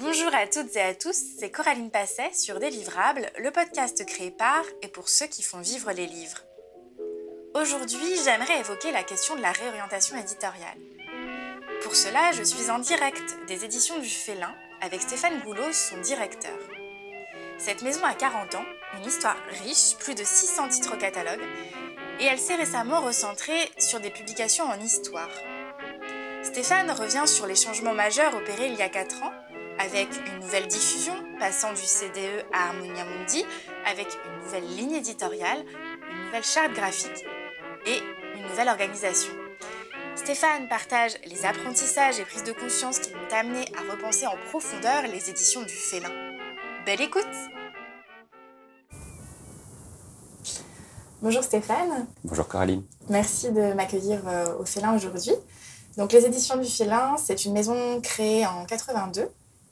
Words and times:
Bonjour 0.00 0.32
à 0.32 0.46
toutes 0.46 0.76
et 0.76 0.80
à 0.80 0.94
tous, 0.94 1.16
c'est 1.40 1.50
Coraline 1.50 1.90
Passet 1.90 2.30
sur 2.32 2.60
Délivrable, 2.60 3.32
le 3.40 3.50
podcast 3.50 4.06
créé 4.06 4.30
par 4.30 4.62
et 4.80 4.86
pour 4.86 5.08
ceux 5.08 5.26
qui 5.26 5.42
font 5.42 5.58
vivre 5.58 5.90
les 5.90 6.06
livres. 6.06 6.38
Aujourd'hui, 7.54 8.14
j'aimerais 8.24 8.60
évoquer 8.60 8.92
la 8.92 9.02
question 9.02 9.34
de 9.34 9.42
la 9.42 9.50
réorientation 9.50 10.16
éditoriale. 10.16 10.78
Pour 11.82 11.96
cela, 11.96 12.30
je 12.30 12.44
suis 12.44 12.70
en 12.70 12.78
direct 12.78 13.38
des 13.48 13.64
éditions 13.64 13.98
du 13.98 14.08
Félin 14.08 14.54
avec 14.82 15.02
Stéphane 15.02 15.40
Goulot, 15.40 15.72
son 15.72 16.00
directeur. 16.00 16.56
Cette 17.58 17.82
maison 17.82 18.04
a 18.04 18.14
40 18.14 18.54
ans, 18.54 18.66
une 18.98 19.04
histoire 19.04 19.36
riche, 19.64 19.96
plus 19.98 20.14
de 20.14 20.22
600 20.22 20.68
titres 20.68 20.94
au 20.94 20.98
catalogue, 20.98 21.42
et 22.20 22.24
elle 22.24 22.38
s'est 22.38 22.54
récemment 22.54 23.00
recentrée 23.00 23.68
sur 23.78 23.98
des 23.98 24.10
publications 24.10 24.66
en 24.66 24.78
histoire. 24.78 25.30
Stéphane 26.44 26.92
revient 26.92 27.26
sur 27.26 27.48
les 27.48 27.56
changements 27.56 27.94
majeurs 27.94 28.36
opérés 28.36 28.68
il 28.68 28.76
y 28.76 28.82
a 28.82 28.88
4 28.88 29.24
ans, 29.24 29.32
avec 29.78 30.08
une 30.26 30.40
nouvelle 30.40 30.66
diffusion 30.66 31.14
passant 31.38 31.72
du 31.72 31.82
CDE 31.82 32.44
à 32.52 32.68
Harmonia 32.68 33.04
Mundi, 33.04 33.44
avec 33.86 34.08
une 34.26 34.44
nouvelle 34.44 34.76
ligne 34.76 34.94
éditoriale, 34.94 35.64
une 36.10 36.26
nouvelle 36.26 36.44
charte 36.44 36.72
graphique 36.72 37.24
et 37.86 37.98
une 38.36 38.46
nouvelle 38.48 38.68
organisation. 38.68 39.32
Stéphane 40.16 40.68
partage 40.68 41.12
les 41.26 41.44
apprentissages 41.44 42.18
et 42.18 42.24
prises 42.24 42.44
de 42.44 42.52
conscience 42.52 42.98
qui 42.98 43.10
m'ont 43.10 43.36
amené 43.36 43.64
à 43.76 43.92
repenser 43.92 44.26
en 44.26 44.36
profondeur 44.50 45.02
les 45.02 45.30
éditions 45.30 45.62
du 45.62 45.74
Félin. 45.74 46.10
Belle 46.84 47.00
écoute 47.00 47.24
Bonjour 51.20 51.42
Stéphane. 51.42 52.06
Bonjour 52.24 52.46
Coraline. 52.46 52.84
Merci 53.08 53.50
de 53.50 53.72
m'accueillir 53.72 54.20
euh, 54.28 54.58
au 54.58 54.64
Félin 54.64 54.94
aujourd'hui. 54.94 55.32
Donc 55.96 56.12
les 56.12 56.24
éditions 56.24 56.56
du 56.56 56.68
Félin, 56.68 57.16
c'est 57.16 57.44
une 57.44 57.52
maison 57.52 58.00
créée 58.00 58.46
en 58.46 58.64
82. 58.66 59.28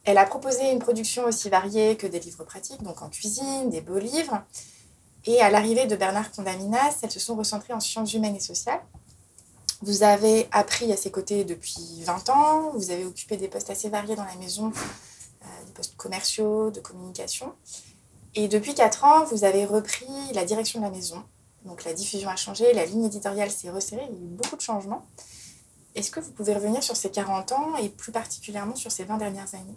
Elle 0.07 0.19
a 0.19 0.25
proposé 0.25 0.71
une 0.71 0.79
production 0.79 1.25
aussi 1.25 1.51
variée 1.51 1.97
que 1.97 2.07
des 2.07 2.21
livres 2.21 2.45
pratiques, 2.45 2.81
donc 2.85 3.03
en 3.03 3.09
cuisine, 3.09 3.71
des 3.71 3.81
beaux 3.81 3.99
livres. 3.99 4.41
Et 5.25 5.41
à 5.41 5.51
l'arrivée 5.51 5.87
de 5.87 5.97
Bernard 5.97 6.31
Condaminas, 6.31 6.99
elles 7.03 7.11
se 7.11 7.19
sont 7.19 7.35
recentrées 7.35 7.73
en 7.73 7.81
sciences 7.81 8.15
humaines 8.15 8.37
et 8.37 8.41
sociales. 8.41 8.81
Vous 9.83 10.05
avez 10.05 10.49
appris 10.53 10.93
à 10.93 10.97
ses 10.97 11.11
côtés 11.11 11.45
depuis 11.45 12.05
20 12.05 12.31
ans, 12.31 12.71
vous 12.75 12.93
avez 12.93 13.05
occupé 13.05 13.37
des 13.37 13.49
postes 13.49 13.69
assez 13.69 13.89
variés 13.89 14.15
dans 14.15 14.25
la 14.25 14.37
maison, 14.37 14.69
euh, 14.69 15.65
des 15.67 15.73
postes 15.73 15.97
commerciaux, 15.97 16.71
de 16.71 16.79
communication. 16.79 17.53
Et 18.37 18.47
depuis 18.47 18.75
4 18.75 19.05
ans, 19.05 19.25
vous 19.25 19.43
avez 19.43 19.65
repris 19.65 20.07
la 20.35 20.45
direction 20.45 20.79
de 20.79 20.85
la 20.85 20.93
maison. 20.93 21.21
Donc 21.65 21.83
la 21.83 21.93
diffusion 21.93 22.29
a 22.29 22.37
changé, 22.37 22.73
la 22.75 22.87
ligne 22.87 23.07
éditoriale 23.07 23.51
s'est 23.51 23.71
resserrée, 23.71 24.07
il 24.09 24.17
y 24.17 24.21
a 24.21 24.25
eu 24.25 24.29
beaucoup 24.29 24.55
de 24.55 24.61
changements. 24.61 25.05
Est-ce 25.97 26.13
que 26.13 26.21
vous 26.21 26.31
pouvez 26.31 26.55
revenir 26.55 26.81
sur 26.85 26.95
ces 26.95 27.11
40 27.11 27.51
ans 27.51 27.77
et 27.79 27.89
plus 27.89 28.13
particulièrement 28.13 28.77
sur 28.77 28.93
ces 28.93 29.03
20 29.03 29.17
dernières 29.17 29.53
années? 29.57 29.77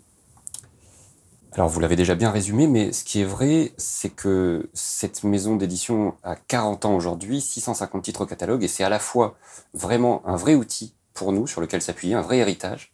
Alors 1.54 1.68
vous 1.68 1.80
l'avez 1.80 1.96
déjà 1.96 2.14
bien 2.14 2.30
résumé, 2.30 2.68
mais 2.68 2.94
ce 2.94 3.04
qui 3.04 3.22
est 3.22 3.26
vrai, 3.26 3.74
c'est 3.78 4.12
que 4.12 4.70
cette 4.74 5.24
maison 5.24 5.56
d'édition 5.56 6.16
a 6.24 6.36
40 6.36 6.86
ans 6.86 6.96
aujourd'hui, 6.96 7.42
650 7.42 8.04
titres 8.04 8.22
au 8.22 8.26
catalogue, 8.28 8.64
et 8.64 8.68
c'est 8.68 8.84
à 8.84 8.90
la 8.90 9.00
fois 9.00 9.36
vraiment 9.74 10.22
un 10.28 10.36
vrai 10.36 10.54
outil 10.54 10.94
pour 11.14 11.32
nous 11.32 11.48
sur 11.48 11.60
lequel 11.60 11.82
s'appuyer, 11.82 12.14
un 12.14 12.22
vrai 12.22 12.38
héritage, 12.38 12.92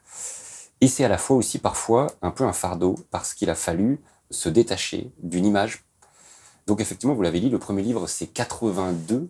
et 0.79 0.87
c'est 0.87 1.03
à 1.03 1.09
la 1.09 1.17
fois 1.17 1.35
aussi 1.35 1.59
parfois 1.59 2.07
un 2.21 2.31
peu 2.31 2.45
un 2.45 2.53
fardeau, 2.53 2.95
parce 3.11 3.33
qu'il 3.33 3.49
a 3.49 3.55
fallu 3.55 3.99
se 4.31 4.47
détacher 4.47 5.11
d'une 5.21 5.45
image. 5.45 5.83
Donc 6.65 6.79
effectivement, 6.79 7.13
vous 7.13 7.21
l'avez 7.23 7.41
dit, 7.41 7.49
le 7.49 7.59
premier 7.59 7.81
livre 7.81 8.07
c'est 8.07 8.27
82, 8.27 9.29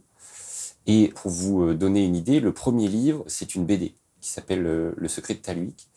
et 0.86 1.08
pour 1.16 1.32
vous 1.32 1.64
euh, 1.64 1.74
donner 1.74 2.06
une 2.06 2.16
idée, 2.16 2.40
le 2.40 2.54
premier 2.54 2.88
livre, 2.88 3.24
c'est 3.26 3.56
une 3.56 3.66
BD 3.66 3.96
qui 4.22 4.30
s'appelle 4.30 4.66
euh, 4.68 4.94
Le 4.98 5.08
secret 5.08 5.34
de 5.34 5.40
Taluik. 5.40 5.88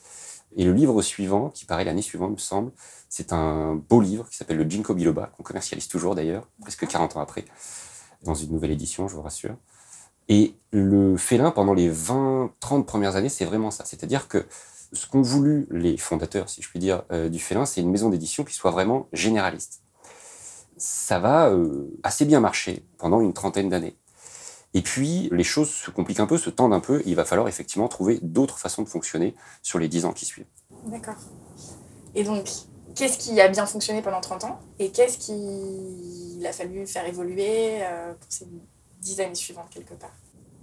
Et 0.56 0.64
le 0.64 0.72
livre 0.72 1.02
suivant, 1.02 1.50
qui 1.50 1.64
paraît 1.64 1.84
l'année 1.84 2.02
suivante, 2.02 2.32
me 2.32 2.36
semble, 2.36 2.72
c'est 3.08 3.32
un 3.32 3.74
beau 3.74 4.00
livre 4.00 4.28
qui 4.28 4.36
s'appelle 4.36 4.56
le 4.56 4.68
Ginkgo 4.68 4.94
biloba, 4.94 5.32
qu'on 5.36 5.42
commercialise 5.42 5.88
toujours 5.88 6.14
d'ailleurs, 6.14 6.48
presque 6.60 6.86
40 6.86 7.16
ans 7.16 7.20
après, 7.20 7.44
dans 8.22 8.34
une 8.34 8.50
nouvelle 8.50 8.70
édition, 8.70 9.08
je 9.08 9.14
vous 9.14 9.22
rassure. 9.22 9.56
Et 10.28 10.54
le 10.72 11.16
félin, 11.16 11.50
pendant 11.50 11.74
les 11.74 11.88
20, 11.88 12.52
30 12.60 12.86
premières 12.86 13.16
années, 13.16 13.28
c'est 13.28 13.44
vraiment 13.44 13.70
ça. 13.70 13.84
C'est-à-dire 13.84 14.28
que 14.28 14.46
ce 14.92 15.06
qu'ont 15.06 15.22
voulu 15.22 15.66
les 15.70 15.96
fondateurs, 15.96 16.48
si 16.48 16.62
je 16.62 16.68
puis 16.68 16.78
dire, 16.78 17.02
euh, 17.12 17.28
du 17.28 17.38
félin, 17.38 17.66
c'est 17.66 17.80
une 17.80 17.90
maison 17.90 18.08
d'édition 18.08 18.44
qui 18.44 18.54
soit 18.54 18.70
vraiment 18.70 19.08
généraliste. 19.12 19.82
Ça 20.76 21.18
va 21.18 21.52
assez 22.04 22.24
bien 22.24 22.40
marcher 22.40 22.86
pendant 22.98 23.20
une 23.20 23.32
trentaine 23.32 23.68
d'années. 23.68 23.97
Et 24.78 24.80
puis, 24.80 25.28
les 25.32 25.42
choses 25.42 25.70
se 25.70 25.90
compliquent 25.90 26.20
un 26.20 26.28
peu, 26.28 26.38
se 26.38 26.50
tendent 26.50 26.72
un 26.72 26.78
peu, 26.78 27.02
il 27.04 27.16
va 27.16 27.24
falloir 27.24 27.48
effectivement 27.48 27.88
trouver 27.88 28.20
d'autres 28.22 28.60
façons 28.60 28.82
de 28.82 28.88
fonctionner 28.88 29.34
sur 29.60 29.80
les 29.80 29.88
10 29.88 30.04
ans 30.04 30.12
qui 30.12 30.24
suivent. 30.24 30.46
D'accord. 30.86 31.16
Et 32.14 32.22
donc, 32.22 32.48
qu'est-ce 32.94 33.18
qui 33.18 33.40
a 33.40 33.48
bien 33.48 33.66
fonctionné 33.66 34.02
pendant 34.02 34.20
30 34.20 34.44
ans 34.44 34.60
et 34.78 34.92
qu'est-ce 34.92 35.18
qu'il 35.18 36.46
a 36.46 36.52
fallu 36.52 36.86
faire 36.86 37.04
évoluer 37.06 37.82
euh, 37.82 38.12
pour 38.12 38.30
ces 38.30 38.46
10 39.00 39.20
années 39.20 39.34
suivantes, 39.34 39.66
quelque 39.68 39.94
part? 39.94 40.12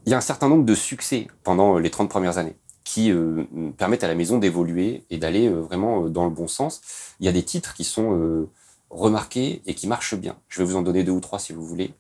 Il 0.05 0.11
y 0.11 0.13
a 0.13 0.17
un 0.17 0.21
certain 0.21 0.47
nombre 0.47 0.63
de 0.63 0.75
succès 0.75 1.27
pendant 1.43 1.77
les 1.77 1.89
30 1.89 2.09
premières 2.09 2.37
années 2.37 2.55
qui 2.85 3.11
euh, 3.11 3.43
permettent 3.77 4.05
à 4.05 4.07
la 4.07 4.15
maison 4.15 4.37
d'évoluer 4.37 5.03
et 5.09 5.17
d'aller 5.17 5.49
euh, 5.49 5.59
vraiment 5.59 6.07
dans 6.07 6.23
le 6.23 6.31
bon 6.31 6.47
sens. 6.47 6.79
Il 7.19 7.25
y 7.25 7.29
a 7.29 7.33
des 7.33 7.43
titres 7.43 7.73
qui 7.73 7.83
sont 7.83 8.47
remarqués 8.89 9.61
et 9.65 9.73
qui 9.73 9.87
marchent 9.87 10.15
bien. 10.15 10.37
Je 10.47 10.61
vais 10.61 10.69
vous 10.69 10.77
en 10.77 10.83
donner 10.83 11.03
deux 11.03 11.11
ou 11.11 11.19
trois 11.19 11.37
si 11.37 11.51
vous 11.51 11.65
voulez. 11.65 11.93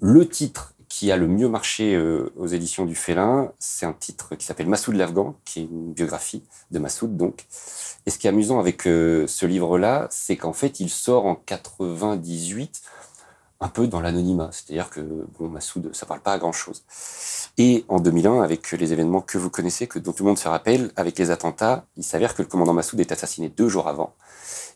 Le 0.00 0.28
titre 0.28 0.73
qui 0.96 1.10
a 1.10 1.16
le 1.16 1.26
mieux 1.26 1.48
marché 1.48 1.96
euh, 1.96 2.32
aux 2.36 2.46
éditions 2.46 2.84
du 2.84 2.94
Félin, 2.94 3.50
c'est 3.58 3.84
un 3.84 3.92
titre 3.92 4.36
qui 4.36 4.46
s'appelle 4.46 4.68
Massoud 4.68 4.94
l'Afghan, 4.94 5.34
qui 5.44 5.58
est 5.58 5.62
une 5.64 5.92
biographie 5.92 6.44
de 6.70 6.78
Massoud, 6.78 7.16
donc. 7.16 7.46
Et 8.06 8.10
ce 8.10 8.18
qui 8.18 8.28
est 8.28 8.30
amusant 8.30 8.60
avec 8.60 8.86
euh, 8.86 9.26
ce 9.26 9.44
livre-là, 9.44 10.06
c'est 10.12 10.36
qu'en 10.36 10.52
fait, 10.52 10.78
il 10.78 10.88
sort 10.88 11.26
en 11.26 11.34
98, 11.34 12.80
un 13.58 13.68
peu 13.68 13.88
dans 13.88 14.00
l'anonymat. 14.00 14.50
C'est-à-dire 14.52 14.88
que, 14.88 15.00
bon, 15.36 15.48
Massoud, 15.48 15.90
ça 15.92 16.06
parle 16.06 16.20
pas 16.20 16.32
à 16.32 16.38
grand-chose. 16.38 16.84
Et 17.58 17.84
en 17.88 17.98
2001, 17.98 18.42
avec 18.42 18.70
les 18.70 18.92
événements 18.92 19.20
que 19.20 19.36
vous 19.36 19.50
connaissez, 19.50 19.88
que 19.88 19.98
dont 19.98 20.12
tout 20.12 20.22
le 20.22 20.28
monde 20.28 20.38
se 20.38 20.46
rappelle, 20.46 20.92
avec 20.94 21.18
les 21.18 21.32
attentats, 21.32 21.86
il 21.96 22.04
s'avère 22.04 22.36
que 22.36 22.42
le 22.42 22.46
commandant 22.46 22.72
Massoud 22.72 23.00
est 23.00 23.10
assassiné 23.10 23.48
deux 23.48 23.68
jours 23.68 23.88
avant. 23.88 24.14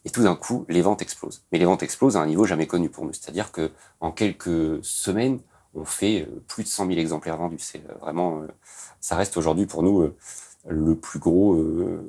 Et 0.05 0.11
tout 0.11 0.25
d'un 0.25 0.35
coup, 0.35 0.67
les 0.69 0.83
ventes 0.83 1.01
explosent. 1.01 1.45
Mais 1.53 1.61
les 1.61 1.65
ventes 1.65 1.85
explosent 1.85 2.17
à 2.17 2.21
un 2.21 2.27
niveau 2.27 2.45
jamais 2.45 2.67
connu 2.67 2.89
pour 2.89 3.05
nous. 3.05 3.13
C'est-à-dire 3.13 3.53
que 3.53 3.71
en 4.01 4.11
quelques 4.11 4.85
semaines, 4.85 5.39
on 5.75 5.85
fait 5.85 6.23
euh, 6.23 6.43
plus 6.47 6.65
de 6.65 6.69
100 6.69 6.87
000 6.87 6.99
exemplaires 6.99 7.37
vendus. 7.37 7.59
C'est 7.61 7.83
euh, 7.89 7.95
vraiment, 8.01 8.43
euh, 8.43 8.47
ça 9.01 9.17
reste 9.17 9.37
aujourd'hui 9.37 9.67
pour 9.67 9.83
nous 9.83 10.11
le 10.67 10.97
plus 10.97 11.19
gros 11.19 11.57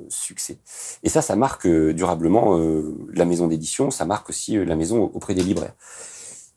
succès. 0.08 0.58
Et 1.02 1.08
ça, 1.08 1.22
ça 1.22 1.36
marque 1.36 1.66
durablement 1.66 2.58
la 3.10 3.24
maison 3.24 3.46
d'édition, 3.46 3.90
ça 3.90 4.04
marque 4.04 4.28
aussi 4.28 4.62
la 4.62 4.76
maison 4.76 5.04
auprès 5.14 5.34
des 5.34 5.42
libraires. 5.42 5.72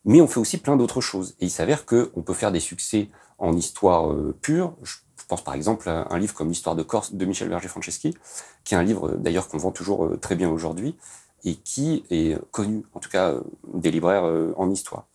Mais 0.04 0.20
on 0.20 0.28
fait 0.28 0.40
aussi 0.40 0.58
plein 0.58 0.76
d'autres 0.76 1.00
choses. 1.00 1.36
Et 1.40 1.46
il 1.46 1.52
s'avère 1.52 1.86
qu'on 1.86 2.24
peut 2.26 2.34
faire 2.34 2.52
des 2.52 2.60
succès 2.60 3.10
en 3.38 3.56
histoire 3.56 4.14
pure. 4.42 4.76
Je 4.82 4.96
pense 5.30 5.44
par 5.44 5.54
exemple 5.54 5.88
à 5.88 6.08
un 6.10 6.18
livre 6.18 6.34
comme 6.34 6.50
L'histoire 6.50 6.76
de 6.76 6.84
Corse 6.84 7.14
de 7.14 7.26
Michel 7.26 7.48
Berger-Franceschi, 7.48 8.18
qui 8.66 8.74
est 8.74 8.78
un 8.78 8.84
livre 8.84 9.12
d'ailleurs 9.12 9.48
qu'on 9.48 9.60
vend 9.60 9.72
toujours 9.72 10.20
très 10.20 10.36
bien 10.36 10.50
aujourd'hui 10.50 10.98
et 11.46 11.56
qui 11.56 12.04
est 12.10 12.38
connu, 12.52 12.84
en 12.94 13.00
tout 13.00 13.10
cas 13.10 13.36
des 13.74 13.92
libraires 13.92 14.26
en 14.58 14.70
histoire. 14.72 15.06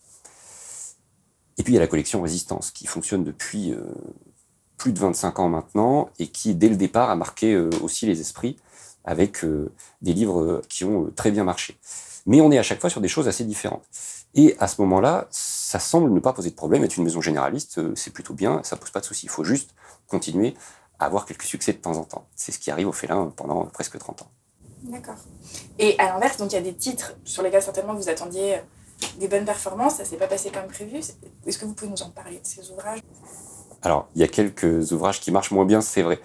Et 1.59 1.63
puis 1.63 1.73
il 1.73 1.75
y 1.75 1.77
a 1.77 1.81
la 1.81 1.87
collection 1.87 2.21
Résistance, 2.21 2.71
qui 2.71 2.87
fonctionne 2.87 3.25
depuis 3.25 3.73
euh, 3.73 3.83
plus 4.77 4.93
de 4.93 4.99
25 4.99 5.39
ans 5.39 5.49
maintenant, 5.49 6.09
et 6.17 6.27
qui, 6.27 6.55
dès 6.55 6.69
le 6.69 6.77
départ, 6.77 7.09
a 7.09 7.15
marqué 7.15 7.53
euh, 7.53 7.69
aussi 7.81 8.05
les 8.05 8.21
esprits 8.21 8.55
avec 9.03 9.43
euh, 9.43 9.69
des 10.01 10.13
livres 10.13 10.61
qui 10.69 10.85
ont 10.85 11.11
très 11.15 11.31
bien 11.31 11.43
marché. 11.43 11.77
Mais 12.25 12.39
on 12.39 12.49
est 12.51 12.57
à 12.57 12.63
chaque 12.63 12.79
fois 12.79 12.89
sur 12.89 13.01
des 13.01 13.09
choses 13.09 13.27
assez 13.27 13.43
différentes. 13.43 13.83
Et 14.35 14.55
à 14.59 14.67
ce 14.67 14.79
moment-là, 14.81 15.27
ça 15.31 15.79
semble 15.79 16.11
ne 16.11 16.19
pas 16.19 16.31
poser 16.31 16.49
de 16.49 16.55
problème. 16.55 16.83
Être 16.83 16.95
une 16.95 17.03
maison 17.03 17.19
généraliste, 17.19 17.81
c'est 17.95 18.13
plutôt 18.13 18.33
bien, 18.33 18.61
ça 18.63 18.77
pose 18.77 18.91
pas 18.91 19.01
de 19.01 19.05
soucis. 19.05 19.25
Il 19.25 19.29
faut 19.29 19.43
juste 19.43 19.71
continuer 20.07 20.53
à 20.99 21.05
avoir 21.05 21.25
quelques 21.25 21.43
succès 21.43 21.73
de 21.73 21.79
temps 21.79 21.97
en 21.97 22.03
temps. 22.03 22.27
C'est 22.35 22.51
ce 22.51 22.59
qui 22.59 22.71
arrive 22.71 22.87
au 22.87 22.91
Félin 22.93 23.33
pendant 23.35 23.65
presque 23.65 23.97
30 23.97 24.21
ans. 24.21 24.31
D'accord. 24.83 25.15
Et 25.77 25.97
à 25.97 26.13
l'inverse, 26.13 26.37
donc 26.37 26.51
il 26.51 26.55
y 26.55 26.59
a 26.59 26.61
des 26.61 26.75
titres 26.75 27.15
sur 27.25 27.41
lesquels 27.43 27.63
certainement 27.63 27.95
vous 27.95 28.07
attendiez 28.07 28.59
des 29.19 29.27
bonnes 29.27 29.45
performances, 29.45 29.95
ça 29.95 30.05
s'est 30.05 30.17
pas 30.17 30.27
passé 30.27 30.51
comme 30.51 30.67
prévu. 30.67 30.97
Est-ce 31.45 31.57
que 31.57 31.65
vous 31.65 31.73
pouvez 31.73 31.91
nous 31.91 32.01
en 32.01 32.09
parler 32.09 32.37
de 32.37 32.45
ces 32.45 32.69
ouvrages? 32.71 32.99
Alors, 33.81 34.09
il 34.15 34.21
y 34.21 34.23
a 34.23 34.27
quelques 34.27 34.91
ouvrages 34.91 35.19
qui 35.19 35.31
marchent 35.31 35.51
moins 35.51 35.65
bien, 35.65 35.81
c'est 35.81 36.01
vrai. 36.01 36.19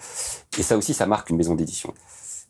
Et 0.57 0.63
ça 0.63 0.77
aussi, 0.77 0.93
ça 0.93 1.05
marque 1.05 1.29
une 1.29 1.37
maison 1.37 1.55
d'édition. 1.55 1.93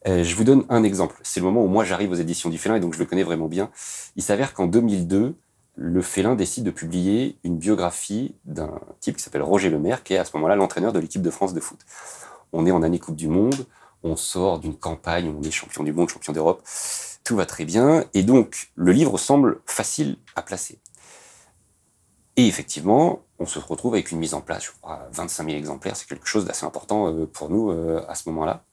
Euh, 0.07 0.23
je 0.23 0.35
vous 0.35 0.43
donne 0.43 0.65
un 0.69 0.83
exemple. 0.83 1.19
C'est 1.23 1.39
le 1.39 1.45
moment 1.45 1.63
où 1.63 1.67
moi 1.67 1.83
j'arrive 1.83 2.11
aux 2.11 2.15
éditions 2.15 2.49
du 2.49 2.57
Félin 2.57 2.75
et 2.75 2.79
donc 2.79 2.93
je 2.93 2.99
le 2.99 3.05
connais 3.05 3.23
vraiment 3.23 3.47
bien. 3.47 3.71
Il 4.15 4.23
s'avère 4.23 4.53
qu'en 4.53 4.67
2002, 4.67 5.35
le 5.75 6.01
Félin 6.01 6.35
décide 6.35 6.63
de 6.63 6.71
publier 6.71 7.37
une 7.43 7.57
biographie 7.57 8.35
d'un 8.45 8.79
type 8.99 9.17
qui 9.17 9.23
s'appelle 9.23 9.41
Roger 9.41 9.69
Lemaire, 9.69 10.03
qui 10.03 10.13
est 10.13 10.17
à 10.17 10.25
ce 10.25 10.35
moment-là 10.37 10.55
l'entraîneur 10.55 10.93
de 10.93 10.99
l'équipe 10.99 11.21
de 11.21 11.31
France 11.31 11.53
de 11.53 11.59
foot. 11.59 11.79
On 12.53 12.65
est 12.65 12.71
en 12.71 12.81
année 12.81 12.99
Coupe 12.99 13.15
du 13.15 13.27
Monde, 13.27 13.65
on 14.03 14.15
sort 14.15 14.59
d'une 14.59 14.75
campagne, 14.75 15.33
on 15.37 15.41
est 15.43 15.51
champion 15.51 15.83
du 15.83 15.91
monde, 15.91 16.09
champion 16.09 16.33
d'Europe 16.33 16.61
tout 17.25 17.35
va 17.35 17.45
très 17.45 17.65
bien, 17.65 18.05
et 18.13 18.23
donc 18.23 18.71
le 18.75 18.93
livre 18.93 19.17
semble 19.17 19.59
facile 19.65 20.17
à 20.35 20.41
placer. 20.41 20.79
Et 22.37 22.47
effectivement, 22.47 23.23
on 23.39 23.45
se 23.45 23.59
retrouve 23.59 23.95
avec 23.95 24.11
une 24.11 24.19
mise 24.19 24.33
en 24.33 24.41
place, 24.41 24.65
je 24.65 24.71
crois, 24.79 25.07
25 25.11 25.45
000 25.45 25.57
exemplaires, 25.57 25.95
c'est 25.97 26.07
quelque 26.07 26.27
chose 26.27 26.45
d'assez 26.45 26.65
important 26.65 27.11
euh, 27.11 27.25
pour 27.25 27.49
nous 27.49 27.71
euh, 27.71 28.05
à 28.07 28.15
ce 28.15 28.29
moment-là. 28.29 28.63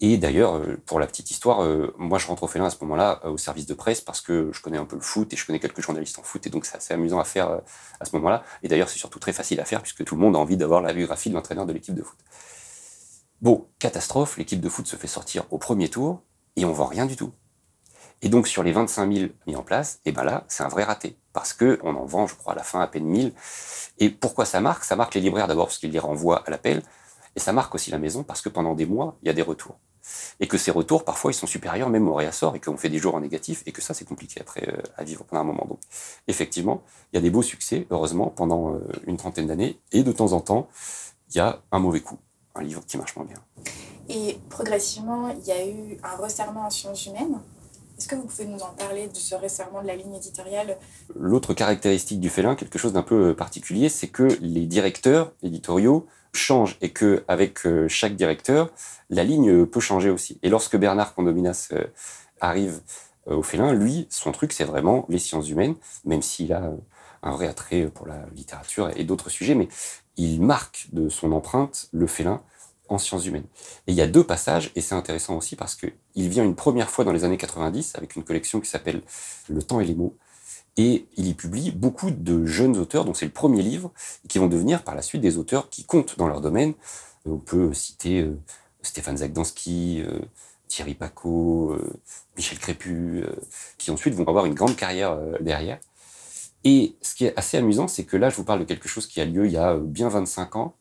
Et 0.00 0.16
d'ailleurs, 0.18 0.56
euh, 0.56 0.76
pour 0.86 0.98
la 0.98 1.06
petite 1.06 1.30
histoire, 1.30 1.60
moi 1.96 2.18
je 2.18 2.26
rentre 2.26 2.42
au 2.42 2.48
Félin 2.48 2.64
à 2.64 2.70
ce 2.70 2.78
moment-là 2.80 3.24
au 3.26 3.38
service 3.38 3.66
de 3.66 3.74
presse 3.74 4.00
parce 4.00 4.20
que 4.20 4.50
je 4.52 4.60
connais 4.60 4.78
un 4.78 4.84
peu 4.84 4.96
le 4.96 5.02
foot 5.02 5.32
et 5.32 5.36
je 5.36 5.46
connais 5.46 5.60
quelques 5.60 5.80
journalistes 5.80 6.18
en 6.18 6.24
foot 6.24 6.44
et 6.44 6.50
donc 6.50 6.66
c'est 6.66 6.76
assez 6.76 6.92
amusant 6.92 7.20
à 7.20 7.24
faire 7.24 7.60
à 8.00 8.04
ce 8.04 8.16
moment-là. 8.16 8.42
Et 8.64 8.68
d'ailleurs, 8.68 8.88
c'est 8.88 8.98
surtout 8.98 9.20
très 9.20 9.32
facile 9.32 9.60
à 9.60 9.64
faire 9.64 9.82
puisque 9.82 10.04
tout 10.04 10.16
le 10.16 10.20
monde 10.20 10.34
a 10.34 10.40
envie 10.40 10.56
d'avoir 10.56 10.80
la 10.80 10.92
biographie 10.92 11.30
de 11.30 11.34
l'entraîneur 11.34 11.66
de 11.66 11.72
l'équipe 11.72 11.94
de 11.94 12.02
foot. 12.02 12.18
Bon, 13.40 13.68
catastrophe, 13.78 14.38
l'équipe 14.38 14.60
de 14.60 14.68
foot 14.68 14.88
se 14.88 14.96
fait 14.96 15.06
sortir 15.06 15.44
au 15.52 15.58
premier 15.58 15.88
tour 15.88 16.22
et 16.56 16.64
on 16.64 16.72
vend 16.72 16.86
rien 16.86 17.06
du 17.06 17.14
tout. 17.14 17.32
Et 18.22 18.28
donc 18.28 18.46
sur 18.46 18.62
les 18.62 18.72
25 18.72 19.12
000 19.12 19.30
mis 19.46 19.56
en 19.56 19.62
place, 19.62 19.96
et 20.04 20.10
eh 20.10 20.12
ben 20.12 20.22
là, 20.22 20.44
c'est 20.48 20.62
un 20.62 20.68
vrai 20.68 20.84
raté. 20.84 21.16
Parce 21.32 21.52
que 21.52 21.78
on 21.82 21.94
en 21.96 22.04
vend, 22.04 22.26
je 22.26 22.36
crois, 22.36 22.52
à 22.52 22.56
la 22.56 22.62
fin 22.62 22.80
à 22.80 22.86
peine 22.86 23.04
1000. 23.04 23.32
Et 23.98 24.10
pourquoi 24.10 24.44
ça 24.44 24.60
marque? 24.60 24.84
Ça 24.84 24.96
marque 24.96 25.14
les 25.14 25.20
libraires 25.20 25.48
d'abord 25.48 25.66
parce 25.66 25.78
qu'ils 25.78 25.90
les 25.90 25.98
renvoient 25.98 26.42
à 26.46 26.50
l'appel. 26.50 26.82
Et 27.34 27.40
ça 27.40 27.52
marque 27.52 27.74
aussi 27.74 27.90
la 27.90 27.98
maison 27.98 28.22
parce 28.22 28.40
que 28.40 28.48
pendant 28.48 28.74
des 28.74 28.86
mois, 28.86 29.16
il 29.22 29.26
y 29.26 29.30
a 29.30 29.34
des 29.34 29.42
retours. 29.42 29.78
Et 30.40 30.46
que 30.46 30.58
ces 30.58 30.70
retours, 30.70 31.04
parfois, 31.04 31.30
ils 31.30 31.34
sont 31.34 31.46
supérieurs 31.46 31.88
même 31.88 32.08
au 32.08 32.14
réassort 32.14 32.54
et 32.54 32.60
qu'on 32.60 32.76
fait 32.76 32.88
des 32.88 32.98
jours 32.98 33.14
en 33.14 33.20
négatif 33.20 33.62
et 33.66 33.72
que 33.72 33.80
ça, 33.80 33.94
c'est 33.94 34.04
compliqué 34.04 34.40
après 34.40 34.68
euh, 34.68 34.82
à 34.96 35.04
vivre 35.04 35.24
pendant 35.24 35.42
un 35.42 35.44
moment. 35.44 35.66
Donc, 35.68 35.78
effectivement, 36.28 36.82
il 37.12 37.16
y 37.16 37.18
a 37.18 37.22
des 37.22 37.30
beaux 37.30 37.42
succès, 37.42 37.86
heureusement, 37.90 38.26
pendant 38.26 38.74
euh, 38.74 38.80
une 39.06 39.16
trentaine 39.16 39.46
d'années. 39.46 39.80
Et 39.92 40.02
de 40.02 40.12
temps 40.12 40.32
en 40.32 40.40
temps, 40.40 40.68
il 41.30 41.36
y 41.36 41.40
a 41.40 41.60
un 41.70 41.78
mauvais 41.78 42.00
coup, 42.00 42.18
un 42.54 42.62
livre 42.62 42.84
qui 42.86 42.98
marche 42.98 43.16
moins 43.16 43.24
bien. 43.24 43.38
Et 44.08 44.38
progressivement, 44.50 45.28
il 45.28 45.44
y 45.44 45.52
a 45.52 45.66
eu 45.66 45.98
un 46.02 46.16
resserrement 46.16 46.66
en 46.66 46.70
sciences 46.70 47.06
humaines. 47.06 47.40
Est-ce 48.02 48.08
que 48.08 48.16
vous 48.16 48.26
pouvez 48.26 48.46
nous 48.46 48.58
en 48.58 48.72
parler 48.72 49.06
de 49.06 49.14
ce 49.14 49.36
resserrement 49.36 49.80
de 49.80 49.86
la 49.86 49.94
ligne 49.94 50.16
éditoriale? 50.16 50.76
L'autre 51.14 51.54
caractéristique 51.54 52.18
du 52.18 52.30
félin, 52.30 52.56
quelque 52.56 52.76
chose 52.76 52.92
d'un 52.92 53.04
peu 53.04 53.28
euh, 53.28 53.32
particulier, 53.32 53.88
c'est 53.88 54.08
que 54.08 54.24
les 54.40 54.66
directeurs 54.66 55.30
éditoriaux 55.44 56.08
changent 56.34 56.76
et 56.80 56.90
que 56.90 57.22
avec 57.28 57.64
euh, 57.64 57.86
chaque 57.86 58.16
directeur, 58.16 58.70
la 59.08 59.22
ligne 59.22 59.66
peut 59.66 59.78
changer 59.78 60.10
aussi. 60.10 60.40
Et 60.42 60.48
lorsque 60.48 60.76
Bernard 60.76 61.14
Condominas 61.14 61.68
euh, 61.70 61.84
arrive 62.40 62.80
au 63.26 63.44
félin, 63.44 63.72
lui, 63.72 64.08
son 64.10 64.32
truc, 64.32 64.52
c'est 64.52 64.64
vraiment 64.64 65.06
les 65.08 65.20
sciences 65.20 65.48
humaines, 65.48 65.76
même 66.04 66.22
s'il 66.22 66.52
a 66.52 66.72
un 67.22 67.30
vrai 67.30 67.46
attrait 67.46 67.86
pour 67.86 68.08
la 68.08 68.26
littérature 68.34 68.90
et 68.96 69.04
d'autres 69.04 69.30
sujets, 69.30 69.54
mais 69.54 69.68
il 70.16 70.42
marque 70.42 70.88
de 70.90 71.08
son 71.08 71.30
empreinte 71.30 71.86
le 71.92 72.08
félin 72.08 72.42
en 72.88 72.98
sciences 72.98 73.26
humaines. 73.26 73.46
Et 73.86 73.92
il 73.92 73.94
y 73.94 74.02
a 74.02 74.06
deux 74.06 74.24
passages, 74.24 74.70
et 74.74 74.80
c'est 74.80 74.94
intéressant 74.94 75.36
aussi 75.36 75.56
parce 75.56 75.76
qu'il 75.76 76.28
vient 76.28 76.44
une 76.44 76.54
première 76.54 76.90
fois 76.90 77.04
dans 77.04 77.12
les 77.12 77.24
années 77.24 77.36
90 77.36 77.94
avec 77.96 78.16
une 78.16 78.24
collection 78.24 78.60
qui 78.60 78.68
s'appelle 78.68 79.02
Le 79.48 79.62
temps 79.62 79.80
et 79.80 79.84
les 79.84 79.94
mots. 79.94 80.16
Et 80.76 81.06
il 81.16 81.26
y 81.26 81.34
publie 81.34 81.70
beaucoup 81.70 82.10
de 82.10 82.46
jeunes 82.46 82.78
auteurs, 82.78 83.04
dont 83.04 83.14
c'est 83.14 83.26
le 83.26 83.32
premier 83.32 83.62
livre, 83.62 83.92
qui 84.28 84.38
vont 84.38 84.46
devenir 84.46 84.82
par 84.84 84.94
la 84.94 85.02
suite 85.02 85.20
des 85.20 85.36
auteurs 85.36 85.68
qui 85.68 85.84
comptent 85.84 86.16
dans 86.16 86.28
leur 86.28 86.40
domaine. 86.40 86.72
On 87.26 87.36
peut 87.36 87.74
citer 87.74 88.22
euh, 88.22 88.38
Stéphane 88.80 89.18
Zagdanski, 89.18 90.02
euh, 90.02 90.20
Thierry 90.68 90.94
Paco, 90.94 91.72
euh, 91.72 91.92
Michel 92.36 92.58
Crépu, 92.58 93.24
qui 93.76 93.90
ensuite 93.90 94.14
vont 94.14 94.26
avoir 94.26 94.46
une 94.46 94.54
grande 94.54 94.76
carrière 94.76 95.18
derrière. 95.40 95.78
Et 96.64 96.96
ce 97.02 97.14
qui 97.14 97.26
est 97.26 97.36
assez 97.36 97.58
amusant, 97.58 97.88
c'est 97.88 98.04
que 98.04 98.16
là, 98.16 98.30
je 98.30 98.36
vous 98.36 98.44
parle 98.44 98.60
de 98.60 98.64
quelque 98.64 98.88
chose 98.88 99.06
qui 99.06 99.20
a 99.20 99.26
lieu 99.26 99.46
il 99.46 99.52
y 99.52 99.58
a 99.58 99.76
bien 99.76 100.08
25 100.08 100.56
ans, 100.56 100.74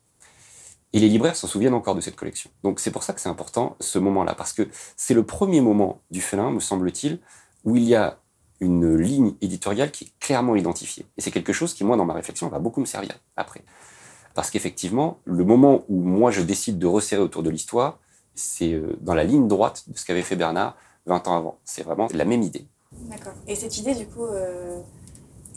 et 0.94 1.00
les 1.00 1.08
libraires 1.08 1.36
s'en 1.36 1.48
souviennent 1.48 1.74
encore 1.74 1.96
de 1.96 2.02
cette 2.02 2.16
collection. 2.16 2.50
Donc 2.64 2.80
c'est 2.80 2.92
pour 2.92 3.04
ça 3.04 3.14
que 3.14 3.22
c'est 3.22 3.30
important 3.30 3.76
ce 3.80 4.00
moment-là, 4.00 4.36
parce 4.36 4.54
que 4.54 4.68
c'est 4.98 5.14
le 5.14 5.24
premier 5.24 5.62
moment 5.62 6.02
du 6.12 6.22
félin, 6.22 6.52
me 6.52 6.60
semble-t-il, 6.60 7.20
où 7.64 7.76
il 7.76 7.84
y 7.84 7.96
a 7.96 8.18
une 8.60 8.96
ligne 8.96 9.34
éditoriale 9.42 9.92
qui 9.92 10.06
est 10.06 10.20
clairement 10.20 10.56
identifiée. 10.56 11.06
Et 11.18 11.22
c'est 11.22 11.32
quelque 11.32 11.54
chose 11.54 11.74
qui, 11.74 11.84
moi, 11.84 11.98
dans 11.98 12.06
ma 12.06 12.14
réflexion, 12.14 12.48
va 12.50 12.60
beaucoup 12.60 12.80
me 12.80 12.86
servir 12.86 13.20
après. 13.36 13.64
Parce 14.34 14.50
qu'effectivement, 14.50 15.20
le 15.26 15.44
moment 15.44 15.84
où 15.90 16.02
moi 16.02 16.32
je 16.32 16.42
décide 16.42 16.78
de 16.78 16.88
resserrer 16.88 17.22
autour 17.22 17.44
de 17.44 17.50
l'histoire, 17.50 18.00
c'est 18.36 18.74
euh, 18.74 18.98
dans 19.02 19.14
la 19.14 19.24
ligne 19.24 19.48
droite 19.48 19.84
de 19.90 19.98
ce 19.98 20.06
qu'avait 20.06 20.22
fait 20.22 20.36
Bernard 20.36 20.78
20 21.06 21.28
ans 21.28 21.38
avant. 21.38 21.60
C'est 21.66 21.84
vraiment 21.84 22.08
la 22.14 22.24
même 22.24 22.42
idée. 22.42 22.68
D'accord. 22.94 23.34
Et 23.48 23.56
cette 23.56 23.78
idée, 23.78 23.96
du 23.96 24.06
coup, 24.06 24.26
euh, 24.26 24.80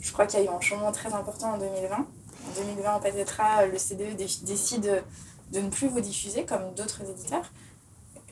je 0.01 0.11
crois 0.11 0.25
qu'il 0.25 0.39
y 0.39 0.43
a 0.43 0.45
eu 0.45 0.49
un 0.53 0.59
changement 0.59 0.91
très 0.91 1.13
important 1.13 1.53
en 1.53 1.57
2020 1.57 2.07
en 2.47 2.61
2020, 2.61 2.99
peut-être 2.99 3.41
le 3.71 3.77
CDE 3.77 4.15
décide 4.15 5.03
de 5.51 5.59
ne 5.59 5.69
plus 5.69 5.87
vous 5.87 6.01
diffuser 6.01 6.45
comme 6.45 6.73
d'autres 6.75 7.01
éditeurs. 7.09 7.51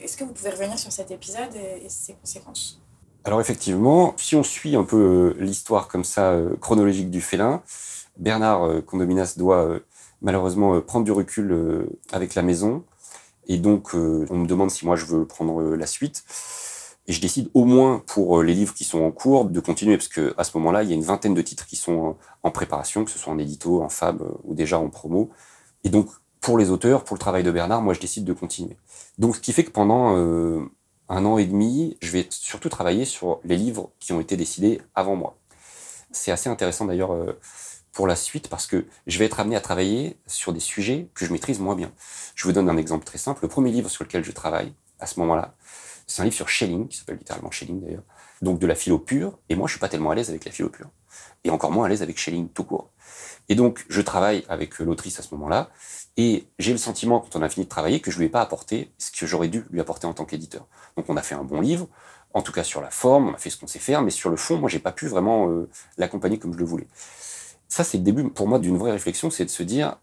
Est-ce 0.01 0.17
que 0.17 0.23
vous 0.23 0.33
pouvez 0.33 0.49
revenir 0.49 0.77
sur 0.77 0.91
cet 0.91 1.11
épisode 1.11 1.55
et, 1.55 1.87
ses 1.87 2.13
conséquences? 2.13 2.81
Alors 3.25 3.39
effectivement, 3.39 4.13
si 4.17 4.35
on 4.35 4.43
suit 4.43 4.75
un 4.75 4.83
peu 4.83 4.97
euh, 5.37 5.41
l'histoire 5.41 5.87
comme 5.87 6.03
ça 6.03 6.31
euh, 6.31 6.57
chronologique 6.57 7.09
du 7.09 7.21
félin, 7.21 7.61
Bernard 8.17 8.63
euh, 8.63 8.81
Condominas 8.81 9.35
doit 9.37 9.79
malheureusement 10.21 10.81
prendre 10.81 11.05
du 11.05 11.11
recul 11.11 11.87
avec 12.11 12.35
la 12.35 12.41
maison. 12.41 12.83
Et 13.47 13.57
donc, 13.57 13.93
on 13.93 14.37
me 14.37 14.45
demande 14.45 14.71
si 14.71 14.85
moi 14.85 14.95
je 14.95 15.05
veux 15.05 15.25
prendre 15.25 15.75
la 15.75 15.85
suite. 15.85 16.23
Et 17.07 17.13
je 17.13 17.19
décide 17.19 17.49
au 17.53 17.65
moins 17.65 18.01
pour 18.07 18.39
euh, 18.39 18.43
les 18.43 18.53
livres 18.53 18.73
qui 18.73 18.85
sont 18.85 19.01
en 19.01 19.11
cours 19.11 19.45
de 19.45 19.59
continuer, 19.59 19.97
parce 19.97 20.07
que 20.07 20.33
à 20.37 20.43
ce 20.43 20.57
moment-là, 20.57 20.83
il 20.83 20.89
y 20.89 20.93
a 20.93 20.95
une 20.95 21.03
vingtaine 21.03 21.33
de 21.33 21.41
titres 21.41 21.65
qui 21.65 21.75
sont 21.75 22.15
en 22.43 22.51
préparation, 22.51 23.03
que 23.03 23.11
ce 23.11 23.19
soit 23.19 23.33
en 23.33 23.37
édito, 23.37 23.81
en 23.81 23.89
fab 23.89 24.21
euh, 24.21 24.29
ou 24.43 24.53
déjà 24.53 24.79
en 24.79 24.89
promo. 24.89 25.29
Et 25.83 25.89
donc, 25.89 26.09
pour 26.39 26.57
les 26.57 26.69
auteurs, 26.69 27.03
pour 27.03 27.15
le 27.15 27.19
travail 27.19 27.43
de 27.43 27.51
Bernard, 27.51 27.81
moi, 27.81 27.93
je 27.93 27.99
décide 27.99 28.23
de 28.25 28.33
continuer. 28.33 28.77
Donc, 29.17 29.35
ce 29.35 29.41
qui 29.41 29.51
fait 29.51 29.65
que 29.65 29.71
pendant 29.71 30.15
euh, 30.15 30.61
un 31.09 31.25
an 31.25 31.37
et 31.37 31.45
demi, 31.45 31.97
je 32.01 32.11
vais 32.11 32.27
surtout 32.29 32.69
travailler 32.69 33.05
sur 33.05 33.39
les 33.43 33.57
livres 33.57 33.91
qui 33.99 34.13
ont 34.13 34.21
été 34.21 34.37
décidés 34.37 34.81
avant 34.95 35.15
moi. 35.15 35.37
C'est 36.11 36.31
assez 36.31 36.49
intéressant 36.49 36.85
d'ailleurs 36.85 37.11
pour 37.93 38.07
la 38.07 38.15
suite 38.15 38.49
parce 38.49 38.67
que 38.67 38.85
je 39.07 39.19
vais 39.19 39.25
être 39.25 39.39
amené 39.39 39.55
à 39.55 39.61
travailler 39.61 40.17
sur 40.27 40.51
des 40.51 40.59
sujets 40.59 41.09
que 41.13 41.25
je 41.25 41.31
maîtrise 41.31 41.59
moins 41.59 41.75
bien. 41.75 41.91
Je 42.35 42.45
vous 42.45 42.51
donne 42.51 42.69
un 42.69 42.77
exemple 42.77 43.05
très 43.05 43.17
simple. 43.17 43.39
Le 43.43 43.47
premier 43.47 43.71
livre 43.71 43.89
sur 43.89 44.03
lequel 44.03 44.23
je 44.23 44.31
travaille 44.31 44.73
à 44.99 45.05
ce 45.05 45.19
moment-là, 45.19 45.55
c'est 46.07 46.21
un 46.21 46.25
livre 46.25 46.35
sur 46.35 46.49
Schelling, 46.49 46.87
qui 46.87 46.97
s'appelle 46.97 47.17
littéralement 47.17 47.51
Schelling 47.51 47.81
d'ailleurs. 47.81 48.03
Donc 48.41 48.59
de 48.59 48.67
la 48.67 48.75
philo 48.75 48.99
pure. 48.99 49.37
Et 49.49 49.55
moi, 49.55 49.67
je 49.67 49.73
suis 49.73 49.79
pas 49.79 49.89
tellement 49.89 50.11
à 50.11 50.15
l'aise 50.15 50.29
avec 50.29 50.45
la 50.45 50.51
philo 50.51 50.69
pure. 50.69 50.89
Et 51.43 51.49
encore 51.49 51.71
moins 51.71 51.85
à 51.85 51.89
l'aise 51.89 52.01
avec 52.01 52.17
Schelling 52.17 52.49
tout 52.49 52.63
court. 52.63 52.89
Et 53.49 53.55
donc, 53.55 53.85
je 53.89 54.01
travaille 54.01 54.45
avec 54.47 54.79
l'autrice 54.79 55.19
à 55.19 55.23
ce 55.23 55.33
moment-là. 55.35 55.69
Et 56.15 56.47
j'ai 56.59 56.71
le 56.71 56.77
sentiment, 56.77 57.19
quand 57.19 57.35
on 57.35 57.41
a 57.41 57.49
fini 57.49 57.65
de 57.65 57.69
travailler, 57.69 57.99
que 57.99 58.11
je 58.11 58.19
lui 58.19 58.25
ai 58.25 58.29
pas 58.29 58.41
apporté 58.41 58.91
ce 58.97 59.11
que 59.11 59.25
j'aurais 59.25 59.47
dû 59.47 59.65
lui 59.71 59.81
apporter 59.81 60.07
en 60.07 60.13
tant 60.13 60.25
qu'éditeur. 60.25 60.67
Donc, 60.95 61.09
on 61.09 61.17
a 61.17 61.21
fait 61.21 61.35
un 61.35 61.43
bon 61.43 61.59
livre. 61.59 61.87
En 62.33 62.41
tout 62.41 62.51
cas, 62.51 62.63
sur 62.63 62.81
la 62.81 62.89
forme, 62.89 63.29
on 63.29 63.33
a 63.33 63.37
fait 63.37 63.49
ce 63.49 63.57
qu'on 63.57 63.67
sait 63.67 63.79
faire. 63.79 64.01
Mais 64.01 64.11
sur 64.11 64.29
le 64.29 64.37
fond, 64.37 64.57
moi, 64.57 64.69
j'ai 64.69 64.79
pas 64.79 64.91
pu 64.91 65.07
vraiment 65.07 65.49
euh, 65.49 65.69
l'accompagner 65.97 66.39
comme 66.39 66.53
je 66.53 66.59
le 66.59 66.65
voulais. 66.65 66.87
Ça, 67.67 67.83
c'est 67.83 67.97
le 67.97 68.03
début, 68.03 68.29
pour 68.29 68.47
moi, 68.47 68.59
d'une 68.59 68.77
vraie 68.77 68.91
réflexion. 68.91 69.29
C'est 69.29 69.45
de 69.45 69.49
se 69.49 69.63
dire, 69.63 69.97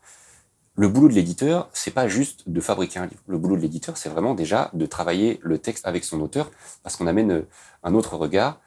le 0.80 0.88
boulot 0.88 1.08
de 1.08 1.12
l'éditeur, 1.12 1.68
c'est 1.74 1.90
pas 1.90 2.08
juste 2.08 2.48
de 2.48 2.58
fabriquer 2.58 3.00
un 3.00 3.04
livre. 3.04 3.20
Le 3.26 3.36
boulot 3.36 3.54
de 3.54 3.60
l'éditeur, 3.60 3.98
c'est 3.98 4.08
vraiment 4.08 4.32
déjà 4.32 4.70
de 4.72 4.86
travailler 4.86 5.38
le 5.42 5.58
texte 5.58 5.86
avec 5.86 6.04
son 6.04 6.22
auteur, 6.22 6.50
parce 6.82 6.96
qu'on 6.96 7.06
amène 7.06 7.32
euh, 7.32 7.48
un 7.82 7.92
autre 7.92 8.16
regard. 8.16 8.58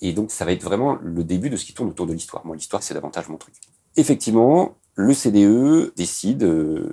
Et 0.00 0.14
donc, 0.14 0.30
ça 0.30 0.46
va 0.46 0.52
être 0.52 0.62
vraiment 0.62 0.96
le 1.02 1.24
début 1.24 1.50
de 1.50 1.58
ce 1.58 1.66
qui 1.66 1.74
tourne 1.74 1.90
autour 1.90 2.06
de 2.06 2.14
l'histoire. 2.14 2.46
Moi, 2.46 2.56
l'histoire, 2.56 2.82
c'est 2.82 2.94
davantage 2.94 3.28
mon 3.28 3.36
truc. 3.36 3.54
Effectivement, 3.96 4.78
le 4.94 5.12
CDE 5.12 5.92
décide, 5.94 6.42
euh, 6.44 6.90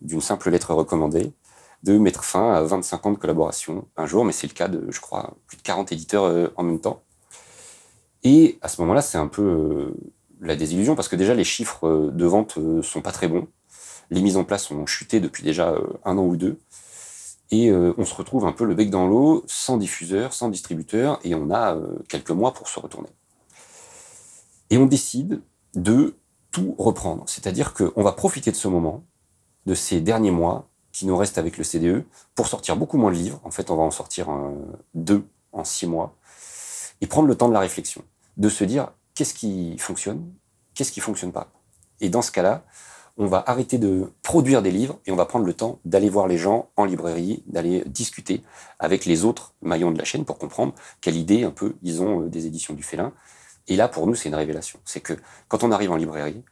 d'une 0.00 0.20
simple 0.20 0.48
lettre 0.48 0.72
recommandée, 0.74 1.32
de 1.82 1.98
mettre 1.98 2.22
fin 2.22 2.54
à 2.54 2.62
25 2.62 3.06
ans 3.06 3.10
de 3.10 3.18
collaboration 3.18 3.88
un 3.96 4.06
jour, 4.06 4.24
mais 4.24 4.30
c'est 4.32 4.46
le 4.46 4.54
cas 4.54 4.68
de, 4.68 4.86
je 4.92 5.00
crois, 5.00 5.34
plus 5.48 5.56
de 5.56 5.62
40 5.62 5.90
éditeurs 5.90 6.22
euh, 6.22 6.46
en 6.54 6.62
même 6.62 6.78
temps. 6.78 7.02
Et 8.22 8.60
à 8.62 8.68
ce 8.68 8.80
moment-là, 8.82 9.02
c'est 9.02 9.18
un 9.18 9.26
peu 9.26 9.92
la 10.40 10.54
désillusion, 10.54 10.94
parce 10.94 11.08
que 11.08 11.16
déjà, 11.16 11.34
les 11.34 11.42
chiffres 11.42 12.12
de 12.14 12.26
vente 12.26 12.60
sont 12.80 13.02
pas 13.02 13.10
très 13.10 13.26
bons. 13.26 13.48
Les 14.10 14.20
mises 14.20 14.36
en 14.36 14.44
place 14.44 14.70
ont 14.70 14.86
chuté 14.86 15.20
depuis 15.20 15.42
déjà 15.42 15.70
euh, 15.70 15.98
un 16.04 16.18
an 16.18 16.24
ou 16.24 16.36
deux. 16.36 16.58
Et 17.50 17.70
euh, 17.70 17.94
on 17.98 18.04
se 18.04 18.14
retrouve 18.14 18.46
un 18.46 18.52
peu 18.52 18.64
le 18.64 18.74
bec 18.74 18.90
dans 18.90 19.06
l'eau, 19.06 19.44
sans 19.46 19.76
diffuseur, 19.76 20.32
sans 20.32 20.48
distributeur, 20.48 21.20
et 21.24 21.34
on 21.34 21.50
a 21.50 21.74
euh, 21.76 21.98
quelques 22.08 22.30
mois 22.30 22.52
pour 22.52 22.68
se 22.68 22.80
retourner. 22.80 23.10
Et 24.70 24.78
on 24.78 24.86
décide 24.86 25.42
de 25.74 26.16
tout 26.50 26.74
reprendre. 26.78 27.24
C'est-à-dire 27.26 27.74
qu'on 27.74 28.02
va 28.02 28.12
profiter 28.12 28.50
de 28.50 28.56
ce 28.56 28.68
moment, 28.68 29.04
de 29.66 29.74
ces 29.74 30.00
derniers 30.00 30.30
mois 30.30 30.68
qui 30.92 31.06
nous 31.06 31.16
restent 31.16 31.38
avec 31.38 31.58
le 31.58 31.64
CDE, 31.64 32.04
pour 32.34 32.46
sortir 32.46 32.76
beaucoup 32.76 32.96
moins 32.96 33.10
de 33.10 33.16
livres. 33.16 33.40
En 33.42 33.50
fait, 33.50 33.70
on 33.70 33.76
va 33.76 33.82
en 33.82 33.90
sortir 33.90 34.28
deux 34.94 35.26
en 35.52 35.64
six 35.64 35.88
mois. 35.88 36.16
Et 37.00 37.08
prendre 37.08 37.26
le 37.26 37.34
temps 37.34 37.48
de 37.48 37.52
la 37.52 37.58
réflexion. 37.58 38.04
De 38.36 38.48
se 38.48 38.62
dire, 38.62 38.92
qu'est-ce 39.14 39.34
qui 39.34 39.76
fonctionne 39.78 40.32
Qu'est-ce 40.74 40.92
qui 40.92 41.00
fonctionne 41.00 41.32
pas 41.32 41.50
Et 42.00 42.08
dans 42.08 42.22
ce 42.22 42.30
cas-là, 42.30 42.64
on 43.16 43.26
va 43.26 43.44
arrêter 43.46 43.78
de 43.78 44.10
produire 44.22 44.60
des 44.60 44.70
livres 44.70 44.98
et 45.06 45.12
on 45.12 45.16
va 45.16 45.24
prendre 45.24 45.46
le 45.46 45.54
temps 45.54 45.78
d'aller 45.84 46.08
voir 46.08 46.26
les 46.26 46.38
gens 46.38 46.70
en 46.76 46.84
librairie, 46.84 47.42
d'aller 47.46 47.84
discuter 47.86 48.42
avec 48.78 49.04
les 49.04 49.24
autres 49.24 49.54
maillons 49.62 49.92
de 49.92 49.98
la 49.98 50.04
chaîne 50.04 50.24
pour 50.24 50.38
comprendre 50.38 50.74
quelle 51.00 51.16
idée 51.16 51.44
un 51.44 51.50
peu 51.50 51.76
ils 51.82 52.02
ont 52.02 52.22
euh, 52.22 52.28
des 52.28 52.46
éditions 52.46 52.74
du 52.74 52.82
félin. 52.82 53.12
Et 53.68 53.76
là, 53.76 53.88
pour 53.88 54.06
nous, 54.06 54.14
c'est 54.14 54.28
une 54.28 54.34
révélation. 54.34 54.80
C'est 54.84 55.00
que 55.00 55.14
quand 55.48 55.62
on 55.62 55.70
arrive 55.70 55.92
en 55.92 55.96
librairie, 55.96 56.42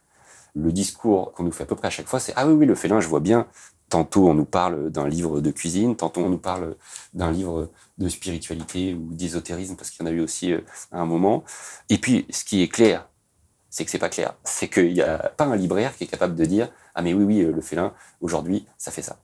le 0.55 0.71
discours 0.71 1.33
qu'on 1.33 1.43
nous 1.43 1.51
fait 1.51 1.63
à 1.63 1.65
peu 1.65 1.75
près 1.75 1.87
à 1.87 1.91
chaque 1.91 2.07
fois, 2.07 2.19
c'est 2.19 2.33
Ah 2.35 2.47
oui, 2.47 2.53
oui, 2.53 2.65
le 2.65 2.75
félin, 2.75 2.99
je 2.99 3.07
vois 3.07 3.19
bien. 3.19 3.47
Tantôt, 3.89 4.27
on 4.29 4.33
nous 4.33 4.45
parle 4.45 4.89
d'un 4.89 5.07
livre 5.07 5.41
de 5.41 5.51
cuisine, 5.51 5.95
tantôt, 5.95 6.21
on 6.21 6.29
nous 6.29 6.39
parle 6.39 6.75
d'un 7.13 7.31
livre 7.31 7.69
de 7.99 8.07
spiritualité 8.07 8.93
ou 8.95 9.13
d'ésotérisme, 9.13 9.75
parce 9.75 9.91
qu'il 9.91 10.03
y 10.03 10.07
en 10.07 10.11
a 10.11 10.13
eu 10.13 10.21
aussi 10.21 10.53
euh, 10.53 10.61
à 10.91 11.01
un 11.01 11.05
moment. 11.05 11.43
Et 11.89 11.97
puis, 11.97 12.25
ce 12.31 12.43
qui 12.43 12.63
est 12.63 12.67
clair, 12.67 13.07
c'est 13.73 13.85
que 13.85 13.89
c'est 13.89 13.97
pas 13.97 14.09
clair. 14.09 14.35
C'est 14.43 14.69
qu'il 14.69 14.93
n'y 14.93 15.01
a 15.01 15.17
pas 15.35 15.45
un 15.45 15.55
libraire 15.55 15.97
qui 15.97 16.03
est 16.03 16.07
capable 16.07 16.35
de 16.35 16.45
dire 16.45 16.69
ah 16.93 17.01
mais 17.01 17.15
oui 17.15 17.23
oui 17.23 17.41
le 17.41 17.61
félin 17.61 17.91
aujourd'hui 18.21 18.67
ça 18.77 18.91
fait 18.91 19.01
ça. 19.01 19.17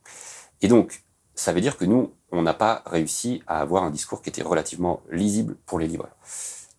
Et 0.62 0.68
donc 0.68 1.04
ça 1.36 1.54
veut 1.54 1.62
dire 1.62 1.78
que 1.78 1.86
nous 1.86 2.12
on 2.32 2.42
n'a 2.42 2.56
pas 2.56 2.82
réussi 2.88 3.44
à 3.46 3.62
avoir 3.62 3.84
un 3.84 3.92
discours 3.92 4.24
qui 4.24 4.30
était 4.30 4.42
relativement 4.42 5.02
lisible 5.12 5.56
pour 5.68 5.78
les 5.78 5.86
libraires. 5.86 6.16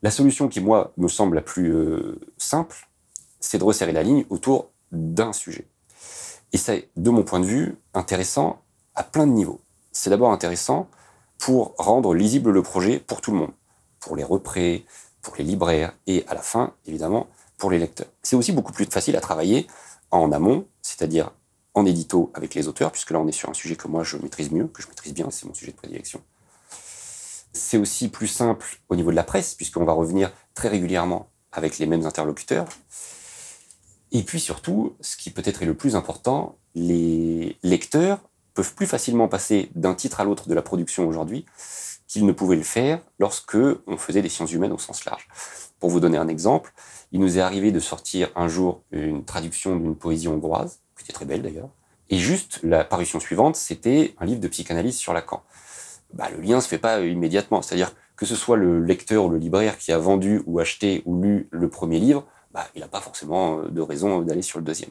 La 0.03 0.11
solution 0.11 0.49
qui, 0.49 0.61
moi, 0.61 0.93
me 0.97 1.09
semble 1.09 1.37
la 1.37 1.43
plus 1.43 1.73
euh, 1.73 2.19
simple, 2.39 2.89
c'est 3.39 3.59
de 3.59 3.65
resserrer 3.65 3.93
la 3.93 4.03
ligne 4.03 4.25
autour 4.31 4.71
d'un 4.93 5.33
sujet. 5.33 5.69
Et 6.53 6.59
c'est, 6.59 6.89
de 6.97 7.11
mon 7.11 7.23
point 7.23 7.41
de 7.41 7.45
vue, 7.45 7.77
intéressant 7.95 8.63
à 8.95 9.05
plein 9.05 9.27
de 9.27 9.33
niveaux. 9.33 9.61
C'est 9.93 10.11
d'abord 10.11 10.33
intéressant 10.33 10.89
pour 11.39 11.75
rendre 11.77 12.15
lisible 12.15 12.51
le 12.51 12.63
projet 12.63 12.99
pour 12.99 13.21
tout 13.21 13.31
le 13.31 13.39
monde, 13.39 13.53
pour 14.01 14.17
les 14.17 14.25
représ, 14.25 14.87
pour 15.23 15.37
les 15.37 15.45
libraires 15.45 15.93
et 16.07 16.25
à 16.29 16.35
la 16.35 16.43
fin, 16.43 16.75
évidemment, 16.87 17.29
pour 17.61 17.71
les 17.71 17.79
lecteurs. 17.79 18.09
C'est 18.23 18.35
aussi 18.35 18.51
beaucoup 18.51 18.73
plus 18.73 18.87
facile 18.87 19.15
à 19.15 19.21
travailler 19.21 19.69
en 20.11 20.33
amont, 20.33 20.67
c'est-à-dire 20.83 21.31
en 21.75 21.87
édito 21.87 22.33
avec 22.35 22.55
les 22.57 22.67
auteurs, 22.67 22.91
puisque 22.91 23.13
là 23.13 23.21
on 23.21 23.29
est 23.29 23.33
sur 23.33 23.49
un 23.49 23.55
sujet 23.55 23.77
que 23.77 23.87
moi 23.87 24.03
je 24.03 24.17
maîtrise 24.17 24.51
mieux, 24.51 24.67
que 24.67 24.83
je 24.83 24.89
maîtrise 24.89 25.15
bien, 25.15 25.31
c'est 25.31 25.47
mon 25.47 25.55
sujet 25.55 25.71
de 25.71 25.77
prédilection. 25.77 26.21
C'est 27.53 27.77
aussi 27.77 28.09
plus 28.09 28.27
simple 28.27 28.81
au 28.89 28.97
niveau 28.97 29.11
de 29.11 29.17
la 29.17 29.23
presse, 29.23 29.55
puisqu'on 29.55 29.85
va 29.85 29.93
revenir 29.93 30.33
très 30.55 30.69
régulièrement 30.69 31.29
avec 31.53 31.79
les 31.79 31.87
mêmes 31.87 32.07
interlocuteurs. 32.07 32.67
Et 34.13 34.23
puis 34.23 34.41
surtout, 34.41 34.97
ce 35.01 35.17
qui 35.17 35.31
peut-être 35.31 35.63
est 35.63 35.67
le 35.67 35.77
plus 35.77 35.95
important, 35.95 36.59
les 36.75 37.57
lecteurs 37.63 38.19
peuvent 38.55 38.75
plus 38.75 38.87
facilement 38.87 39.29
passer 39.29 39.71
d'un 39.75 39.95
titre 39.95 40.21
à 40.21 40.25
l'autre 40.25 40.49
de 40.49 40.55
la 40.55 40.63
production 40.63 41.07
aujourd'hui 41.07 41.45
qu'ils 42.09 42.27
ne 42.27 42.33
pouvaient 42.33 42.57
le 42.57 42.63
faire 42.63 43.01
lorsque 43.21 43.57
on 43.87 43.97
faisait 43.97 44.23
des 44.23 44.29
sciences 44.29 44.53
humaines 44.53 44.73
au 44.73 44.79
sens 44.79 45.05
large. 45.05 45.29
Pour 45.81 45.91
vous 45.91 45.99
donner 45.99 46.19
un 46.19 46.29
exemple, 46.29 46.73
il 47.11 47.21
nous 47.21 47.39
est 47.39 47.41
arrivé 47.41 47.73
de 47.73 47.81
sortir 47.81 48.31
un 48.37 48.49
jour 48.49 48.83
une 48.93 49.25
traduction 49.25 49.77
d'une 49.77 49.97
poésie 49.97 50.29
hongroise, 50.29 50.81
qui 50.97 51.05
était 51.05 51.13
très 51.13 51.25
belle 51.25 51.43
d'ailleurs, 51.43 51.71
et 52.11 52.19
juste 52.19 52.61
la 52.63 52.85
parution 52.85 53.21
suivante, 53.21 53.57
c'était 53.57 54.15
un 54.19 54.27
livre 54.27 54.41
de 54.41 54.49
psychanalyse 54.49 54.97
sur 54.97 55.13
Lacan. 55.13 55.43
Bah, 56.13 56.29
le 56.37 56.43
lien 56.43 56.61
se 56.61 56.69
fait 56.69 56.79
pas 56.79 57.01
immédiatement, 57.01 57.63
c'est-à-dire 57.63 57.95
que 58.17 58.27
ce 58.27 58.35
soit 58.37 58.57
le 58.57 58.85
lecteur 58.85 59.25
ou 59.25 59.29
le 59.31 59.39
libraire 59.39 59.79
qui 59.79 59.93
a 59.93 59.99
vendu 59.99 60.43
ou 60.47 60.59
acheté 60.59 61.03
ou 61.07 61.21
lu 61.23 61.49
le 61.51 61.71
premier 61.71 61.99
livre, 61.99 62.27
bah, 62.53 62.67
il 62.75 62.81
n'a 62.81 62.89
pas 62.89 63.01
forcément 63.01 63.63
de 63.63 63.81
raison 63.81 64.23
d'aller 64.23 64.43
sur 64.43 64.59
le 64.59 64.65
deuxième. 64.65 64.91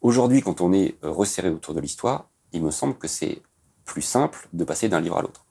Aujourd'hui, 0.00 0.42
quand 0.42 0.60
on 0.60 0.72
est 0.72 0.96
resserré 1.02 1.50
autour 1.50 1.74
de 1.74 1.80
l'histoire, 1.80 2.28
il 2.52 2.62
me 2.62 2.70
semble 2.70 2.94
que 2.94 3.08
c'est 3.08 3.42
plus 3.84 4.02
simple 4.02 4.48
de 4.52 4.64
passer 4.64 4.88
d'un 4.88 5.00
livre 5.00 5.18
à 5.18 5.22
l'autre. 5.22 5.44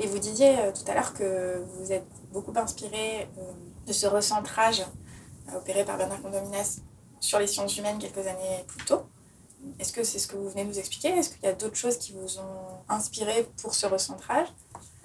Et 0.00 0.06
vous 0.06 0.18
disiez 0.18 0.58
euh, 0.58 0.72
tout 0.72 0.90
à 0.90 0.94
l'heure 0.94 1.14
que 1.14 1.62
vous 1.76 1.92
êtes 1.92 2.06
beaucoup 2.32 2.52
inspiré 2.56 3.28
euh, 3.38 3.52
de 3.86 3.92
ce 3.92 4.06
recentrage 4.06 4.80
euh, 5.48 5.58
opéré 5.58 5.84
par 5.84 5.96
Bernard 5.96 6.20
Condominas 6.22 6.80
sur 7.20 7.38
les 7.38 7.46
sciences 7.46 7.76
humaines 7.76 7.98
quelques 7.98 8.26
années 8.26 8.64
plus 8.66 8.84
tôt. 8.84 9.02
Est-ce 9.78 9.92
que 9.92 10.02
c'est 10.02 10.18
ce 10.18 10.26
que 10.26 10.36
vous 10.36 10.48
venez 10.48 10.64
de 10.64 10.68
nous 10.70 10.78
expliquer? 10.78 11.08
Est-ce 11.08 11.30
qu'il 11.30 11.44
y 11.44 11.46
a 11.46 11.52
d'autres 11.52 11.76
choses 11.76 11.98
qui 11.98 12.12
vous 12.12 12.38
ont 12.38 12.82
inspiré 12.88 13.46
pour 13.60 13.74
ce 13.74 13.86
recentrage? 13.86 14.48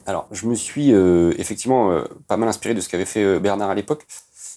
Alors, 0.08 0.28
je 0.32 0.48
me 0.48 0.56
suis 0.56 0.90
effectivement 1.38 2.02
pas 2.28 2.38
mal 2.38 2.50
inspiré 2.50 2.74
de 2.74 2.82
ce 2.82 2.90
qu'avait 2.90 3.06
fait 3.06 3.40
Bernard 3.40 3.70
à 3.70 3.76
l'époque. 3.76 4.08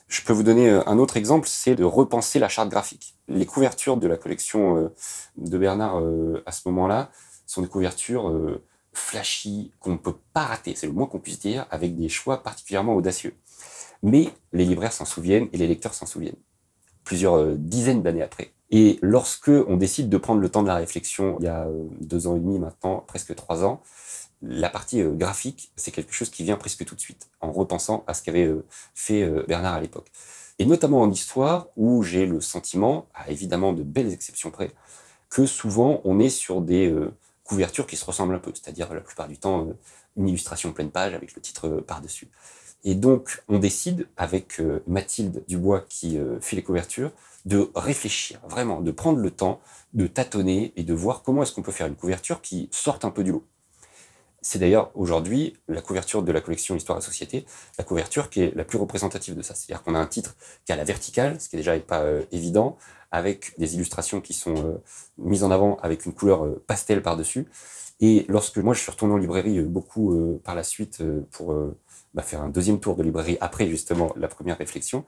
Je 0.09 0.23
peux 0.23 0.33
vous 0.33 0.43
donner 0.43 0.71
un 0.71 0.99
autre 0.99 1.19
exemple, 1.19 1.49
c'est 1.49 1.75
de 1.75 1.85
repenser 1.85 2.39
la 2.39 2.49
charte 2.49 2.71
graphique. 2.71 3.15
Les 3.29 3.45
couvertures 3.45 3.99
de 3.99 4.07
la 4.07 4.17
collection 4.17 4.91
de 5.37 5.59
Bernard 5.59 6.03
à 6.47 6.53
ce 6.53 6.67
moment-là 6.69 7.11
sont 7.47 7.61
des 7.61 7.69
couvertures 7.69 8.59
flashy, 8.93 9.73
qu'on 9.81 9.93
ne 9.93 9.99
peut 9.99 10.17
pas 10.33 10.45
rater, 10.45 10.75
c'est 10.75 10.87
le 10.87 10.93
moins 10.93 11.07
qu'on 11.07 11.21
puisse 11.21 11.41
dire, 11.41 11.67
avec 11.71 11.97
des 11.97 12.09
choix 12.09 12.43
particulièrement 12.43 12.95
audacieux. 12.95 13.35
Mais 14.03 14.29
les 14.53 14.65
libraires 14.65 14.93
s'en 14.93 15.05
souviennent 15.05 15.49
et 15.53 15.59
les 15.59 15.67
lecteurs 15.67 15.95
s'en 15.95 16.07
souviennent, 16.07 16.37
plusieurs 17.05 17.35
euh, 17.35 17.55
dizaines 17.57 18.03
d'années 18.03 18.23
après. 18.23 18.53
Et 18.71 18.99
lorsque 19.03 19.51
on 19.51 19.77
décide 19.77 20.09
de 20.09 20.17
prendre 20.17 20.41
le 20.41 20.49
temps 20.49 20.63
de 20.63 20.69
la 20.69 20.77
réflexion, 20.77 21.37
il 21.41 21.45
y 21.45 21.49
a 21.49 21.67
euh, 21.67 21.87
deux 22.01 22.27
ans 22.27 22.37
et 22.37 22.41
demi 22.41 22.59
maintenant, 22.59 23.05
presque 23.07 23.35
trois 23.35 23.65
ans, 23.65 23.83
la 24.43 24.71
partie 24.71 25.03
euh, 25.03 25.11
graphique, 25.13 25.73
c'est 25.77 25.91
quelque 25.91 26.15
chose 26.15 26.31
qui 26.31 26.45
vient 26.45 26.57
presque 26.57 26.85
tout 26.85 26.95
de 26.95 27.01
suite, 27.01 27.29
en 27.41 27.53
repensant 27.53 28.05
à 28.07 28.15
ce 28.15 28.23
qu'avait 28.23 28.51
fait 28.95 29.29
Bernard 29.47 29.75
à 29.75 29.81
l'époque. 29.81 30.11
Et 30.59 30.67
notamment 30.67 31.03
en 31.03 31.11
histoire, 31.11 31.69
où 31.77 32.03
j'ai 32.03 32.27
le 32.27 32.41
sentiment, 32.41 33.07
à 33.15 33.31
évidemment 33.31 33.73
de 33.73 33.83
belles 33.83 34.13
exceptions 34.13 34.51
près, 34.51 34.71
que 35.29 35.47
souvent 35.47 36.01
on 36.05 36.19
est 36.19 36.31
sur 36.31 36.61
des 36.61 36.95
couverture 37.45 37.87
qui 37.87 37.97
se 37.97 38.05
ressemble 38.05 38.35
un 38.35 38.39
peu, 38.39 38.53
c'est-à-dire 38.55 38.93
la 38.95 39.01
plupart 39.01 39.27
du 39.27 39.37
temps 39.37 39.67
une 40.17 40.29
illustration 40.29 40.73
pleine 40.73 40.91
page 40.91 41.15
avec 41.15 41.35
le 41.35 41.43
titre 41.43 41.69
par-dessus. 41.87 42.29
Et 42.85 42.95
donc, 42.95 43.43
on 43.49 43.59
décide, 43.59 44.09
avec 44.17 44.61
euh, 44.61 44.83
Mathilde 44.87 45.45
Dubois 45.49 45.85
qui 45.89 46.19
fait 46.41 46.57
les 46.57 46.63
couvertures, 46.63 47.13
de 47.47 47.71
réfléchir, 47.75 48.41
vraiment, 48.49 48.81
de 48.81 48.91
prendre 48.91 49.19
le 49.19 49.31
temps, 49.31 49.61
de 49.95 50.07
tâtonner 50.07 50.73
et 50.77 50.83
de 50.83 50.95
voir 50.95 51.23
comment 51.23 51.43
est-ce 51.43 51.53
qu'on 51.53 51.63
peut 51.63 51.73
faire 51.73 51.87
une 51.87 51.97
couverture 51.97 52.43
qui 52.43 52.69
sorte 52.71 53.05
un 53.05 53.11
peu 53.11 53.25
du 53.25 53.33
lot. 53.33 53.47
C'est 54.43 54.59
d'ailleurs 54.59 54.91
aujourd'hui 54.95 55.57
la 55.69 55.83
couverture 55.83 56.23
de 56.23 56.33
la 56.33 56.41
collection 56.41 56.75
Histoire 56.75 56.99
et 56.99 57.03
Société, 57.03 57.45
la 57.79 57.85
couverture 57.85 58.31
qui 58.31 58.43
est 58.43 58.55
la 58.55 58.65
plus 58.65 58.79
représentative 58.79 59.35
de 59.35 59.43
ça. 59.43 59.55
C'est-à-dire 59.55 59.83
qu'on 59.83 59.95
a 59.95 59.99
un 59.99 60.07
titre 60.07 60.37
qui 60.65 60.73
a 60.73 60.77
la 60.77 60.85
verticale, 60.85 61.41
ce 61.41 61.49
qui 61.49 61.57
déjà 61.57 61.79
pas 61.81 62.05
évident, 62.33 62.79
avec 63.11 63.59
des 63.59 63.75
illustrations 63.75 64.21
qui 64.21 64.35
sont 64.35 64.55
euh, 64.57 64.83
mises 65.19 65.45
en 65.45 65.51
avant 65.51 65.77
avec 65.79 66.07
une 66.07 66.13
couleur 66.13 66.45
euh, 66.45 66.63
pastel 66.67 67.03
par-dessus. 67.03 67.47
Et 68.01 68.25
lorsque 68.29 68.59
moi 68.59 68.75
je 68.75 68.81
suis 68.81 68.91
retourné 68.91 69.15
en 69.15 69.17
librairie 69.17 69.59
euh, 69.59 69.65
beaucoup 69.65 70.41
par 70.45 70.55
la 70.55 70.63
suite 70.63 71.03
pour 71.31 71.55
bah, 72.15 72.23
faire 72.23 72.43
un 72.43 72.49
deuxième 72.49 72.81
tour 72.81 72.97
de 72.97 73.03
librairie 73.03 73.39
après 73.41 73.69
justement 73.69 74.13
la 74.17 74.29
première 74.29 74.59
réflexion, 74.59 75.05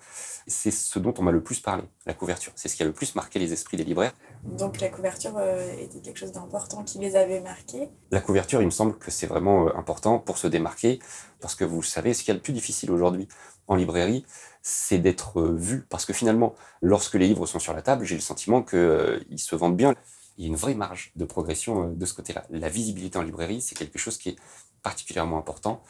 c'est 0.46 0.70
ce 0.70 0.98
dont 0.98 1.14
on 1.18 1.22
m'a 1.22 1.32
le 1.32 1.42
plus 1.42 1.60
parlé, 1.60 1.84
la 2.06 2.14
couverture. 2.14 2.52
C'est 2.54 2.68
ce 2.68 2.76
qui 2.76 2.82
a 2.82 2.86
le 2.86 2.92
plus 2.92 3.14
marqué 3.14 3.38
les 3.38 3.52
esprits 3.52 3.76
des 3.76 3.84
libraires. 3.84 4.12
Donc 4.44 4.80
la 4.80 4.88
couverture 4.88 5.40
était 5.80 6.00
quelque 6.00 6.18
chose 6.18 6.32
d'important 6.32 6.84
qui 6.84 6.98
les 6.98 7.16
avait 7.16 7.40
marqués 7.40 7.88
La 8.10 8.20
couverture, 8.20 8.60
il 8.60 8.66
me 8.66 8.70
semble 8.70 8.98
que 8.98 9.10
c'est 9.10 9.26
vraiment 9.26 9.74
important 9.76 10.18
pour 10.18 10.38
se 10.38 10.46
démarquer, 10.46 11.00
parce 11.40 11.54
que 11.54 11.64
vous 11.64 11.82
savez, 11.82 12.14
ce 12.14 12.22
qui 12.22 12.30
est 12.30 12.34
le 12.34 12.40
plus 12.40 12.52
difficile 12.52 12.90
aujourd'hui 12.90 13.28
en 13.68 13.76
librairie, 13.76 14.24
c'est 14.62 14.98
d'être 14.98 15.40
euh, 15.40 15.54
vu. 15.54 15.86
Parce 15.88 16.04
que 16.04 16.12
finalement, 16.12 16.54
lorsque 16.80 17.14
les 17.14 17.26
livres 17.26 17.46
sont 17.46 17.58
sur 17.58 17.74
la 17.74 17.82
table, 17.82 18.04
j'ai 18.04 18.14
le 18.14 18.20
sentiment 18.20 18.62
qu'ils 18.62 18.78
euh, 18.78 19.36
se 19.36 19.56
vendent 19.56 19.76
bien. 19.76 19.94
Il 20.38 20.44
y 20.44 20.46
a 20.46 20.48
une 20.48 20.56
vraie 20.56 20.74
marge 20.74 21.12
de 21.16 21.24
progression 21.24 21.88
euh, 21.88 21.94
de 21.94 22.06
ce 22.06 22.14
côté-là. 22.14 22.44
La 22.50 22.68
visibilité 22.68 23.18
en 23.18 23.22
librairie, 23.22 23.60
c'est 23.60 23.74
quelque 23.74 23.98
chose 23.98 24.18
qui 24.18 24.30
est 24.30 24.36
particulièrement 24.82 25.38
important. 25.38 25.82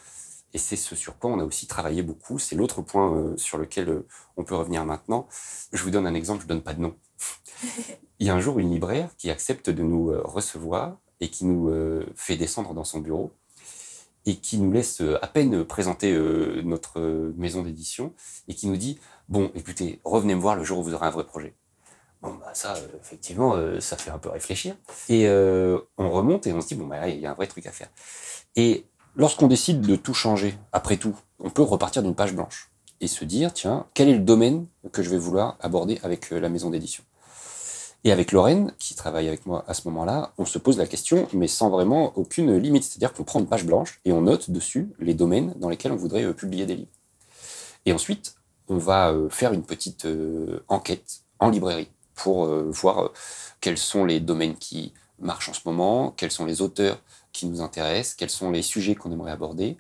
Et 0.55 0.59
c'est 0.59 0.77
ce 0.77 0.95
sur 0.95 1.19
quoi 1.19 1.31
on 1.31 1.39
a 1.39 1.45
aussi 1.45 1.67
travaillé 1.67 2.03
beaucoup. 2.03 2.39
C'est 2.39 2.57
l'autre 2.57 2.83
point 2.83 3.35
sur 3.37 3.59
lequel 3.59 4.03
on 4.37 4.45
peut 4.45 4.55
revenir 4.55 4.85
maintenant. 4.85 5.27
Je 5.73 5.83
vous 5.83 5.91
donne 5.91 6.07
un 6.07 6.15
exemple, 6.15 6.41
je 6.41 6.45
ne 6.45 6.49
donne 6.51 6.63
pas 6.63 6.75
de 6.75 6.81
nom. 6.81 6.95
Il 8.19 8.27
y 8.27 8.31
a 8.31 8.35
un 8.35 8.41
jour 8.41 8.59
une 8.59 8.71
libraire 8.71 9.11
qui 9.17 9.31
accepte 9.31 9.71
de 9.71 9.83
nous 9.83 10.13
recevoir 10.25 10.99
et 11.21 11.29
qui 11.29 11.47
nous 11.47 11.73
fait 12.15 12.37
descendre 12.37 12.75
dans 12.75 12.85
son 12.85 13.01
bureau 13.01 13.33
et 14.27 14.37
qui 14.37 14.59
nous 14.59 14.73
laisse 14.73 15.01
euh, 15.01 15.19
à 15.23 15.27
peine 15.27 15.65
présenter 15.65 16.13
euh, 16.13 16.63
notre 16.65 17.01
euh, 17.01 17.35
maison 17.37 17.63
d'édition 17.63 18.15
et 18.49 18.55
qui 18.55 18.69
nous 18.69 18.77
dit 18.77 18.99
bon 19.29 19.51
écoutez 19.55 20.01
revenez 20.05 20.35
me 20.35 20.41
voir 20.41 20.55
le 20.57 20.65
jour 20.65 20.79
où 20.79 20.83
vous 20.83 20.95
aurez 20.95 21.07
un 21.07 21.11
vrai 21.11 21.25
projet 21.25 21.55
bon 22.21 22.35
bah 22.35 22.51
ça 22.55 22.75
effectivement 23.01 23.57
ça 23.81 23.97
fait 23.97 24.11
un 24.11 24.19
peu 24.19 24.29
réfléchir 24.29 24.77
et 25.09 25.29
on 25.29 26.11
remonte 26.11 26.47
et 26.47 26.53
on 26.53 26.61
se 26.61 26.69
dit 26.69 26.75
bon 26.77 26.87
bah 26.87 27.09
il 27.09 27.19
y 27.19 27.27
a 27.27 27.33
un 27.33 27.35
vrai 27.35 27.49
truc 27.49 27.67
à 27.67 27.73
faire 27.73 27.89
et 28.55 28.87
lorsqu'on 29.17 29.47
décide 29.47 29.81
de 29.81 29.97
tout 29.97 30.15
changer 30.15 30.55
après 30.73 30.97
tout 30.97 31.17
on 31.39 31.51
peut 31.51 31.63
repartir 31.63 32.03
d'une 32.03 32.15
page 32.15 32.35
blanche 32.35 32.71
et 33.01 33.09
se 33.09 33.25
dire 33.25 33.53
tiens 33.53 33.87
quel 33.95 34.09
est 34.09 34.15
le 34.15 34.21
domaine 34.21 34.67
que 34.93 35.03
je 35.03 35.11
vais 35.11 35.19
vouloir 35.19 35.57
aborder 35.61 35.99
avec 36.03 36.31
la 36.31 36.49
maison 36.49 36.71
d'édition? 36.71 37.05
Et 38.05 38.11
avec 38.11 38.33
Lorraine, 38.33 38.73
qui 38.79 38.97
travaille 38.97 39.29
avec 39.29 39.47
moi 39.47 39.65
à 39.69 39.75
ce 39.75 39.87
moment-là, 39.89 40.33
on 40.37 40.45
se 40.45 40.59
pose 40.59 40.77
la 40.77 40.87
question, 40.87 41.29
mais 41.33 41.47
sans 41.47 41.71
vraiment 41.71 42.13
aucune 42.19 42.57
limite. 42.57 42.83
C'est-à-dire 42.83 43.13
qu'on 43.13 43.23
prend 43.23 43.39
une 43.39 43.47
page 43.47 43.65
blanche 43.65 44.01
et 44.05 44.13
on 44.13 44.23
note 44.23 44.51
dessus 44.51 44.91
les 44.99 45.15
domaines 45.15 45.55
dans 45.57 45.69
lesquels 45.69 45.93
on 45.93 45.97
voudrait 45.97 46.25
euh, 46.25 46.33
publier 46.33 46.67
des 46.67 46.75
livres. 46.75 46.91
Et 47.87 47.93
ensuite, 47.93 48.35
on 48.69 48.77
va 48.77 49.13
euh, 49.13 49.29
faire 49.29 49.53
une 49.53 49.63
petite 49.63 50.07
euh, 50.07 50.65
enquête 50.67 51.21
en 51.39 51.51
librairie 51.51 51.91
pour 52.15 52.47
voir 52.47 53.11
quels 53.61 53.79
sont 53.79 54.05
les 54.05 54.21
domaines 54.21 54.55
qui 54.55 54.93
marchent 55.19 55.49
en 55.49 55.55
ce 55.55 55.63
moment, 55.65 56.13
quels 56.17 56.31
sont 56.31 56.45
les 56.45 56.61
auteurs 56.61 57.01
qui 57.33 57.47
nous 57.47 57.61
intéressent, 57.61 58.15
quels 58.15 58.31
sont 58.31 58.51
les 58.51 58.63
sujets 58.63 58.95
qu'on 58.95 59.13
aimerait 59.13 59.33
aborder. 59.33 59.77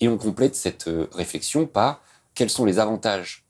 Et 0.00 0.08
on 0.08 0.18
complète 0.18 0.56
cette 0.56 0.88
réflexion 1.12 1.66
par 1.66 2.00
quels 2.34 2.50
sont 2.50 2.64
les 2.64 2.78
avantages 2.78 3.44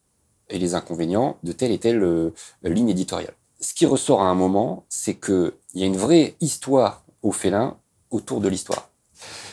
et 0.50 0.58
les 0.58 0.74
inconvénients 0.74 1.38
de 1.42 1.52
telle 1.52 1.72
et 1.72 1.78
telle 1.78 2.32
ligne 2.62 2.90
éditoriale 2.90 3.34
ce 3.64 3.72
qui 3.72 3.86
ressort 3.86 4.20
à 4.20 4.26
un 4.26 4.34
moment, 4.34 4.84
c'est 4.88 5.14
qu'il 5.14 5.52
y 5.74 5.82
a 5.82 5.86
une 5.86 5.96
vraie 5.96 6.36
histoire 6.40 7.04
au 7.22 7.32
félin 7.32 7.78
autour 8.10 8.40
de 8.40 8.48
l'histoire. 8.48 8.90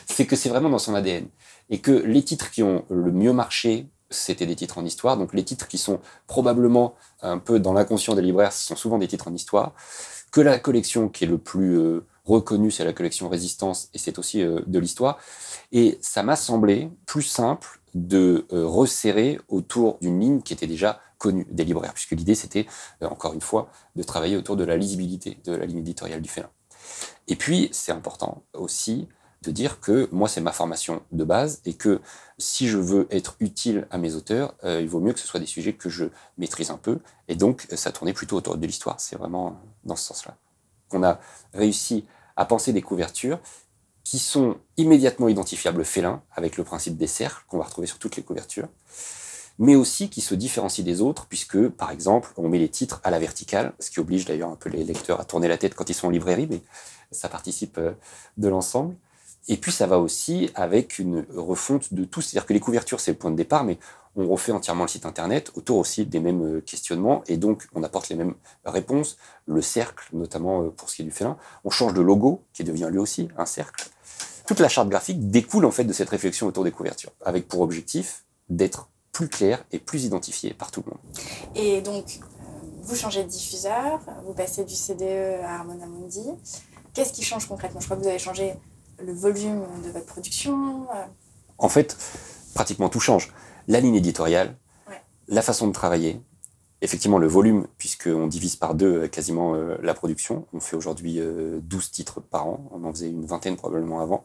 C'est 0.06 0.26
que 0.26 0.36
c'est 0.36 0.50
vraiment 0.50 0.70
dans 0.70 0.80
son 0.80 0.94
ADN. 0.94 1.28
Et 1.70 1.80
que 1.80 1.92
les 1.92 2.22
titres 2.22 2.52
qui 2.52 2.62
ont 2.62 2.84
le 2.90 3.12
mieux 3.12 3.32
marché, 3.32 3.88
c'était 4.10 4.46
des 4.46 4.58
titres 4.58 4.78
en 4.78 4.86
histoire. 4.86 5.16
Donc 5.16 5.34
les 5.34 5.46
titres 5.46 5.70
qui 5.70 5.78
sont 5.78 6.02
probablement 6.28 6.96
un 7.22 7.38
peu 7.38 7.60
dans 7.60 7.72
l'inconscient 7.72 8.14
des 8.14 8.22
libraires, 8.22 8.52
ce 8.52 8.68
sont 8.68 8.76
souvent 8.76 8.98
des 8.98 9.08
titres 9.08 9.30
en 9.30 9.34
histoire. 9.34 9.74
Que 10.32 10.42
la 10.42 10.60
collection 10.60 11.08
qui 11.08 11.24
est 11.24 11.28
le 11.28 11.38
plus 11.38 11.78
euh, 11.80 12.06
reconnue, 12.26 12.72
c'est 12.72 12.84
la 12.84 12.94
collection 12.94 13.30
Résistance, 13.30 13.90
et 13.94 13.98
c'est 13.98 14.20
aussi 14.20 14.42
euh, 14.42 14.62
de 14.68 14.80
l'histoire. 14.80 15.20
Et 15.72 15.98
ça 16.02 16.24
m'a 16.24 16.36
semblé 16.36 16.90
plus 17.06 17.24
simple 17.24 17.82
de 17.94 18.46
euh, 18.54 18.66
resserrer 18.66 19.40
autour 19.48 19.98
d'une 20.02 20.20
ligne 20.20 20.42
qui 20.42 20.54
était 20.54 20.68
déjà 20.68 21.00
connue 21.18 21.46
des 21.50 21.66
libraires, 21.66 21.94
puisque 21.94 22.12
l'idée 22.12 22.36
c'était, 22.36 22.68
euh, 23.02 23.08
encore 23.08 23.34
une 23.34 23.42
fois, 23.42 23.70
de 23.96 24.04
travailler 24.04 24.38
autour 24.38 24.56
de 24.56 24.64
la 24.64 24.78
lisibilité 24.78 25.40
de 25.44 25.54
la 25.54 25.66
ligne 25.66 25.80
éditoriale 25.80 26.22
du 26.22 26.30
félin. 26.30 26.50
Et 27.28 27.36
puis, 27.36 27.70
c'est 27.72 27.92
important 27.92 28.44
aussi 28.54 29.08
de 29.44 29.52
dire 29.52 29.80
que 29.80 30.08
moi, 30.12 30.28
c'est 30.28 30.42
ma 30.42 30.52
formation 30.52 31.02
de 31.12 31.24
base 31.24 31.62
et 31.66 31.74
que 31.74 32.00
si 32.38 32.68
je 32.68 32.78
veux 32.78 33.08
être 33.10 33.36
utile 33.40 33.88
à 33.90 33.98
mes 33.98 34.14
auteurs, 34.14 34.54
il 34.64 34.88
vaut 34.88 35.00
mieux 35.00 35.14
que 35.14 35.20
ce 35.20 35.26
soit 35.28 35.40
des 35.40 35.48
sujets 35.48 35.74
que 35.74 35.90
je 35.90 36.06
maîtrise 36.38 36.70
un 36.70 36.78
peu. 36.78 37.00
Et 37.28 37.36
donc, 37.36 37.68
ça 37.74 37.92
tournait 37.92 38.14
plutôt 38.14 38.38
autour 38.38 38.58
de 38.58 38.68
l'histoire. 38.68 39.00
C'est 39.00 39.16
vraiment 39.16 39.60
dans 39.84 39.96
ce 39.96 40.06
sens-là 40.06 40.38
qu'on 40.92 41.04
a 41.04 41.20
réussi 41.54 42.06
à 42.36 42.46
penser 42.46 42.74
des 42.74 42.82
couvertures 42.82 43.40
qui 44.04 44.20
sont 44.20 44.58
immédiatement 44.78 45.30
identifiables 45.30 45.86
félins, 45.86 46.22
avec 46.36 46.58
le 46.58 46.64
principe 46.64 46.98
des 46.98 47.08
cercles 47.08 47.44
qu'on 47.48 47.58
va 47.58 47.64
retrouver 47.64 47.88
sur 47.88 47.98
toutes 47.98 48.18
les 48.18 48.24
couvertures, 48.24 48.68
mais 49.58 49.76
aussi 49.76 50.10
qui 50.10 50.22
se 50.22 50.36
différencient 50.36 50.84
des 50.84 51.02
autres, 51.02 51.28
puisque, 51.28 51.70
par 51.70 51.92
exemple, 51.92 52.32
on 52.38 52.50
met 52.50 52.60
les 52.60 52.70
titres 52.70 53.00
à 53.04 53.12
la 53.12 53.20
verticale, 53.20 53.74
ce 53.80 53.92
qui 53.92 54.00
oblige 54.00 54.26
d'ailleurs 54.26 54.50
un 54.50 54.56
peu 54.56 54.70
les 54.70 54.84
lecteurs 54.84 55.20
à 55.20 55.26
tourner 55.26 55.48
la 55.48 55.58
tête 55.58 55.76
quand 55.76 55.90
ils 55.90 55.94
sont 55.94 56.08
en 56.08 56.12
librairie, 56.12 56.48
mais 56.50 56.62
ça 57.12 57.30
participe 57.30 57.78
euh, 57.78 57.94
de 58.38 58.48
l'ensemble. 58.48 58.96
Et 59.48 59.58
puis 59.58 59.72
ça 59.72 59.88
va 59.88 59.98
aussi 59.98 60.50
avec 60.56 61.00
une 61.00 61.26
refonte 61.36 61.94
de 61.94 62.06
tout, 62.06 62.22
c'est-à-dire 62.22 62.46
que 62.46 62.54
les 62.54 62.60
couvertures, 62.60 63.00
c'est 63.00 63.12
le 63.12 63.18
point 63.18 63.32
de 63.32 63.36
départ, 63.36 63.64
mais 63.64 63.80
on 64.16 64.28
refait 64.28 64.52
entièrement 64.52 64.84
le 64.84 64.90
site 64.90 65.06
internet 65.06 65.52
autour 65.56 65.78
aussi 65.78 66.06
des 66.06 66.20
mêmes 66.20 66.58
euh, 66.58 66.62
questionnements, 66.62 67.24
et 67.28 67.38
donc 67.38 67.68
on 67.74 67.84
apporte 67.84 68.10
les 68.10 68.16
mêmes 68.16 68.36
réponses, 68.66 69.18
le 69.48 69.62
cercle, 69.62 70.10
notamment 70.14 70.64
euh, 70.64 70.70
pour 70.70 70.90
ce 70.90 70.98
qui 70.98 71.02
est 71.02 71.06
du 71.06 71.12
félin. 71.12 71.38
On 71.64 71.70
change 71.70 71.94
de 71.94 72.02
logo, 72.02 72.44
qui 72.54 72.64
devient 72.64 72.90
lui 72.92 73.00
aussi 73.00 73.30
un 73.38 73.46
cercle. 73.46 73.90
Toute 74.46 74.60
la 74.60 74.70
charte 74.70 74.90
graphique 74.90 75.30
découle 75.30 75.66
en 75.66 75.72
fait 75.72 75.86
de 75.86 75.94
cette 75.94 76.10
réflexion 76.10 76.48
autour 76.48 76.64
des 76.64 76.72
couvertures, 76.72 77.12
avec 77.24 77.48
pour 77.48 77.62
objectif 77.62 78.26
d'être 78.50 78.90
plus 79.12 79.30
clair 79.30 79.64
et 79.72 79.80
plus 79.80 80.04
identifié 80.06 80.54
par 80.54 80.72
tout 80.72 80.84
le 80.86 80.92
monde. 80.92 81.00
Et 81.56 81.82
donc, 81.82 82.20
vous 82.82 82.96
changez 82.96 83.24
de 83.24 83.30
diffuseur, 83.30 84.00
vous 84.26 84.34
passez 84.34 84.66
du 84.66 84.76
CDE 84.76 85.42
à 85.44 85.60
Harmona 85.60 85.86
Mundi. 85.86 86.26
Qu'est-ce 86.94 87.14
qui 87.14 87.24
change 87.24 87.48
concrètement? 87.48 87.80
Je 87.80 87.86
crois 87.86 87.98
que 87.98 88.02
vous 88.02 88.08
avez 88.10 88.20
changé 88.20 88.54
le 89.06 89.14
volume 89.14 89.64
de 89.86 89.92
votre 89.92 90.06
production. 90.06 90.88
Euh. 90.94 91.06
En 91.58 91.70
fait, 91.70 91.98
pratiquement 92.54 92.90
tout 92.90 93.00
change. 93.00 93.34
La 93.68 93.80
ligne 93.80 93.96
éditoriale, 93.96 94.56
la 95.28 95.42
façon 95.42 95.68
de 95.68 95.74
travailler, 95.74 96.22
effectivement 96.82 97.18
le 97.18 97.28
volume, 97.28 97.68
puisqu'on 97.78 98.28
divise 98.28 98.56
par 98.56 98.76
deux 98.76 99.04
euh, 99.04 99.08
quasiment 99.08 99.56
euh, 99.56 99.78
la 99.82 99.94
production. 99.94 100.46
On 100.54 100.60
fait 100.60 100.76
aujourd'hui 100.76 101.20
12 101.22 101.92
titres 101.92 102.20
par 102.22 102.48
an, 102.48 102.70
on 102.72 102.84
en 102.84 102.92
faisait 102.92 103.10
une 103.10 103.26
vingtaine 103.26 103.56
probablement 103.56 104.02
avant. 104.02 104.24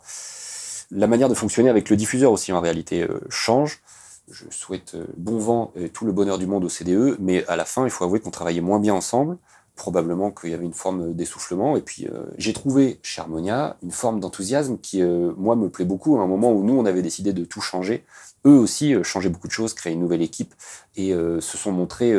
La 0.91 1.07
manière 1.07 1.29
de 1.29 1.35
fonctionner 1.35 1.69
avec 1.69 1.91
le 1.91 1.97
diffuseur 1.97 2.33
aussi 2.33 2.53
en 2.53 2.61
réalité 2.61 3.07
change. 3.29 3.83
Je 4.31 4.45
souhaite 4.51 4.97
bon 5.17 5.39
vent 5.39 5.73
et 5.77 5.89
tout 5.89 6.05
le 6.05 6.13
bonheur 6.13 6.39
du 6.39 6.47
monde 6.47 6.65
au 6.65 6.69
CDE, 6.69 7.17
mais 7.21 7.45
à 7.47 7.57
la 7.57 7.65
fin, 7.65 7.85
il 7.85 7.91
faut 7.91 8.05
avouer 8.05 8.21
qu'on 8.21 8.31
travaillait 8.31 8.61
moins 8.61 8.79
bien 8.79 8.95
ensemble 8.95 9.37
probablement 9.77 10.31
qu'il 10.31 10.51
y 10.51 10.55
avait 10.55 10.65
une 10.65 10.73
forme 10.73 11.13
d'essoufflement. 11.15 11.77
Et 11.77 11.83
puis, 11.83 12.07
euh, 12.07 12.25
j'ai 12.39 12.55
trouvé 12.55 12.99
chez 13.03 13.21
Harmonia 13.21 13.77
une 13.83 13.93
forme 13.93 14.21
d'enthousiasme 14.21 14.79
qui, 14.79 15.03
euh, 15.03 15.33
moi, 15.37 15.55
me 15.55 15.69
plaît 15.69 15.85
beaucoup. 15.85 16.19
À 16.19 16.23
un 16.23 16.27
moment 16.27 16.51
où 16.53 16.65
nous, 16.65 16.77
on 16.77 16.87
avait 16.87 17.03
décidé 17.03 17.33
de 17.35 17.45
tout 17.45 17.61
changer, 17.61 18.05
eux 18.47 18.59
aussi 18.59 18.95
euh, 18.95 19.03
changeaient 19.03 19.29
beaucoup 19.29 19.47
de 19.47 19.53
choses, 19.53 19.75
créaient 19.75 19.93
une 19.93 20.01
nouvelle 20.01 20.23
équipe 20.23 20.55
et 20.97 21.13
se 21.13 21.59
sont 21.59 21.73
montrés 21.73 22.15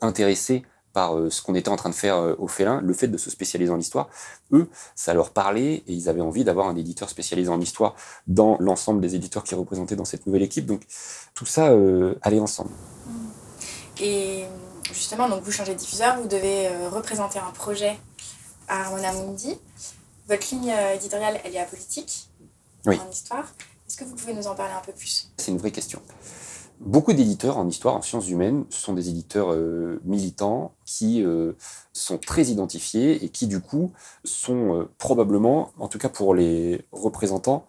intéressés 0.00 0.64
par 0.94 1.14
ce 1.28 1.42
qu'on 1.42 1.54
était 1.54 1.68
en 1.68 1.76
train 1.76 1.90
de 1.90 1.94
faire 1.94 2.34
au 2.38 2.48
Félin, 2.48 2.80
le 2.80 2.94
fait 2.94 3.08
de 3.08 3.18
se 3.18 3.28
spécialiser 3.28 3.70
en 3.70 3.78
histoire. 3.78 4.08
Eux, 4.52 4.66
ça 4.94 5.12
leur 5.12 5.30
parlait 5.30 5.74
et 5.86 5.92
ils 5.92 6.08
avaient 6.08 6.22
envie 6.22 6.42
d'avoir 6.42 6.68
un 6.68 6.76
éditeur 6.76 7.10
spécialisé 7.10 7.50
en 7.50 7.60
histoire 7.60 7.94
dans 8.26 8.56
l'ensemble 8.60 9.02
des 9.02 9.14
éditeurs 9.14 9.44
qui 9.44 9.54
représentaient 9.54 9.96
dans 9.96 10.06
cette 10.06 10.26
nouvelle 10.26 10.42
équipe. 10.42 10.64
Donc, 10.64 10.86
tout 11.34 11.44
ça 11.44 11.76
allait 12.22 12.40
ensemble. 12.40 12.70
Et 14.00 14.44
justement, 14.94 15.28
donc 15.28 15.42
vous 15.42 15.52
changez 15.52 15.74
de 15.74 15.78
diffuseur, 15.78 16.20
vous 16.20 16.28
devez 16.28 16.68
euh, 16.68 16.88
représenter 16.88 17.38
un 17.38 17.50
projet 17.50 17.98
à 18.68 18.82
Harmona 18.82 19.12
Mundi. 19.12 19.58
Votre 20.28 20.54
ligne 20.54 20.70
euh, 20.70 20.94
éditoriale, 20.94 21.40
elle 21.44 21.54
est 21.54 21.60
apolitique 21.60 22.30
oui. 22.86 22.98
en 22.98 23.10
histoire. 23.10 23.52
Est-ce 23.86 23.96
que 23.96 24.04
vous 24.04 24.14
pouvez 24.14 24.32
nous 24.32 24.46
en 24.46 24.54
parler 24.54 24.72
un 24.72 24.80
peu 24.80 24.92
plus? 24.92 25.30
C'est 25.36 25.50
une 25.50 25.58
vraie 25.58 25.72
question. 25.72 26.00
Beaucoup 26.80 27.12
d'éditeurs 27.12 27.58
en 27.58 27.68
histoire, 27.68 27.94
en 27.94 28.02
sciences 28.02 28.28
humaines, 28.28 28.64
sont 28.70 28.94
des 28.94 29.08
éditeurs 29.08 29.52
euh, 29.52 30.00
militants 30.04 30.74
qui 30.84 31.24
sont 31.92 32.18
très 32.18 32.46
identifiés 32.46 33.24
et 33.24 33.28
qui, 33.28 33.46
du 33.46 33.60
coup, 33.60 33.92
sont 34.24 34.88
probablement, 34.98 35.72
en 35.78 35.88
tout 35.88 35.98
cas 35.98 36.08
pour 36.08 36.34
les 36.34 36.84
représentants, 36.92 37.66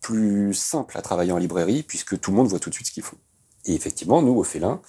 plus 0.00 0.54
simples 0.54 0.96
à 0.98 1.02
travailler 1.02 1.32
en 1.32 1.38
librairie 1.38 1.82
puisque 1.82 2.20
tout 2.20 2.30
le 2.30 2.36
monde 2.36 2.46
voit 2.46 2.58
tout 2.58 2.70
de 2.70 2.74
suite 2.74 2.86
ce 2.86 2.92
qu'ils 2.92 3.02
font. 3.02 3.16
Et 3.64 3.74
effectivement, 3.74 4.22
nous, 4.22 4.36
au 4.36 4.44
Félin, 4.44 4.80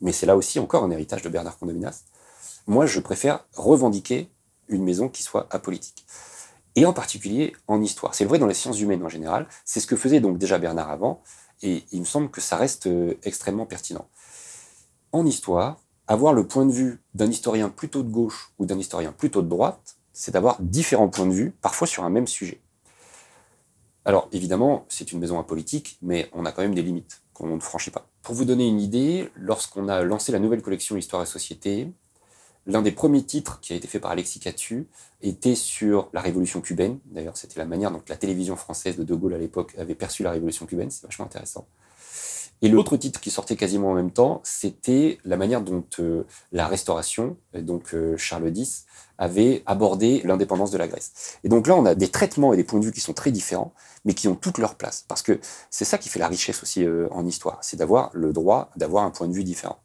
mais 0.00 0.12
c'est 0.12 0.26
là 0.26 0.36
aussi 0.36 0.58
encore 0.58 0.84
un 0.84 0.90
héritage 0.90 1.22
de 1.22 1.28
Bernard 1.28 1.58
Condominas. 1.58 2.04
Moi, 2.66 2.86
je 2.86 3.00
préfère 3.00 3.44
revendiquer 3.54 4.30
une 4.68 4.82
maison 4.82 5.08
qui 5.08 5.22
soit 5.22 5.46
apolitique. 5.50 6.06
Et 6.74 6.84
en 6.84 6.92
particulier 6.92 7.54
en 7.68 7.80
histoire. 7.80 8.14
C'est 8.14 8.24
vrai 8.24 8.38
dans 8.38 8.46
les 8.46 8.54
sciences 8.54 8.80
humaines 8.80 9.04
en 9.04 9.08
général. 9.08 9.46
C'est 9.64 9.80
ce 9.80 9.86
que 9.86 9.96
faisait 9.96 10.20
donc 10.20 10.38
déjà 10.38 10.58
Bernard 10.58 10.90
avant. 10.90 11.22
Et 11.62 11.84
il 11.92 12.00
me 12.00 12.04
semble 12.04 12.30
que 12.30 12.40
ça 12.40 12.56
reste 12.56 12.86
euh, 12.86 13.14
extrêmement 13.22 13.64
pertinent. 13.64 14.08
En 15.12 15.24
histoire, 15.24 15.78
avoir 16.06 16.32
le 16.32 16.46
point 16.46 16.66
de 16.66 16.72
vue 16.72 17.02
d'un 17.14 17.30
historien 17.30 17.70
plutôt 17.70 18.02
de 18.02 18.10
gauche 18.10 18.52
ou 18.58 18.66
d'un 18.66 18.78
historien 18.78 19.12
plutôt 19.12 19.42
de 19.42 19.48
droite, 19.48 19.96
c'est 20.12 20.32
d'avoir 20.32 20.60
différents 20.60 21.08
points 21.08 21.26
de 21.26 21.32
vue, 21.32 21.50
parfois 21.62 21.86
sur 21.86 22.04
un 22.04 22.10
même 22.10 22.26
sujet. 22.26 22.60
Alors 24.04 24.28
évidemment, 24.32 24.86
c'est 24.88 25.12
une 25.12 25.18
maison 25.18 25.40
apolitique, 25.40 25.98
mais 26.02 26.30
on 26.32 26.44
a 26.44 26.52
quand 26.52 26.62
même 26.62 26.74
des 26.74 26.82
limites 26.82 27.22
qu'on 27.32 27.56
ne 27.56 27.60
franchit 27.60 27.90
pas. 27.90 28.06
Pour 28.26 28.34
vous 28.34 28.44
donner 28.44 28.66
une 28.66 28.80
idée, 28.80 29.30
lorsqu'on 29.36 29.86
a 29.86 30.02
lancé 30.02 30.32
la 30.32 30.40
nouvelle 30.40 30.60
collection 30.60 30.96
Histoire 30.96 31.22
et 31.22 31.26
Société, 31.26 31.92
l'un 32.66 32.82
des 32.82 32.90
premiers 32.90 33.22
titres 33.22 33.60
qui 33.60 33.72
a 33.72 33.76
été 33.76 33.86
fait 33.86 34.00
par 34.00 34.10
Alexis 34.10 34.40
Catu 34.40 34.88
était 35.22 35.54
sur 35.54 36.10
la 36.12 36.20
révolution 36.20 36.60
cubaine. 36.60 36.98
D'ailleurs, 37.04 37.36
c'était 37.36 37.60
la 37.60 37.66
manière 37.66 37.92
dont 37.92 38.02
la 38.08 38.16
télévision 38.16 38.56
française 38.56 38.96
de 38.96 39.04
De 39.04 39.14
Gaulle 39.14 39.34
à 39.34 39.38
l'époque 39.38 39.76
avait 39.78 39.94
perçu 39.94 40.24
la 40.24 40.32
révolution 40.32 40.66
cubaine. 40.66 40.90
C'est 40.90 41.04
vachement 41.04 41.26
intéressant. 41.26 41.68
Et 42.62 42.68
l'autre 42.68 42.96
titre 42.96 43.20
qui 43.20 43.30
sortait 43.30 43.54
quasiment 43.54 43.92
en 43.92 43.94
même 43.94 44.10
temps, 44.10 44.40
c'était 44.42 45.18
la 45.24 45.36
manière 45.36 45.60
dont 45.60 45.84
euh, 46.00 46.24
la 46.50 46.66
Restauration, 46.66 47.36
donc 47.54 47.94
euh, 47.94 48.16
Charles 48.16 48.50
X, 48.56 48.86
avait 49.18 49.62
abordé 49.66 50.22
l'indépendance 50.24 50.70
de 50.70 50.78
la 50.78 50.88
Grèce. 50.88 51.38
Et 51.44 51.48
donc 51.48 51.66
là, 51.66 51.74
on 51.74 51.86
a 51.86 51.94
des 51.94 52.08
traitements 52.08 52.52
et 52.52 52.56
des 52.56 52.64
points 52.64 52.80
de 52.80 52.84
vue 52.84 52.92
qui 52.92 53.00
sont 53.00 53.12
très 53.12 53.30
différents, 53.30 53.72
mais 54.04 54.14
qui 54.14 54.28
ont 54.28 54.34
toute 54.34 54.58
leur 54.58 54.74
place. 54.74 55.04
Parce 55.08 55.22
que 55.22 55.40
c'est 55.70 55.84
ça 55.84 55.98
qui 55.98 56.08
fait 56.08 56.18
la 56.18 56.28
richesse 56.28 56.62
aussi 56.62 56.84
euh, 56.84 57.08
en 57.10 57.26
histoire, 57.26 57.58
c'est 57.62 57.76
d'avoir 57.76 58.10
le 58.12 58.32
droit 58.32 58.70
d'avoir 58.76 59.04
un 59.04 59.10
point 59.10 59.28
de 59.28 59.32
vue 59.32 59.44
différent. 59.44 59.78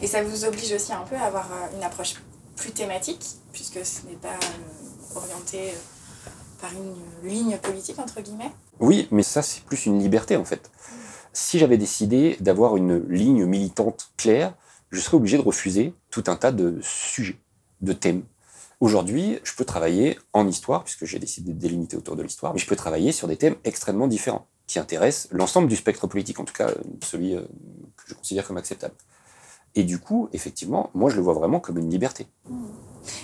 Et 0.00 0.06
ça 0.06 0.22
vous 0.22 0.44
oblige 0.44 0.72
aussi 0.72 0.92
un 0.92 1.02
peu 1.02 1.16
à 1.16 1.24
avoir 1.24 1.48
une 1.76 1.82
approche 1.82 2.14
plus 2.56 2.72
thématique, 2.72 3.24
puisque 3.52 3.84
ce 3.84 4.06
n'est 4.06 4.16
pas 4.16 4.38
orienté 5.16 5.74
par 6.60 6.70
une 6.72 7.28
ligne 7.28 7.58
politique, 7.58 7.98
entre 7.98 8.20
guillemets? 8.20 8.52
Oui, 8.78 9.08
mais 9.10 9.22
ça, 9.22 9.42
c'est 9.42 9.64
plus 9.64 9.86
une 9.86 9.98
liberté, 9.98 10.36
en 10.36 10.44
fait. 10.44 10.70
Si 11.32 11.58
j'avais 11.58 11.78
décidé 11.78 12.36
d'avoir 12.40 12.76
une 12.76 13.04
ligne 13.08 13.44
militante 13.46 14.12
claire, 14.16 14.54
je 14.90 15.00
serais 15.00 15.16
obligé 15.16 15.38
de 15.38 15.42
refuser 15.42 15.94
tout 16.10 16.24
un 16.28 16.36
tas 16.36 16.52
de 16.52 16.78
sujets, 16.82 17.38
de 17.80 17.92
thèmes. 17.92 18.22
Aujourd'hui, 18.82 19.38
je 19.44 19.54
peux 19.54 19.64
travailler 19.64 20.18
en 20.32 20.48
histoire, 20.48 20.82
puisque 20.82 21.04
j'ai 21.04 21.20
décidé 21.20 21.52
de 21.52 21.56
délimiter 21.56 21.96
autour 21.96 22.16
de 22.16 22.22
l'histoire, 22.24 22.52
mais 22.52 22.58
je 22.58 22.66
peux 22.66 22.74
travailler 22.74 23.12
sur 23.12 23.28
des 23.28 23.36
thèmes 23.36 23.54
extrêmement 23.62 24.08
différents, 24.08 24.48
qui 24.66 24.80
intéressent 24.80 25.28
l'ensemble 25.30 25.68
du 25.68 25.76
spectre 25.76 26.08
politique, 26.08 26.40
en 26.40 26.44
tout 26.44 26.52
cas 26.52 26.72
celui 27.00 27.36
euh, 27.36 27.42
que 27.96 28.02
je 28.08 28.14
considère 28.14 28.44
comme 28.44 28.56
acceptable. 28.56 28.94
Et 29.76 29.84
du 29.84 30.00
coup, 30.00 30.28
effectivement, 30.32 30.90
moi, 30.94 31.10
je 31.10 31.14
le 31.14 31.22
vois 31.22 31.32
vraiment 31.32 31.60
comme 31.60 31.78
une 31.78 31.90
liberté. 31.90 32.26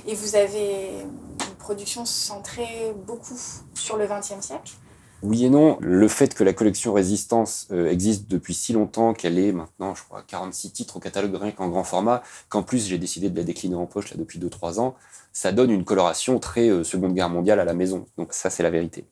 Et 0.06 0.14
vous 0.14 0.36
avez 0.36 0.90
une 1.00 1.54
production 1.58 2.04
centrée 2.04 2.94
beaucoup 3.04 3.40
sur 3.74 3.96
le 3.96 4.06
XXe 4.06 4.40
siècle? 4.40 4.74
Oui 5.22 5.44
et 5.44 5.50
non. 5.50 5.78
Le 5.80 6.06
fait 6.08 6.34
que 6.34 6.44
la 6.44 6.52
collection 6.52 6.92
Résistance 6.92 7.66
euh, 7.72 7.90
existe 7.90 8.28
depuis 8.28 8.54
si 8.54 8.72
longtemps, 8.72 9.14
qu'elle 9.14 9.38
est 9.38 9.52
maintenant, 9.52 9.94
je 9.94 10.02
crois, 10.04 10.22
46 10.22 10.72
titres 10.72 10.96
au 10.96 11.00
catalogue 11.00 11.34
rien 11.34 11.52
qu'en 11.52 11.68
grand 11.68 11.84
format, 11.84 12.22
qu'en 12.48 12.62
plus 12.62 12.86
j'ai 12.86 12.98
décidé 12.98 13.28
de 13.28 13.36
la 13.36 13.42
décliner 13.42 13.74
en 13.74 13.86
poche 13.86 14.16
depuis 14.16 14.38
2-3 14.38 14.80
ans, 14.80 14.94
ça 15.32 15.52
donne 15.52 15.70
une 15.70 15.84
coloration 15.84 16.38
très 16.38 16.68
euh, 16.68 16.84
Seconde 16.84 17.14
Guerre 17.14 17.30
mondiale 17.30 17.60
à 17.60 17.64
la 17.64 17.74
maison. 17.74 18.06
Donc 18.16 18.32
ça, 18.32 18.50
c'est 18.50 18.62
la 18.62 18.70
vérité. 18.70 19.06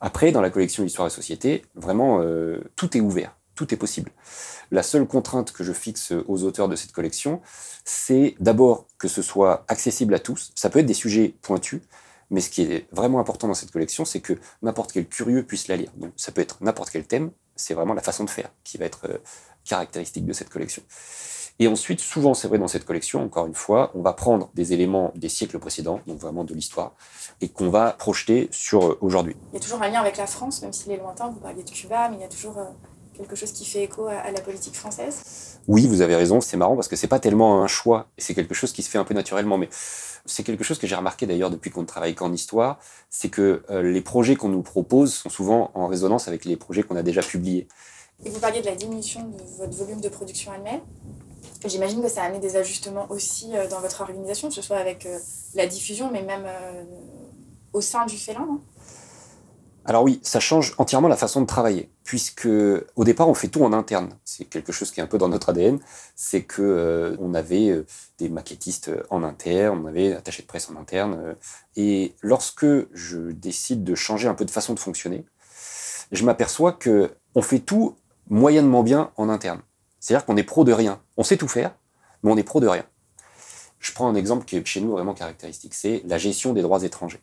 Après, 0.00 0.32
dans 0.32 0.40
la 0.40 0.50
collection 0.50 0.84
Histoire 0.84 1.08
et 1.08 1.10
Société, 1.10 1.64
vraiment, 1.74 2.20
euh, 2.20 2.60
tout 2.76 2.96
est 2.96 3.00
ouvert, 3.00 3.36
tout 3.54 3.72
est 3.72 3.76
possible. 3.76 4.10
La 4.70 4.82
seule 4.82 5.06
contrainte 5.06 5.52
que 5.52 5.62
je 5.62 5.72
fixe 5.72 6.12
aux 6.26 6.42
auteurs 6.42 6.68
de 6.68 6.76
cette 6.76 6.92
collection, 6.92 7.40
c'est 7.84 8.34
d'abord 8.40 8.86
que 8.98 9.08
ce 9.08 9.22
soit 9.22 9.64
accessible 9.68 10.14
à 10.14 10.18
tous. 10.18 10.52
Ça 10.54 10.70
peut 10.70 10.80
être 10.80 10.86
des 10.86 10.94
sujets 10.94 11.34
pointus, 11.42 11.80
mais 12.30 12.40
ce 12.40 12.50
qui 12.50 12.62
est 12.62 12.86
vraiment 12.92 13.20
important 13.20 13.48
dans 13.48 13.54
cette 13.54 13.70
collection, 13.70 14.04
c'est 14.04 14.20
que 14.20 14.34
n'importe 14.62 14.92
quel 14.92 15.06
curieux 15.06 15.42
puisse 15.44 15.68
la 15.68 15.76
lire. 15.76 15.90
Donc 15.96 16.12
ça 16.16 16.32
peut 16.32 16.40
être 16.40 16.58
n'importe 16.62 16.90
quel 16.90 17.06
thème, 17.06 17.30
c'est 17.56 17.74
vraiment 17.74 17.94
la 17.94 18.02
façon 18.02 18.24
de 18.24 18.30
faire 18.30 18.50
qui 18.64 18.78
va 18.78 18.84
être 18.84 19.06
euh, 19.08 19.18
caractéristique 19.64 20.26
de 20.26 20.32
cette 20.32 20.50
collection. 20.50 20.82
Et 21.60 21.68
ensuite, 21.68 22.00
souvent, 22.00 22.34
c'est 22.34 22.48
vrai 22.48 22.58
dans 22.58 22.66
cette 22.66 22.84
collection, 22.84 23.22
encore 23.22 23.46
une 23.46 23.54
fois, 23.54 23.92
on 23.94 24.02
va 24.02 24.12
prendre 24.12 24.50
des 24.54 24.72
éléments 24.72 25.12
des 25.14 25.28
siècles 25.28 25.60
précédents, 25.60 26.00
donc 26.06 26.18
vraiment 26.18 26.42
de 26.42 26.52
l'histoire, 26.52 26.94
et 27.40 27.48
qu'on 27.48 27.70
va 27.70 27.92
projeter 27.92 28.48
sur 28.50 28.84
euh, 28.84 28.98
aujourd'hui. 29.00 29.36
Il 29.52 29.54
y 29.54 29.58
a 29.58 29.60
toujours 29.60 29.80
un 29.80 29.88
lien 29.88 30.00
avec 30.00 30.16
la 30.16 30.26
France, 30.26 30.62
même 30.62 30.72
s'il 30.72 30.90
est 30.92 30.96
lointain. 30.96 31.28
Vous 31.28 31.40
parliez 31.40 31.62
de 31.62 31.70
Cuba, 31.70 32.08
mais 32.08 32.16
il 32.16 32.20
y 32.22 32.24
a 32.24 32.28
toujours 32.28 32.58
euh, 32.58 32.64
quelque 33.16 33.36
chose 33.36 33.52
qui 33.52 33.64
fait 33.64 33.84
écho 33.84 34.06
à, 34.06 34.30
la 34.30 34.40
politique 34.40 34.74
française? 34.74 35.58
Oui, 35.66 35.86
vous 35.86 36.00
avez 36.00 36.16
raison, 36.16 36.40
c'est 36.40 36.56
marrant 36.56 36.74
parce 36.74 36.88
que 36.88 36.96
c'est 36.96 37.08
pas 37.08 37.20
tellement 37.20 37.62
un 37.62 37.66
choix, 37.66 38.08
c'est 38.18 38.34
quelque 38.34 38.54
chose 38.54 38.72
qui 38.72 38.82
se 38.82 38.90
fait 38.90 38.98
un 38.98 39.04
peu 39.04 39.14
naturellement, 39.14 39.56
mais 39.56 39.68
c'est 40.26 40.42
quelque 40.42 40.64
chose 40.64 40.78
que 40.78 40.86
j'ai 40.86 40.94
remarqué 40.94 41.26
d'ailleurs 41.26 41.50
depuis 41.50 41.70
qu'on 41.70 41.82
ne 41.82 41.86
travaille 41.86 42.14
qu'en 42.14 42.32
histoire, 42.32 42.78
c'est 43.10 43.28
que 43.28 43.62
euh, 43.70 43.82
les 43.82 44.00
projets 44.00 44.36
qu'on 44.36 44.48
nous 44.48 44.62
propose 44.62 45.14
sont 45.14 45.30
souvent 45.30 45.70
en 45.74 45.86
résonance 45.86 46.28
avec 46.28 46.44
les 46.44 46.56
projets 46.56 46.82
qu'on 46.82 46.96
a 46.96 47.02
déjà 47.02 47.22
publiés. 47.22 47.68
Et 48.24 48.30
vous 48.30 48.40
parliez 48.40 48.60
de 48.60 48.66
la 48.66 48.74
diminution 48.74 49.22
de 49.22 49.42
votre 49.58 49.76
volume 49.76 50.00
de 50.00 50.08
production 50.08 50.52
annuelle. 50.52 50.80
J'imagine 51.64 52.02
que 52.02 52.08
ça 52.08 52.22
a 52.22 52.26
amené 52.26 52.40
des 52.40 52.56
ajustements 52.56 53.06
aussi 53.10 53.56
euh, 53.56 53.68
dans 53.68 53.80
votre 53.80 54.00
organisation, 54.00 54.48
que 54.48 54.54
ce 54.54 54.62
soit 54.62 54.76
avec 54.76 55.06
euh, 55.06 55.18
la 55.54 55.66
diffusion, 55.66 56.10
mais 56.12 56.22
même 56.22 56.46
au 57.72 57.80
sein 57.80 58.06
du 58.06 58.16
félin, 58.16 58.46
non? 58.46 58.60
Alors 59.86 60.02
oui, 60.02 60.18
ça 60.22 60.40
change 60.40 60.74
entièrement 60.78 61.08
la 61.08 61.16
façon 61.16 61.42
de 61.42 61.46
travailler, 61.46 61.90
puisque 62.04 62.48
au 62.96 63.04
départ 63.04 63.28
on 63.28 63.34
fait 63.34 63.48
tout 63.48 63.64
en 63.64 63.72
interne. 63.74 64.16
C'est 64.24 64.46
quelque 64.46 64.72
chose 64.72 64.90
qui 64.90 65.00
est 65.00 65.02
un 65.02 65.06
peu 65.06 65.18
dans 65.18 65.28
notre 65.28 65.50
ADN, 65.50 65.78
c'est 66.16 66.42
que 66.42 66.62
euh, 66.62 67.16
on 67.20 67.34
avait 67.34 67.68
euh, 67.68 67.86
des 68.16 68.30
maquettistes 68.30 68.90
en 69.10 69.22
interne, 69.22 69.82
on 69.84 69.86
avait 69.86 70.14
attaché 70.14 70.42
de 70.42 70.46
presse 70.46 70.70
en 70.70 70.76
interne, 70.80 71.18
euh, 71.22 71.34
et 71.76 72.14
lorsque 72.22 72.66
je 72.94 73.30
décide 73.32 73.84
de 73.84 73.94
changer 73.94 74.26
un 74.26 74.34
peu 74.34 74.46
de 74.46 74.50
façon 74.50 74.72
de 74.72 74.78
fonctionner, 74.78 75.26
je 76.12 76.24
m'aperçois 76.24 76.72
que 76.72 77.10
on 77.34 77.42
fait 77.42 77.58
tout 77.58 77.96
moyennement 78.30 78.82
bien 78.82 79.10
en 79.16 79.28
interne. 79.28 79.60
C'est-à-dire 80.00 80.24
qu'on 80.24 80.36
est 80.38 80.44
pro 80.44 80.64
de 80.64 80.72
rien. 80.72 81.02
On 81.18 81.24
sait 81.24 81.36
tout 81.36 81.48
faire, 81.48 81.74
mais 82.22 82.30
on 82.30 82.36
est 82.36 82.42
pro 82.42 82.60
de 82.60 82.68
rien. 82.68 82.86
Je 83.80 83.92
prends 83.92 84.08
un 84.08 84.14
exemple 84.14 84.46
qui 84.46 84.56
est 84.56 84.64
chez 84.66 84.80
nous 84.80 84.92
vraiment 84.92 85.12
caractéristique, 85.12 85.74
c'est 85.74 86.02
la 86.06 86.16
gestion 86.16 86.54
des 86.54 86.62
droits 86.62 86.82
étrangers. 86.84 87.20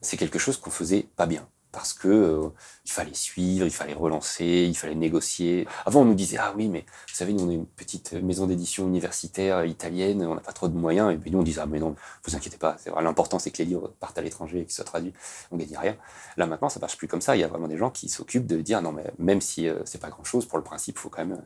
C'est 0.00 0.16
quelque 0.16 0.40
chose 0.40 0.56
qu'on 0.56 0.70
faisait 0.70 1.06
pas 1.16 1.26
bien 1.26 1.46
parce 1.74 1.92
que 1.92 2.08
euh, 2.08 2.48
il 2.84 2.92
fallait 2.92 3.14
suivre, 3.14 3.66
il 3.66 3.72
fallait 3.72 3.94
relancer, 3.94 4.66
il 4.68 4.76
fallait 4.76 4.94
négocier. 4.94 5.66
Avant, 5.84 6.02
on 6.02 6.04
nous 6.04 6.14
disait 6.14 6.36
ah 6.38 6.54
oui, 6.56 6.68
mais 6.68 6.80
vous 6.80 7.14
savez, 7.14 7.32
nous 7.32 7.44
on 7.44 7.50
est 7.50 7.54
une 7.54 7.66
petite 7.66 8.12
maison 8.12 8.46
d'édition 8.46 8.86
universitaire 8.86 9.64
italienne, 9.64 10.24
on 10.24 10.36
n'a 10.36 10.40
pas 10.40 10.52
trop 10.52 10.68
de 10.68 10.76
moyens. 10.76 11.12
Et 11.12 11.16
puis 11.16 11.30
nous 11.32 11.40
on 11.40 11.42
disait 11.42 11.60
ah 11.62 11.66
mais 11.66 11.80
non, 11.80 11.96
vous 12.24 12.36
inquiétez 12.36 12.56
pas, 12.56 12.76
l'important 13.02 13.38
c'est 13.38 13.50
que 13.50 13.58
les 13.58 13.64
livres 13.64 13.92
partent 13.98 14.18
à 14.18 14.22
l'étranger 14.22 14.60
et 14.60 14.64
qu'ils 14.64 14.74
soient 14.74 14.84
traduits. 14.84 15.12
On 15.50 15.56
gagne 15.56 15.76
rien. 15.76 15.96
Là 16.36 16.46
maintenant, 16.46 16.68
ça 16.68 16.78
marche 16.78 16.96
plus 16.96 17.08
comme 17.08 17.20
ça. 17.20 17.36
Il 17.36 17.40
y 17.40 17.44
a 17.44 17.48
vraiment 17.48 17.68
des 17.68 17.76
gens 17.76 17.90
qui 17.90 18.08
s'occupent 18.08 18.46
de 18.46 18.60
dire 18.60 18.80
non 18.80 18.92
mais 18.92 19.12
même 19.18 19.40
si 19.40 19.68
euh, 19.68 19.80
c'est 19.84 20.00
pas 20.00 20.10
grand 20.10 20.24
chose 20.24 20.46
pour 20.46 20.58
le 20.58 20.64
principe, 20.64 20.96
il 20.96 21.00
faut 21.00 21.10
quand 21.10 21.26
même 21.26 21.42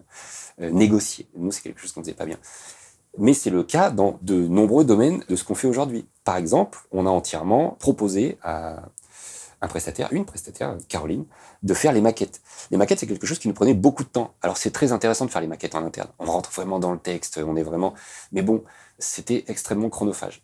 euh, 0.61 0.71
négocier. 0.71 1.27
Nous 1.37 1.53
c'est 1.53 1.63
quelque 1.63 1.81
chose 1.81 1.93
qu'on 1.93 2.03
faisait 2.03 2.13
pas 2.13 2.27
bien. 2.27 2.39
Mais 3.17 3.33
c'est 3.33 3.51
le 3.51 3.63
cas 3.63 3.91
dans 3.91 4.19
de 4.23 4.35
nombreux 4.35 4.85
domaines 4.85 5.25
de 5.29 5.37
ce 5.37 5.43
qu'on 5.43 5.55
fait 5.55 5.67
aujourd'hui. 5.67 6.07
Par 6.25 6.37
exemple, 6.37 6.79
on 6.93 7.07
a 7.07 7.11
entièrement 7.11 7.77
proposé 7.81 8.39
à 8.43 8.83
un 9.61 9.69
prestataire, 9.69 10.09
une 10.13 10.25
prestataire, 10.25 10.77
Caroline, 10.89 11.25
de 11.63 11.75
faire 11.75 11.93
les 11.93 12.01
maquettes. 12.01 12.41
Les 12.71 12.77
maquettes, 12.77 13.01
c'est 13.01 13.07
quelque 13.07 13.27
chose 13.27 13.39
qui 13.39 13.49
nous 13.49 13.55
prenait 13.55 13.75
beaucoup 13.75 14.05
de 14.05 14.09
temps. 14.09 14.35
Alors 14.43 14.57
c'est 14.57 14.71
très 14.71 14.93
intéressant 14.93 15.27
de 15.27 15.31
faire 15.31 15.41
les 15.41 15.49
maquettes 15.49 15.75
en 15.75 15.85
interne. 15.85 16.11
On 16.19 16.27
rentre 16.27 16.51
vraiment 16.51 16.79
dans 16.79 16.93
le 16.93 16.99
texte, 16.99 17.41
on 17.45 17.57
est 17.57 17.63
vraiment... 17.63 17.95
Mais 18.33 18.43
bon, 18.43 18.63
c'était 18.99 19.45
extrêmement 19.49 19.89
chronophage. 19.89 20.43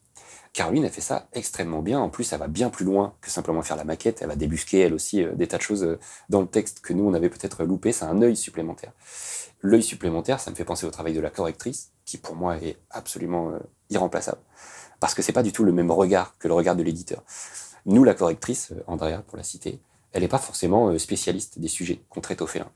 Caroline 0.54 0.84
a 0.84 0.88
fait 0.88 1.00
ça 1.00 1.26
extrêmement 1.32 1.82
bien. 1.82 1.98
En 1.98 2.08
plus, 2.08 2.32
elle 2.32 2.38
va 2.38 2.46
bien 2.46 2.70
plus 2.70 2.84
loin 2.84 3.14
que 3.20 3.28
simplement 3.28 3.60
faire 3.62 3.76
la 3.76 3.82
maquette. 3.82 4.22
Elle 4.22 4.28
va 4.28 4.36
débusquer, 4.36 4.80
elle 4.80 4.94
aussi, 4.94 5.22
euh, 5.22 5.32
des 5.34 5.48
tas 5.48 5.56
de 5.56 5.62
choses 5.62 5.82
euh, 5.82 5.98
dans 6.28 6.40
le 6.40 6.46
texte 6.46 6.80
que 6.80 6.92
nous, 6.92 7.04
on 7.04 7.12
avait 7.12 7.28
peut-être 7.28 7.64
loupé. 7.64 7.90
C'est 7.90 8.04
un 8.04 8.22
œil 8.22 8.36
supplémentaire. 8.36 8.92
L'œil 9.62 9.82
supplémentaire, 9.82 10.38
ça 10.38 10.52
me 10.52 10.56
fait 10.56 10.64
penser 10.64 10.86
au 10.86 10.92
travail 10.92 11.12
de 11.12 11.20
la 11.20 11.30
correctrice, 11.30 11.90
qui 12.04 12.18
pour 12.18 12.36
moi 12.36 12.56
est 12.58 12.78
absolument 12.90 13.50
euh, 13.50 13.58
irremplaçable. 13.90 14.38
Parce 15.00 15.14
que 15.14 15.22
c'est 15.22 15.32
pas 15.32 15.42
du 15.42 15.50
tout 15.50 15.64
le 15.64 15.72
même 15.72 15.90
regard 15.90 16.38
que 16.38 16.46
le 16.46 16.54
regard 16.54 16.76
de 16.76 16.84
l'éditeur. 16.84 17.24
Nous, 17.86 18.04
la 18.04 18.14
correctrice, 18.14 18.72
euh, 18.72 18.82
Andrea, 18.86 19.22
pour 19.26 19.36
la 19.36 19.42
citer, 19.42 19.80
elle 20.12 20.22
n'est 20.22 20.28
pas 20.28 20.38
forcément 20.38 20.88
euh, 20.88 20.98
spécialiste 20.98 21.58
des 21.58 21.68
sujets 21.68 22.00
qu'on 22.08 22.20
traite 22.20 22.42
au 22.42 22.46
félin. 22.46 22.70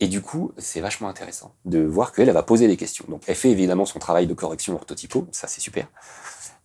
Et 0.00 0.08
du 0.08 0.22
coup, 0.22 0.52
c'est 0.58 0.80
vachement 0.80 1.08
intéressant 1.08 1.54
de 1.64 1.80
voir 1.80 2.12
qu'elle, 2.12 2.28
elle 2.28 2.34
va 2.34 2.42
poser 2.42 2.66
des 2.66 2.76
questions. 2.76 3.04
Donc, 3.08 3.22
elle 3.26 3.36
fait 3.36 3.50
évidemment 3.50 3.86
son 3.86 3.98
travail 3.98 4.26
de 4.26 4.34
correction 4.34 4.74
orthotypo, 4.74 5.26
ça 5.30 5.46
c'est 5.46 5.60
super. 5.60 5.88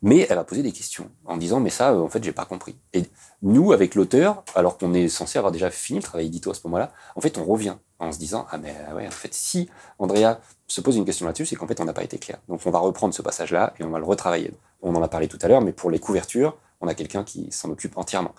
Mais 0.01 0.25
elle 0.29 0.38
va 0.38 0.43
poser 0.45 0.63
des 0.63 0.71
questions 0.71 1.09
en 1.25 1.35
disant, 1.35 1.59
mais 1.59 1.69
ça, 1.69 1.91
euh, 1.91 1.99
en 1.99 2.09
fait, 2.09 2.23
j'ai 2.23 2.31
pas 2.31 2.45
compris. 2.45 2.77
Et 2.93 3.03
nous, 3.41 3.73
avec 3.73 3.95
l'auteur, 3.95 4.43
alors 4.55 4.77
qu'on 4.77 4.93
est 4.93 5.09
censé 5.09 5.38
avoir 5.38 5.51
déjà 5.51 5.69
fini 5.71 5.99
le 5.99 6.03
travail 6.03 6.27
édito 6.27 6.51
à 6.51 6.53
ce 6.53 6.62
moment-là, 6.65 6.91
en 7.15 7.21
fait, 7.21 7.38
on 7.38 7.43
revient 7.43 7.75
en 7.99 8.12
se 8.13 8.17
disant, 8.17 8.47
ah 8.51 8.57
mais 8.57 8.73
ouais, 8.95 9.07
en 9.07 9.12
fait, 9.12 9.33
si 9.33 9.69
Andrea 9.97 10.39
se 10.67 10.79
pose 10.79 10.95
une 10.95 11.03
question 11.03 11.25
là-dessus, 11.25 11.45
c'est 11.45 11.55
qu'en 11.57 11.67
fait, 11.67 11.81
on 11.81 11.85
n'a 11.85 11.93
pas 11.93 12.03
été 12.03 12.17
clair. 12.17 12.39
Donc, 12.47 12.62
on 12.65 12.71
va 12.71 12.79
reprendre 12.79 13.13
ce 13.13 13.21
passage-là 13.21 13.73
et 13.77 13.83
on 13.83 13.89
va 13.89 13.99
le 13.99 14.05
retravailler. 14.05 14.53
On 14.81 14.95
en 14.95 15.03
a 15.03 15.09
parlé 15.09 15.27
tout 15.27 15.39
à 15.41 15.47
l'heure, 15.49 15.62
mais 15.62 15.73
pour 15.73 15.91
les 15.91 15.99
couvertures, 15.99 16.55
on 16.79 16.88
a 16.88 16.93
quelqu'un 16.93 17.25
qui 17.25 17.51
s'en 17.51 17.69
occupe 17.69 17.97
entièrement. 17.97 18.33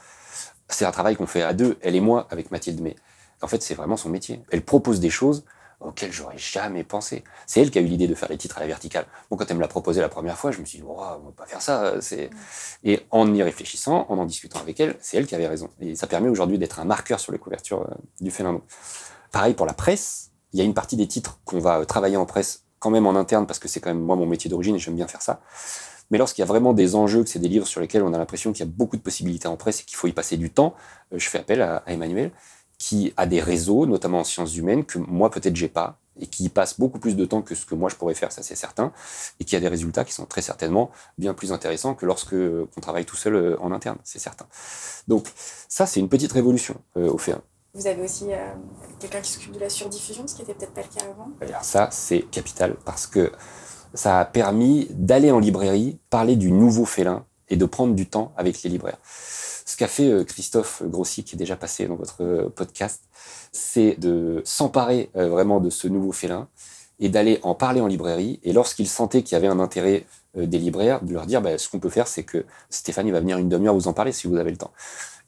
C'est 0.69 0.87
un 0.87 0.93
travail 0.93 1.17
qu'on 1.17 1.27
fait 1.27 1.43
à 1.43 1.53
deux, 1.53 1.77
elle 1.83 1.95
et 1.95 2.01
moi, 2.01 2.27
avec 2.31 2.51
Mathilde 2.51 2.81
Mais 2.81 2.97
En 3.43 3.49
fait, 3.49 3.63
c'est 3.63 3.75
vraiment 3.75 3.99
son 3.99 4.09
métier. 4.09 4.43
Elle 4.51 4.63
propose 4.63 4.99
des 5.01 5.11
choses 5.11 5.45
auxquelles 5.81 6.13
j'aurais 6.13 6.39
jamais 6.39 6.85
pensé. 6.85 7.25
C'est 7.47 7.61
elle 7.61 7.71
qui 7.71 7.79
a 7.79 7.81
eu 7.81 7.87
l'idée 7.87 8.07
de 8.07 8.15
faire 8.15 8.29
les 8.29 8.37
titres 8.37 8.59
à 8.59 8.61
la 8.61 8.67
verticale. 8.67 9.07
Bon, 9.31 9.37
quand 9.37 9.51
elle 9.51 9.57
me 9.57 9.63
l'a 9.63 9.69
proposé 9.69 10.01
la 10.01 10.09
première 10.09 10.39
fois, 10.39 10.51
je 10.51 10.61
me 10.61 10.65
suis 10.65 10.79
dit, 10.79 10.85
oh, 10.87 10.97
on 10.99 11.27
va 11.27 11.33
pas 11.37 11.47
faire 11.47 11.63
ça. 11.63 11.95
Et 12.85 13.01
en 13.11 13.33
y 13.35 13.43
réfléchissant, 13.43 14.07
en 14.09 14.19
en 14.19 14.25
discutant 14.25 14.61
avec 14.61 14.79
elle, 14.81 14.97
c'est 15.01 15.17
elle 15.17 15.27
qui 15.27 15.35
avait 15.35 15.49
raison. 15.49 15.71
Et 15.81 15.95
ça 15.97 16.07
permet 16.07 16.29
aujourd'hui 16.29 16.59
d'être 16.59 16.81
un 16.81 16.85
marqueur 16.85 17.19
sur 17.19 17.33
les 17.33 17.39
couvertures 17.39 17.83
euh, 17.83 17.95
du 18.21 18.31
Fernando. 18.31 18.63
Pareil 19.33 19.55
pour 19.55 19.67
la 19.67 19.73
presse. 19.73 20.31
Il 20.53 20.59
y 20.59 20.63
a 20.63 20.65
une 20.65 20.75
partie 20.75 20.97
des 20.97 21.07
titres 21.07 21.39
qu'on 21.45 21.61
va 21.61 21.81
euh, 21.81 21.85
travailler 21.85 22.17
en 22.17 22.27
presse 22.27 22.65
quand 22.79 22.91
même 22.91 23.07
en 23.07 23.15
interne 23.15 23.47
parce 23.47 23.59
que 23.59 23.69
c'est 23.69 23.81
quand 23.81 23.91
même 23.91 24.03
moi 24.03 24.17
mon 24.17 24.27
métier 24.27 24.51
d'origine 24.51 24.75
et 24.75 24.79
j'aime 24.79 24.97
bien 24.97 25.07
faire 25.07 25.23
ça. 25.23 25.41
Mais 26.11 26.19
lorsqu'il 26.19 26.43
y 26.43 26.45
a 26.45 26.47
vraiment 26.47 26.73
des 26.73 26.97
enjeux, 26.97 27.23
que 27.23 27.31
c'est 27.31 27.39
des 27.39 27.49
livres 27.49 27.67
sur 27.67 27.81
lesquels 27.81 28.03
on 28.03 28.13
a 28.13 28.19
l'impression 28.19 28.53
qu'il 28.53 28.67
y 28.67 28.69
a 28.69 28.73
beaucoup 28.73 28.97
de 28.97 29.03
possibilités 29.03 29.47
en 29.47 29.57
presse 29.57 29.83
et 29.83 29.85
qu'il 29.85 29.97
faut 29.97 30.09
y 30.09 30.13
passer 30.13 30.37
du 30.37 30.51
temps, 30.51 30.75
euh, 31.13 31.19
je 31.19 31.29
fais 31.29 31.39
appel 31.39 31.63
à, 31.63 31.85
Emmanuel, 31.87 32.33
qui 32.81 33.13
a 33.19 33.27
des 33.27 33.41
réseaux, 33.41 33.85
notamment 33.85 34.21
en 34.21 34.25
sciences 34.25 34.57
humaines, 34.57 34.87
que 34.87 34.99
moi 34.99 35.31
peut-être 35.31 35.55
j'ai 35.55 35.69
pas, 35.69 35.99
et 36.19 36.27
qui 36.27 36.49
passe 36.49 36.81
beaucoup 36.81 36.99
plus 36.99 37.15
de 37.15 37.27
temps 37.27 37.43
que 37.43 37.55
ce 37.55 37.67
que 37.67 37.75
moi 37.75 37.91
je 37.91 37.95
pourrais 37.95 38.15
faire, 38.15 38.33
ça 38.33 38.43
c'est 38.43 38.57
certain, 38.57 38.91
et 39.39 39.45
qui 39.45 39.55
a 39.55 39.61
des 39.61 39.69
résultats 39.69 40.03
qui 40.03 40.15
sont 40.15 40.25
très 40.25 40.41
certainement 40.41 40.91
bien 41.19 41.35
plus 41.35 41.53
intéressants 41.53 41.95
que 41.95 42.07
lorsque 42.07 42.33
euh, 42.33 42.67
on 42.79 42.81
travaille 42.81 43.05
tout 43.05 43.17
seul 43.17 43.35
euh, 43.35 43.57
en 43.61 43.71
interne, 43.71 43.99
c'est 44.03 44.19
certain. 44.19 44.47
Donc 45.09 45.27
ça 45.69 45.85
c'est 45.85 46.01
une 46.01 46.09
petite 46.09 46.33
révolution 46.33 46.75
au 46.97 47.19
fait. 47.19 47.37
Vous 47.75 47.87
avez 47.87 48.03
aussi 48.03 48.29
quelqu'un 48.99 49.21
qui 49.21 49.31
s'occupe 49.31 49.53
de 49.53 49.61
la 49.61 49.69
surdiffusion, 49.69 50.27
ce 50.27 50.35
qui 50.35 50.41
n'était 50.41 50.55
peut-être 50.55 50.73
pas 50.73 50.81
le 50.81 50.89
cas 50.89 51.05
avant? 51.05 51.29
Alors 51.43 51.63
ça 51.63 51.91
c'est 51.93 52.23
capital 52.31 52.77
parce 52.87 53.07
que 53.07 53.31
ça 53.93 54.21
a 54.21 54.25
permis 54.25 54.89
d'aller 54.91 55.31
en 55.31 55.39
librairie, 55.39 55.99
parler 56.09 56.35
du 56.35 56.51
nouveau 56.51 56.87
félin 56.87 57.27
et 57.51 57.57
de 57.57 57.67
prendre 57.67 57.95
du 57.95 58.07
temps 58.07 58.33
avec 58.39 58.63
les 58.63 58.71
libraires. 58.71 58.99
Qu'a 59.81 59.89
fait 59.89 60.11
euh, 60.11 60.25
Christophe 60.25 60.83
Grossi, 60.85 61.25
qui 61.25 61.37
est 61.37 61.39
déjà 61.39 61.57
passé 61.57 61.87
dans 61.87 61.95
votre 61.95 62.23
euh, 62.23 62.53
podcast, 62.55 63.05
c'est 63.51 63.99
de 63.99 64.43
s'emparer 64.45 65.09
euh, 65.17 65.31
vraiment 65.31 65.59
de 65.59 65.71
ce 65.71 65.89
nouveau 65.89 66.13
félin 66.13 66.49
et 66.99 67.09
d'aller 67.09 67.41
en 67.45 67.55
parler 67.55 67.81
en 67.81 67.87
librairie. 67.87 68.41
Et 68.43 68.53
lorsqu'il 68.53 68.87
sentait 68.87 69.23
qu'il 69.23 69.37
y 69.37 69.39
avait 69.39 69.47
un 69.47 69.59
intérêt 69.59 70.05
des 70.37 70.59
libraires, 70.59 71.01
de 71.01 71.15
leur 71.15 71.25
dire 71.25 71.41
bah, 71.41 71.57
ce 71.57 71.71
qu'on 71.71 71.79
peut 71.79 71.89
faire, 71.89 72.09
c'est 72.09 72.25
que 72.25 72.45
Stéphanie 72.69 73.11
va 73.11 73.21
venir 73.21 73.39
une 73.39 73.49
demi-heure 73.49 73.73
vous 73.73 73.89
en 73.89 73.95
parler 73.95 74.13
si 74.13 74.27
vous 74.27 74.37
avez 74.37 74.51
le 74.51 74.59
temps. 74.59 74.71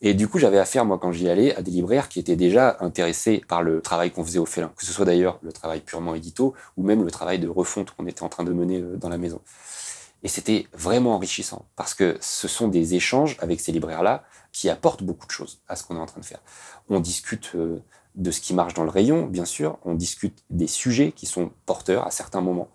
Et 0.02 0.12
du 0.12 0.28
coup, 0.28 0.38
j'avais 0.38 0.58
affaire, 0.58 0.84
moi, 0.84 0.98
quand 1.00 1.12
j'y 1.12 1.30
allais, 1.30 1.56
à 1.56 1.62
des 1.62 1.70
libraires 1.70 2.10
qui 2.10 2.20
étaient 2.20 2.36
déjà 2.36 2.76
intéressés 2.80 3.42
par 3.48 3.62
le 3.62 3.80
travail 3.80 4.10
qu'on 4.10 4.22
faisait 4.22 4.38
au 4.38 4.44
félin, 4.44 4.70
que 4.76 4.84
ce 4.84 4.92
soit 4.92 5.06
d'ailleurs 5.06 5.38
le 5.40 5.50
travail 5.50 5.80
purement 5.80 6.14
édito 6.14 6.52
ou 6.76 6.82
même 6.82 7.02
le 7.02 7.10
travail 7.10 7.38
de 7.38 7.48
refonte 7.48 7.92
qu'on 7.92 8.06
était 8.06 8.22
en 8.22 8.28
train 8.28 8.44
de 8.44 8.52
mener 8.52 8.84
dans 8.98 9.08
la 9.08 9.16
maison. 9.16 9.40
Et 10.24 10.28
c'était 10.28 10.66
vraiment 10.72 11.14
enrichissant 11.14 11.64
parce 11.74 11.94
que 11.94 12.16
ce 12.20 12.48
sont 12.48 12.68
des 12.68 12.94
échanges 12.94 13.36
avec 13.40 13.60
ces 13.60 13.72
libraires-là 13.72 14.24
qui 14.52 14.68
apportent 14.68 15.02
beaucoup 15.02 15.26
de 15.26 15.32
choses 15.32 15.60
à 15.66 15.76
ce 15.76 15.84
qu'on 15.84 15.96
est 15.96 16.00
en 16.00 16.06
train 16.06 16.20
de 16.20 16.26
faire. 16.26 16.40
On 16.88 17.00
discute 17.00 17.52
euh, 17.54 17.82
de 18.14 18.30
ce 18.30 18.40
qui 18.40 18.54
marche 18.54 18.74
dans 18.74 18.84
le 18.84 18.90
rayon, 18.90 19.26
bien 19.26 19.46
sûr, 19.46 19.78
on 19.84 19.94
discute 19.94 20.44
des 20.50 20.66
sujets 20.66 21.12
qui 21.12 21.26
sont 21.26 21.50
porteurs 21.64 22.06
à 22.06 22.10
certains 22.10 22.42
moments, 22.42 22.70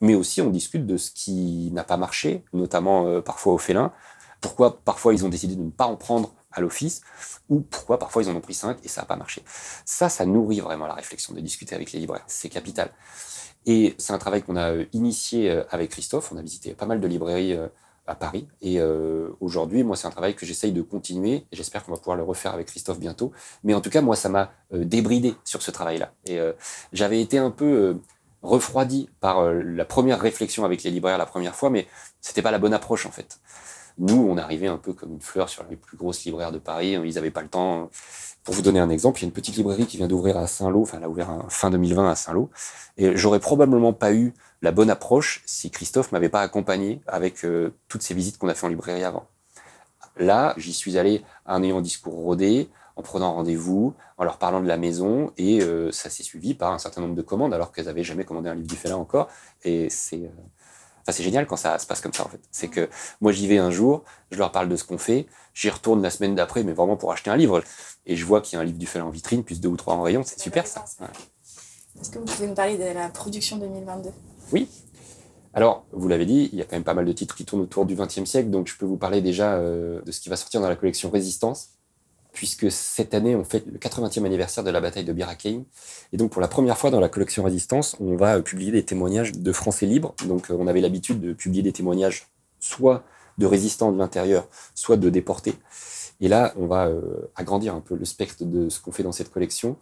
mais 0.00 0.14
aussi 0.14 0.40
on 0.40 0.50
discute 0.50 0.86
de 0.86 0.96
ce 0.96 1.10
qui 1.10 1.70
n'a 1.72 1.84
pas 1.84 1.96
marché, 1.96 2.44
notamment 2.52 3.06
euh, 3.06 3.20
parfois 3.20 3.52
au 3.52 3.58
félin, 3.58 3.92
pourquoi 4.40 4.80
parfois 4.80 5.12
ils 5.12 5.24
ont 5.24 5.28
décidé 5.28 5.56
de 5.56 5.62
ne 5.62 5.70
pas 5.70 5.86
en 5.86 5.96
prendre 5.96 6.34
à 6.52 6.60
l'office, 6.60 7.02
ou 7.48 7.60
pourquoi 7.60 7.98
parfois 7.98 8.22
ils 8.22 8.30
en 8.30 8.36
ont 8.36 8.40
pris 8.40 8.54
cinq 8.54 8.78
et 8.84 8.88
ça 8.88 9.02
n'a 9.02 9.06
pas 9.06 9.16
marché. 9.16 9.42
Ça, 9.84 10.08
ça 10.08 10.24
nourrit 10.24 10.60
vraiment 10.60 10.86
la 10.86 10.94
réflexion 10.94 11.34
de 11.34 11.40
discuter 11.40 11.74
avec 11.74 11.92
les 11.92 11.98
libraires. 11.98 12.24
C'est 12.28 12.48
capital. 12.48 12.90
Et 13.66 13.96
c'est 13.98 14.12
un 14.12 14.18
travail 14.18 14.42
qu'on 14.42 14.56
a 14.56 14.70
euh, 14.70 14.84
initié 14.92 15.50
avec 15.70 15.90
Christophe. 15.90 16.32
On 16.32 16.38
a 16.38 16.42
visité 16.42 16.72
pas 16.74 16.86
mal 16.86 17.00
de 17.00 17.06
librairies 17.06 17.58
à 18.08 18.14
Paris. 18.14 18.48
Et 18.62 18.80
aujourd'hui, 19.40 19.84
moi, 19.84 19.94
c'est 19.94 20.06
un 20.06 20.10
travail 20.10 20.34
que 20.34 20.44
j'essaye 20.46 20.72
de 20.72 20.82
continuer. 20.82 21.44
J'espère 21.52 21.84
qu'on 21.84 21.92
va 21.92 21.98
pouvoir 21.98 22.16
le 22.16 22.24
refaire 22.24 22.54
avec 22.54 22.66
Christophe 22.66 22.98
bientôt. 22.98 23.32
Mais 23.62 23.74
en 23.74 23.80
tout 23.80 23.90
cas, 23.90 24.00
moi, 24.00 24.16
ça 24.16 24.28
m'a 24.28 24.50
débridé 24.72 25.34
sur 25.44 25.62
ce 25.62 25.70
travail-là. 25.70 26.12
Et 26.26 26.38
j'avais 26.92 27.20
été 27.20 27.38
un 27.38 27.50
peu 27.50 27.98
refroidi 28.42 29.08
par 29.20 29.52
la 29.52 29.84
première 29.84 30.20
réflexion 30.20 30.64
avec 30.64 30.82
les 30.82 30.90
libraires 30.90 31.18
la 31.18 31.26
première 31.26 31.54
fois, 31.54 31.70
mais 31.70 31.86
c'était 32.20 32.42
pas 32.42 32.50
la 32.50 32.58
bonne 32.58 32.74
approche 32.74 33.04
en 33.06 33.10
fait. 33.10 33.40
Nous, 33.98 34.16
on 34.16 34.38
arrivait 34.38 34.68
un 34.68 34.76
peu 34.76 34.92
comme 34.92 35.12
une 35.12 35.20
fleur 35.20 35.48
sur 35.48 35.64
les 35.68 35.76
plus 35.76 35.96
grosses 35.96 36.24
libraires 36.24 36.52
de 36.52 36.58
Paris. 36.58 36.92
Ils 37.04 37.14
n'avaient 37.14 37.30
pas 37.30 37.42
le 37.42 37.48
temps. 37.48 37.90
Pour 38.44 38.54
vous 38.54 38.62
donner 38.62 38.80
un 38.80 38.88
exemple, 38.88 39.18
il 39.18 39.22
y 39.22 39.24
a 39.26 39.28
une 39.28 39.32
petite 39.32 39.56
librairie 39.56 39.86
qui 39.86 39.98
vient 39.98 40.08
d'ouvrir 40.08 40.38
à 40.38 40.46
Saint-Lô, 40.46 40.82
enfin, 40.82 40.98
elle 40.98 41.04
a 41.04 41.08
ouvert 41.10 41.44
fin 41.50 41.70
2020 41.70 42.08
à 42.08 42.14
Saint-Lô. 42.14 42.48
Et 42.96 43.14
j'aurais 43.16 43.40
probablement 43.40 43.92
pas 43.92 44.14
eu 44.14 44.32
la 44.62 44.72
bonne 44.72 44.90
approche 44.90 45.42
si 45.46 45.70
Christophe 45.70 46.12
m'avait 46.12 46.28
pas 46.28 46.40
accompagné 46.40 47.00
avec 47.06 47.44
euh, 47.44 47.74
toutes 47.88 48.02
ces 48.02 48.14
visites 48.14 48.38
qu'on 48.38 48.48
a 48.48 48.54
fait 48.54 48.66
en 48.66 48.70
librairie 48.70 49.04
avant. 49.04 49.26
Là, 50.16 50.54
j'y 50.56 50.72
suis 50.72 50.98
allé 50.98 51.22
en 51.46 51.62
ayant 51.62 51.78
un 51.78 51.82
discours 51.82 52.14
rodé, 52.14 52.68
en 52.96 53.02
prenant 53.02 53.34
rendez-vous, 53.34 53.94
en 54.16 54.24
leur 54.24 54.38
parlant 54.38 54.60
de 54.60 54.66
la 54.66 54.76
maison, 54.76 55.32
et 55.36 55.62
euh, 55.62 55.92
ça 55.92 56.10
s'est 56.10 56.24
suivi 56.24 56.54
par 56.54 56.72
un 56.72 56.78
certain 56.78 57.00
nombre 57.00 57.14
de 57.14 57.22
commandes, 57.22 57.54
alors 57.54 57.70
qu'elles 57.70 57.84
n'avaient 57.84 58.02
jamais 58.02 58.24
commandé 58.24 58.48
un 58.48 58.54
livre 58.54 58.66
du 58.66 58.74
Félin 58.74 58.96
encore. 58.96 59.28
Et 59.62 59.88
c'est 59.90 60.24
euh, 60.24 60.30
enfin, 61.08 61.16
c'est 61.16 61.22
génial 61.22 61.46
quand 61.46 61.56
ça 61.56 61.78
se 61.78 61.86
passe 61.86 62.00
comme 62.00 62.12
ça, 62.12 62.24
en 62.24 62.28
fait. 62.28 62.40
C'est 62.50 62.68
que 62.68 62.88
moi, 63.20 63.32
j'y 63.32 63.46
vais 63.46 63.58
un 63.58 63.70
jour, 63.70 64.04
je 64.30 64.38
leur 64.38 64.52
parle 64.52 64.68
de 64.68 64.76
ce 64.76 64.84
qu'on 64.84 64.98
fait, 64.98 65.26
j'y 65.54 65.70
retourne 65.70 66.02
la 66.02 66.10
semaine 66.10 66.34
d'après, 66.34 66.62
mais 66.62 66.72
vraiment 66.72 66.96
pour 66.96 67.12
acheter 67.12 67.30
un 67.30 67.36
livre, 67.36 67.62
et 68.06 68.16
je 68.16 68.24
vois 68.24 68.40
qu'il 68.40 68.56
y 68.56 68.58
a 68.58 68.62
un 68.62 68.64
livre 68.64 68.78
du 68.78 68.86
Félin 68.86 69.06
en 69.06 69.10
vitrine, 69.10 69.42
plus 69.42 69.60
deux 69.60 69.68
ou 69.68 69.76
trois 69.76 69.94
en 69.94 70.02
rayon, 70.02 70.22
c'est 70.24 70.40
super 70.40 70.66
ça. 70.66 70.84
Est-ce 72.00 72.10
que 72.10 72.18
vous 72.18 72.26
pouvez 72.26 72.46
nous 72.46 72.54
parler 72.54 72.76
de 72.76 72.84
la 72.84 73.08
production 73.08 73.56
2022 73.56 74.10
Oui, 74.52 74.68
alors, 75.54 75.86
vous 75.92 76.06
l'avez 76.08 76.26
dit, 76.26 76.50
il 76.52 76.58
y 76.58 76.62
a 76.62 76.64
quand 76.64 76.76
même 76.76 76.84
pas 76.84 76.94
mal 76.94 77.04
de 77.04 77.12
titres 77.12 77.34
qui 77.34 77.44
tournent 77.44 77.62
autour 77.62 77.86
du 77.86 77.96
XXe 77.96 78.24
siècle, 78.24 78.50
donc 78.50 78.68
je 78.68 78.76
peux 78.76 78.86
vous 78.86 78.98
parler 78.98 79.20
déjà 79.20 79.54
euh, 79.54 80.00
de 80.02 80.12
ce 80.12 80.20
qui 80.20 80.28
va 80.28 80.36
sortir 80.36 80.60
dans 80.60 80.68
la 80.68 80.76
collection 80.76 81.10
Résistance, 81.10 81.77
puisque 82.38 82.70
cette 82.70 83.14
année, 83.14 83.34
on 83.34 83.42
fête 83.42 83.66
le 83.66 83.78
80e 83.78 84.24
anniversaire 84.24 84.62
de 84.62 84.70
la 84.70 84.80
bataille 84.80 85.04
de 85.04 85.12
Bir 85.12 85.28
Hakeim. 85.28 85.64
Et 86.12 86.16
donc, 86.16 86.30
pour 86.30 86.40
la 86.40 86.48
première 86.48 86.78
fois 86.78 86.90
dans 86.90 87.00
la 87.00 87.08
collection 87.08 87.42
Résistance, 87.42 87.96
on 88.00 88.16
va 88.16 88.36
euh, 88.36 88.42
publier 88.42 88.70
des 88.70 88.84
témoignages 88.84 89.32
de 89.32 89.52
Français 89.52 89.86
libres. 89.86 90.14
Donc, 90.26 90.50
euh, 90.50 90.56
on 90.58 90.68
avait 90.68 90.80
l'habitude 90.80 91.20
de 91.20 91.32
publier 91.32 91.62
des 91.62 91.72
témoignages 91.72 92.28
soit 92.60 93.02
de 93.38 93.46
résistants 93.46 93.92
de 93.92 93.98
l'intérieur, 93.98 94.48
soit 94.74 94.96
de 94.96 95.10
déportés. 95.10 95.54
Et 96.20 96.28
là, 96.28 96.52
on 96.56 96.66
va 96.66 96.90
agrandir 97.36 97.76
un 97.76 97.80
peu 97.80 97.94
le 97.94 98.04
spectre 98.04 98.44
de 98.44 98.68
ce 98.68 98.80
qu'on 98.80 98.90
fait 98.90 99.04
dans 99.04 99.12
cette 99.12 99.30
collection 99.30 99.76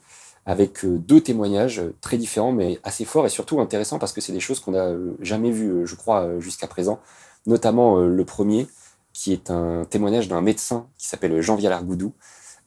avec 0.47 0.85
euh, 0.85 0.97
deux 0.97 1.21
témoignages 1.21 1.81
euh, 1.81 1.95
très 2.01 2.17
différents, 2.17 2.53
mais 2.53 2.79
assez 2.85 3.05
forts 3.05 3.27
et 3.27 3.29
surtout 3.29 3.61
intéressants 3.61 3.99
parce 3.99 4.13
que 4.13 4.21
c'est 4.21 4.33
des 4.33 4.41
choses 4.41 4.61
qu'on 4.61 4.71
n'a 4.73 4.87
euh, 4.87 5.17
jamais 5.21 5.51
vues, 5.51 5.87
je 5.87 5.95
crois, 5.97 6.39
jusqu'à 6.39 6.69
présent. 6.69 7.01
Notamment 7.47 7.99
le 7.99 8.25
premier, 8.25 8.67
qui 9.13 9.33
est 9.33 9.53
un 9.53 9.85
témoignage 9.85 10.27
d'un 10.27 10.41
médecin 10.41 10.89
qui 10.99 11.07
s'appelle 11.07 11.41
Jean 11.41 11.55
Vialargoudou 11.55 12.13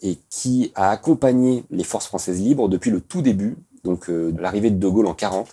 et 0.01 0.17
qui 0.29 0.71
a 0.75 0.91
accompagné 0.91 1.63
les 1.69 1.83
forces 1.83 2.07
françaises 2.07 2.41
libres 2.41 2.69
depuis 2.69 2.91
le 2.91 3.01
tout 3.01 3.21
début, 3.21 3.57
donc 3.83 4.09
l'arrivée 4.09 4.71
de 4.71 4.77
De 4.77 4.87
Gaulle 4.87 5.07
en 5.07 5.13
40 5.13 5.47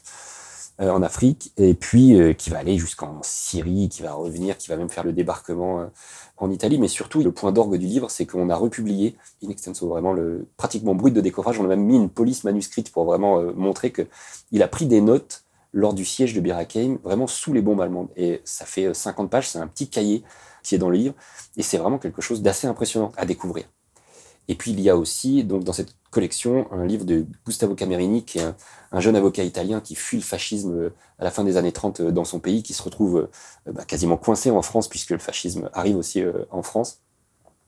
en 0.78 1.02
Afrique, 1.02 1.52
et 1.56 1.72
puis 1.72 2.18
qui 2.36 2.50
va 2.50 2.58
aller 2.58 2.76
jusqu'en 2.76 3.20
Syrie, 3.22 3.88
qui 3.88 4.02
va 4.02 4.12
revenir, 4.12 4.58
qui 4.58 4.68
va 4.68 4.76
même 4.76 4.90
faire 4.90 5.04
le 5.04 5.12
débarquement 5.12 5.88
en 6.38 6.50
Italie, 6.50 6.78
mais 6.78 6.88
surtout 6.88 7.22
le 7.22 7.32
point 7.32 7.52
d'orgue 7.52 7.76
du 7.76 7.86
livre, 7.86 8.10
c'est 8.10 8.26
qu'on 8.26 8.50
a 8.50 8.56
republié 8.56 9.16
in 9.42 9.48
extenso, 9.48 9.88
vraiment 9.88 10.12
le 10.12 10.46
pratiquement 10.56 10.94
brut 10.94 11.14
de 11.14 11.20
décoffrage. 11.20 11.58
On 11.58 11.64
a 11.64 11.68
même 11.68 11.84
mis 11.84 11.96
une 11.96 12.10
police 12.10 12.44
manuscrite 12.44 12.92
pour 12.92 13.04
vraiment 13.04 13.40
euh, 13.40 13.52
montrer 13.54 13.90
que 13.90 14.02
il 14.52 14.62
a 14.62 14.68
pris 14.68 14.86
des 14.86 15.00
notes 15.00 15.44
lors 15.72 15.94
du 15.94 16.04
siège 16.04 16.34
de 16.34 16.40
Bir 16.40 16.56
Hakeim, 16.56 16.98
vraiment 17.02 17.26
sous 17.26 17.52
les 17.52 17.62
bombes 17.62 17.80
allemandes. 17.80 18.08
Et 18.16 18.42
ça 18.44 18.66
fait 18.66 18.92
50 18.92 19.24
euh, 19.24 19.28
pages, 19.28 19.48
c'est 19.48 19.58
un 19.58 19.66
petit 19.66 19.88
cahier 19.88 20.24
qui 20.62 20.74
est 20.74 20.78
dans 20.78 20.90
le 20.90 20.96
livre, 20.96 21.14
et 21.56 21.62
c'est 21.62 21.78
vraiment 21.78 21.98
quelque 21.98 22.20
chose 22.20 22.42
d'assez 22.42 22.66
impressionnant 22.66 23.12
à 23.16 23.24
découvrir. 23.24 23.64
Et 24.48 24.54
puis 24.54 24.70
il 24.70 24.80
y 24.80 24.90
a 24.90 24.96
aussi 24.96 25.44
donc 25.44 25.64
dans 25.64 25.72
cette 25.72 25.94
collection 26.10 26.66
un 26.72 26.86
livre 26.86 27.04
de 27.04 27.26
Gustavo 27.44 27.74
Camerini, 27.74 28.24
qui 28.24 28.38
est 28.38 28.54
un, 28.92 29.00
jeune 29.00 29.16
avocat 29.16 29.44
italien 29.44 29.80
qui 29.80 29.94
fuit 29.94 30.16
le 30.16 30.22
fascisme 30.22 30.72
euh, 30.72 30.94
à 31.18 31.24
la 31.24 31.30
fin 31.30 31.44
des 31.44 31.56
années 31.58 31.72
30 31.72 32.00
euh, 32.00 32.10
dans 32.10 32.24
son 32.24 32.38
pays, 32.38 32.62
qui 32.62 32.72
se 32.72 32.82
retrouve 32.82 33.28
euh, 33.68 33.72
bah, 33.72 33.84
quasiment 33.84 34.16
coincé 34.16 34.50
en 34.50 34.62
France 34.62 34.88
puisque 34.88 35.10
le 35.10 35.18
fascisme 35.18 35.68
arrive 35.74 35.96
aussi 35.96 36.24
en 36.50 36.62
France, 36.62 37.00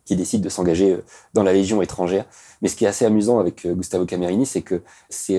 qui 0.07 0.17
décide 0.17 0.41
de 0.41 0.49
s'engager 0.49 0.99
dans 1.35 1.43
la 1.43 1.53
Légion 1.53 1.83
étrangère. 1.83 2.25
Mais 2.63 2.69
ce 2.69 2.77
qui 2.77 2.87
est 2.87 2.89
assez 2.89 3.05
amusant 3.05 3.39
avec 3.39 3.67
Gustavo 3.67 4.07
Camerini, 4.07 4.47
c'est 4.47 4.63
que 4.63 4.83
c'est 5.11 5.39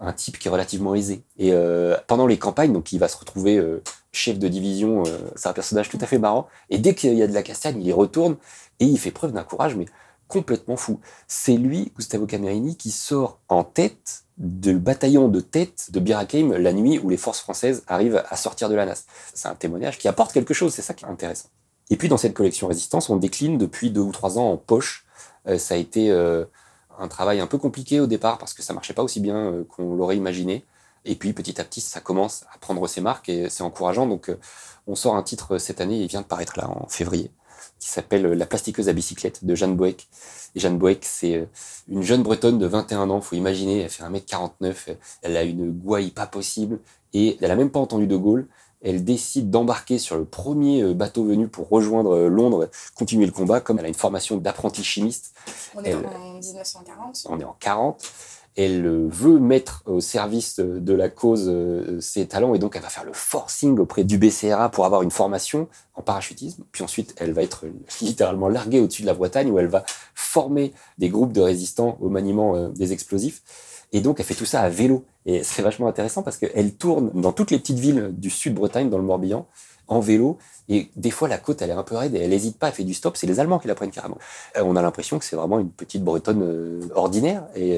un 0.00 0.12
type 0.12 0.38
qui 0.38 0.48
est 0.48 0.50
relativement 0.50 0.96
aisé. 0.96 1.22
Et 1.38 1.52
pendant 2.08 2.26
les 2.26 2.36
campagnes, 2.36 2.72
donc 2.72 2.90
il 2.90 2.98
va 2.98 3.06
se 3.06 3.16
retrouver 3.16 3.62
chef 4.10 4.38
de 4.40 4.48
division, 4.48 5.04
c'est 5.36 5.48
un 5.48 5.52
personnage 5.52 5.88
tout 5.88 5.98
à 6.00 6.06
fait 6.06 6.18
marrant. 6.18 6.48
Et 6.70 6.78
dès 6.78 6.96
qu'il 6.96 7.14
y 7.14 7.22
a 7.22 7.28
de 7.28 7.32
la 7.34 7.44
castagne, 7.44 7.80
il 7.80 7.86
y 7.86 7.92
retourne 7.92 8.36
et 8.80 8.86
il 8.86 8.98
fait 8.98 9.12
preuve 9.12 9.32
d'un 9.32 9.44
courage, 9.44 9.76
mais 9.76 9.86
complètement 10.30 10.76
fou. 10.76 11.00
C'est 11.28 11.56
lui, 11.56 11.92
Gustavo 11.96 12.24
Camerini, 12.24 12.76
qui 12.76 12.90
sort 12.90 13.40
en 13.48 13.64
tête 13.64 14.24
du 14.38 14.78
bataillon 14.78 15.28
de 15.28 15.40
tête 15.40 15.90
de 15.90 16.00
Bir 16.00 16.16
Hakeim 16.16 16.52
la 16.56 16.72
nuit 16.72 16.98
où 16.98 17.10
les 17.10 17.18
forces 17.18 17.40
françaises 17.40 17.82
arrivent 17.86 18.24
à 18.26 18.36
sortir 18.36 18.70
de 18.70 18.74
la 18.74 18.86
NAS. 18.86 19.04
C'est 19.34 19.48
un 19.48 19.54
témoignage 19.54 19.98
qui 19.98 20.08
apporte 20.08 20.32
quelque 20.32 20.54
chose, 20.54 20.72
c'est 20.72 20.82
ça 20.82 20.94
qui 20.94 21.04
est 21.04 21.08
intéressant. 21.08 21.48
Et 21.90 21.96
puis 21.96 22.08
dans 22.08 22.16
cette 22.16 22.32
collection 22.32 22.68
Résistance, 22.68 23.10
on 23.10 23.16
décline 23.16 23.58
depuis 23.58 23.90
deux 23.90 24.00
ou 24.00 24.12
trois 24.12 24.38
ans 24.38 24.52
en 24.52 24.56
poche. 24.56 25.04
Euh, 25.46 25.58
ça 25.58 25.74
a 25.74 25.76
été 25.76 26.10
euh, 26.10 26.44
un 26.98 27.08
travail 27.08 27.40
un 27.40 27.46
peu 27.46 27.58
compliqué 27.58 28.00
au 28.00 28.06
départ 28.06 28.38
parce 28.38 28.54
que 28.54 28.62
ça 28.62 28.72
marchait 28.72 28.94
pas 28.94 29.02
aussi 29.02 29.20
bien 29.20 29.36
euh, 29.36 29.64
qu'on 29.64 29.94
l'aurait 29.94 30.16
imaginé. 30.16 30.64
Et 31.04 31.16
puis 31.16 31.32
petit 31.32 31.60
à 31.60 31.64
petit, 31.64 31.80
ça 31.80 32.00
commence 32.00 32.44
à 32.54 32.58
prendre 32.58 32.86
ses 32.86 33.00
marques 33.00 33.28
et 33.28 33.50
c'est 33.50 33.62
encourageant. 33.62 34.06
Donc 34.06 34.30
on 34.86 34.94
sort 34.94 35.16
un 35.16 35.22
titre 35.22 35.58
cette 35.58 35.80
année, 35.80 35.98
il 35.98 36.06
vient 36.06 36.20
de 36.20 36.26
paraître 36.26 36.58
là 36.58 36.70
en 36.70 36.86
février 36.88 37.30
qui 37.78 37.88
s'appelle 37.88 38.26
La 38.32 38.46
plastiqueuse 38.46 38.88
à 38.88 38.92
bicyclette 38.92 39.44
de 39.44 39.54
Jeanne 39.54 39.76
Boeck. 39.76 40.08
Et 40.54 40.60
Jeanne 40.60 40.78
Boeck, 40.78 41.04
c'est 41.04 41.36
euh, 41.36 41.46
une 41.88 42.02
jeune 42.02 42.22
bretonne 42.22 42.58
de 42.58 42.66
21 42.66 43.10
ans, 43.10 43.20
faut 43.20 43.36
imaginer, 43.36 43.80
elle 43.80 43.90
fait 43.90 44.02
1m49, 44.02 44.96
elle 45.22 45.36
a 45.36 45.42
une 45.42 45.70
gouaille 45.70 46.10
pas 46.10 46.26
possible, 46.26 46.80
et 47.12 47.38
elle 47.40 47.50
a 47.50 47.56
même 47.56 47.70
pas 47.70 47.80
entendu 47.80 48.06
de 48.06 48.16
Gaulle. 48.16 48.48
Elle 48.82 49.04
décide 49.04 49.50
d'embarquer 49.50 49.98
sur 49.98 50.16
le 50.16 50.24
premier 50.24 50.82
euh, 50.82 50.94
bateau 50.94 51.24
venu 51.24 51.48
pour 51.48 51.68
rejoindre 51.68 52.16
euh, 52.16 52.28
Londres, 52.28 52.70
continuer 52.94 53.26
le 53.26 53.32
combat, 53.32 53.60
comme 53.60 53.78
elle 53.78 53.84
a 53.84 53.88
une 53.88 53.94
formation 53.94 54.38
d'apprenti 54.38 54.82
chimiste. 54.82 55.34
On 55.74 55.84
est 55.84 55.94
en 55.94 56.00
1940. 56.34 57.26
On 57.28 57.40
est 57.40 57.44
en 57.44 57.56
40 57.60 58.02
elle 58.56 58.86
veut 59.08 59.38
mettre 59.38 59.82
au 59.86 60.00
service 60.00 60.58
de 60.58 60.92
la 60.92 61.08
cause 61.08 61.46
euh, 61.48 62.00
ses 62.00 62.26
talents 62.26 62.54
et 62.54 62.58
donc 62.58 62.74
elle 62.76 62.82
va 62.82 62.88
faire 62.88 63.04
le 63.04 63.12
forcing 63.12 63.78
auprès 63.78 64.04
du 64.04 64.18
BCRA 64.18 64.70
pour 64.70 64.84
avoir 64.84 65.02
une 65.02 65.10
formation 65.10 65.68
en 65.94 66.02
parachutisme. 66.02 66.64
Puis 66.72 66.82
ensuite, 66.82 67.14
elle 67.18 67.32
va 67.32 67.42
être 67.42 67.66
littéralement 68.00 68.48
larguée 68.48 68.80
au-dessus 68.80 69.02
de 69.02 69.06
la 69.06 69.14
Bretagne 69.14 69.50
où 69.50 69.58
elle 69.58 69.68
va 69.68 69.84
former 70.14 70.72
des 70.98 71.08
groupes 71.08 71.32
de 71.32 71.40
résistants 71.40 71.96
au 72.00 72.08
maniement 72.08 72.56
euh, 72.56 72.68
des 72.68 72.92
explosifs. 72.92 73.42
Et 73.92 74.00
donc, 74.00 74.20
elle 74.20 74.26
fait 74.26 74.34
tout 74.34 74.46
ça 74.46 74.60
à 74.60 74.68
vélo. 74.68 75.04
Et 75.26 75.42
c'est 75.42 75.62
vachement 75.62 75.88
intéressant 75.88 76.22
parce 76.22 76.36
qu'elle 76.36 76.74
tourne 76.74 77.10
dans 77.14 77.32
toutes 77.32 77.50
les 77.50 77.58
petites 77.58 77.78
villes 77.78 78.10
du 78.12 78.30
sud-Bretagne, 78.30 78.88
dans 78.88 78.98
le 78.98 79.04
Morbihan, 79.04 79.46
en 79.90 80.00
vélo. 80.00 80.38
Et 80.70 80.90
des 80.96 81.10
fois, 81.10 81.28
la 81.28 81.36
côte, 81.36 81.60
elle 81.60 81.70
est 81.70 81.74
un 81.74 81.82
peu 81.82 81.96
raide 81.96 82.14
et 82.14 82.20
elle 82.20 82.30
n'hésite 82.30 82.58
pas, 82.58 82.68
elle 82.68 82.74
fait 82.74 82.84
du 82.84 82.94
stop. 82.94 83.16
C'est 83.16 83.26
les 83.26 83.40
Allemands 83.40 83.58
qui 83.58 83.68
la 83.68 83.74
prennent 83.74 83.90
carrément. 83.90 84.18
Euh, 84.56 84.62
on 84.64 84.76
a 84.76 84.82
l'impression 84.82 85.18
que 85.18 85.24
c'est 85.24 85.36
vraiment 85.36 85.58
une 85.58 85.70
petite 85.70 86.02
Bretonne 86.02 86.88
ordinaire. 86.94 87.44
Et 87.54 87.72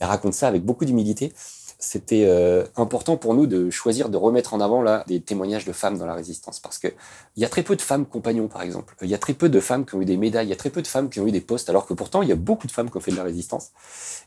elle 0.00 0.06
raconte 0.06 0.34
ça 0.34 0.48
avec 0.48 0.64
beaucoup 0.64 0.84
d'humilité. 0.84 1.32
C'était 1.82 2.26
euh, 2.26 2.66
important 2.76 3.16
pour 3.16 3.32
nous 3.32 3.46
de 3.46 3.70
choisir 3.70 4.10
de 4.10 4.18
remettre 4.18 4.52
en 4.52 4.60
avant 4.60 4.82
là 4.82 5.02
des 5.06 5.18
témoignages 5.22 5.64
de 5.64 5.72
femmes 5.72 5.96
dans 5.96 6.04
la 6.04 6.12
résistance 6.12 6.60
parce 6.60 6.78
que 6.78 6.88
il 7.36 7.42
y 7.42 7.44
a 7.46 7.48
très 7.48 7.62
peu 7.62 7.74
de 7.74 7.80
femmes 7.80 8.04
compagnons 8.04 8.48
par 8.48 8.60
exemple. 8.60 8.94
Il 9.00 9.08
y 9.08 9.14
a 9.14 9.18
très 9.18 9.32
peu 9.32 9.48
de 9.48 9.60
femmes 9.60 9.86
qui 9.86 9.94
ont 9.94 10.02
eu 10.02 10.04
des 10.04 10.18
médailles, 10.18 10.46
il 10.46 10.50
y 10.50 10.52
a 10.52 10.56
très 10.56 10.68
peu 10.68 10.82
de 10.82 10.86
femmes 10.86 11.08
qui 11.08 11.20
ont 11.20 11.26
eu 11.26 11.32
des 11.32 11.40
postes 11.40 11.70
alors 11.70 11.86
que 11.86 11.94
pourtant 11.94 12.20
il 12.20 12.28
y 12.28 12.32
a 12.32 12.36
beaucoup 12.36 12.66
de 12.66 12.72
femmes 12.72 12.90
qui 12.90 12.98
ont 12.98 13.00
fait 13.00 13.12
de 13.12 13.16
la 13.16 13.22
résistance. 13.22 13.70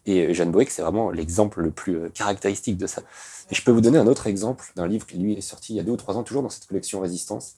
Et 0.08 0.26
euh, 0.26 0.34
Jeanne 0.34 0.50
Boeck 0.50 0.72
c'est 0.72 0.82
vraiment 0.82 1.12
l'exemple 1.12 1.62
le 1.62 1.70
plus 1.70 1.96
euh, 1.96 2.10
caractéristique 2.10 2.78
de 2.78 2.88
ça. 2.88 3.04
Et 3.52 3.56
je 3.56 3.64
peux 3.64 3.72
vous 3.72 3.82
donner 3.82 4.00
un 4.00 4.08
autre 4.08 4.26
exemple 4.26 4.72
d'un 4.76 4.88
livre 4.88 5.06
qui 5.06 5.18
lui 5.18 5.34
est 5.34 5.42
sorti 5.42 5.74
il 5.74 5.76
y 5.76 5.80
a 5.80 5.84
deux 5.84 5.92
ou 5.92 5.98
trois 5.98 6.18
ans 6.18 6.24
toujours 6.24 6.42
dans 6.42 6.50
cette 6.50 6.66
collection 6.66 7.02
Résistance 7.02 7.58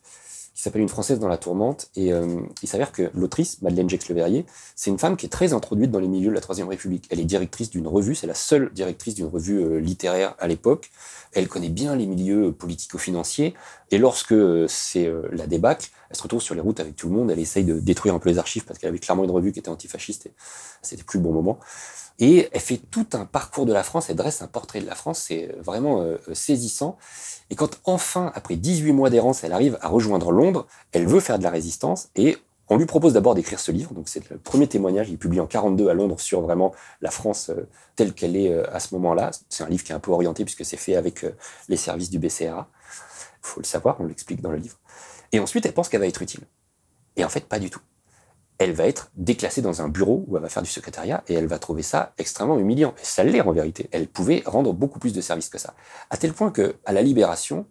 qui 0.55 0.61
s'appelle 0.61 0.81
Une 0.81 0.89
Française 0.89 1.19
dans 1.19 1.27
la 1.27 1.37
tourmente. 1.37 1.89
Et 1.97 2.13
euh, 2.13 2.39
il 2.63 2.69
s'avère 2.69 2.93
que 2.93 3.11
l'autrice, 3.13 3.61
Madeleine 3.61 3.89
Gex-Leverrier, 3.89 4.45
c'est 4.75 4.89
une 4.89 4.97
femme 4.97 5.17
qui 5.17 5.25
est 5.25 5.29
très 5.29 5.51
introduite 5.51 5.91
dans 5.91 5.99
les 5.99 6.07
milieux 6.07 6.29
de 6.29 6.33
la 6.33 6.39
Troisième 6.39 6.69
République. 6.69 7.07
Elle 7.11 7.19
est 7.19 7.25
directrice 7.25 7.69
d'une 7.69 7.87
revue, 7.87 8.15
c'est 8.15 8.25
la 8.25 8.33
seule 8.33 8.71
directrice 8.73 9.15
d'une 9.15 9.27
revue 9.27 9.59
euh, 9.59 9.79
littéraire 9.79 10.33
à 10.39 10.47
l'époque. 10.47 10.91
Elle 11.33 11.49
connaît 11.49 11.69
bien 11.69 11.97
les 11.97 12.07
milieux 12.07 12.53
politico-financiers. 12.53 13.53
Et 13.91 13.97
lorsque 13.97 14.31
euh, 14.31 14.65
c'est 14.69 15.11
la 15.33 15.45
débâcle, 15.45 15.89
elle 16.09 16.15
se 16.15 16.23
retrouve 16.23 16.41
sur 16.41 16.55
les 16.55 16.61
routes 16.61 16.79
avec 16.79 16.95
tout 16.95 17.09
le 17.09 17.15
monde. 17.15 17.29
Elle 17.29 17.39
essaye 17.39 17.65
de 17.65 17.77
détruire 17.77 18.15
un 18.15 18.19
peu 18.19 18.29
les 18.29 18.37
archives 18.37 18.63
parce 18.63 18.79
qu'elle 18.79 18.89
avait 18.89 18.99
clairement 18.99 19.25
une 19.25 19.31
revue 19.31 19.51
qui 19.51 19.59
était 19.59 19.69
antifasciste 19.69 20.27
et 20.27 20.31
c'était 20.81 21.03
plus 21.03 21.19
le 21.19 21.23
bon 21.23 21.33
moment. 21.33 21.59
Et 22.19 22.47
elle 22.51 22.61
fait 22.61 22.77
tout 22.77 23.07
un 23.13 23.25
parcours 23.25 23.65
de 23.65 23.73
la 23.73 23.83
France, 23.83 24.09
elle 24.09 24.15
dresse 24.15 24.41
un 24.41 24.47
portrait 24.47 24.79
de 24.79 24.85
la 24.85 24.95
France, 24.95 25.19
c'est 25.27 25.53
vraiment 25.59 26.01
saisissant. 26.33 26.97
Et 27.49 27.55
quand 27.55 27.81
enfin, 27.83 28.31
après 28.35 28.55
18 28.55 28.93
mois 28.93 29.09
d'errance, 29.09 29.43
elle 29.43 29.51
arrive 29.51 29.77
à 29.81 29.89
rejoindre 29.89 30.31
Londres, 30.31 30.65
elle 30.93 31.07
veut 31.07 31.19
faire 31.19 31.37
de 31.37 31.43
la 31.43 31.49
résistance 31.49 32.09
et 32.15 32.37
on 32.67 32.77
lui 32.77 32.85
propose 32.85 33.13
d'abord 33.13 33.35
d'écrire 33.35 33.59
ce 33.59 33.71
livre. 33.71 33.93
Donc 33.93 34.09
c'est 34.09 34.27
le 34.29 34.37
premier 34.37 34.67
témoignage, 34.67 35.09
il 35.09 35.17
publie 35.17 35.39
en 35.39 35.47
42 35.47 35.89
à 35.89 35.93
Londres 35.93 36.19
sur 36.19 36.41
vraiment 36.41 36.73
la 37.01 37.11
France 37.11 37.49
euh, 37.49 37.67
telle 37.95 38.13
qu'elle 38.13 38.35
est 38.35 38.51
euh, 38.51 38.63
à 38.73 38.79
ce 38.79 38.93
moment-là. 38.95 39.31
C'est 39.49 39.63
un 39.63 39.69
livre 39.69 39.83
qui 39.83 39.91
est 39.91 39.95
un 39.95 39.99
peu 39.99 40.11
orienté 40.11 40.43
puisque 40.45 40.65
c'est 40.65 40.77
fait 40.77 40.95
avec 40.95 41.23
euh, 41.23 41.35
les 41.69 41.77
services 41.77 42.09
du 42.09 42.19
BCRA. 42.19 42.69
Il 42.69 43.47
faut 43.47 43.59
le 43.59 43.65
savoir, 43.65 43.97
on 43.99 44.05
l'explique 44.05 44.41
dans 44.41 44.51
le 44.51 44.57
livre. 44.57 44.77
Et 45.31 45.39
ensuite, 45.39 45.65
elle 45.65 45.73
pense 45.73 45.89
qu'elle 45.89 45.99
va 45.99 46.07
être 46.07 46.21
utile. 46.21 46.41
Et 47.15 47.23
en 47.23 47.29
fait, 47.29 47.45
pas 47.45 47.59
du 47.59 47.69
tout 47.69 47.81
elle 48.57 48.73
va 48.73 48.85
être 48.85 49.11
déclassée 49.15 49.61
dans 49.61 49.81
un 49.81 49.89
bureau 49.89 50.23
où 50.27 50.37
elle 50.37 50.43
va 50.43 50.49
faire 50.49 50.63
du 50.63 50.69
secrétariat 50.69 51.23
et 51.27 51.33
elle 51.33 51.47
va 51.47 51.59
trouver 51.59 51.81
ça 51.83 52.13
extrêmement 52.17 52.57
humiliant. 52.57 52.93
Et 53.01 53.05
ça 53.05 53.23
l'est 53.23 53.41
en 53.41 53.51
vérité. 53.51 53.89
Elle 53.91 54.07
pouvait 54.07 54.43
rendre 54.45 54.73
beaucoup 54.73 54.99
plus 54.99 55.13
de 55.13 55.21
services 55.21 55.49
que 55.49 55.57
ça. 55.57 55.73
À 56.09 56.17
tel 56.17 56.33
point 56.33 56.51
que, 56.51 56.75
à 56.85 56.93
la 56.93 57.01
Libération, 57.01 57.65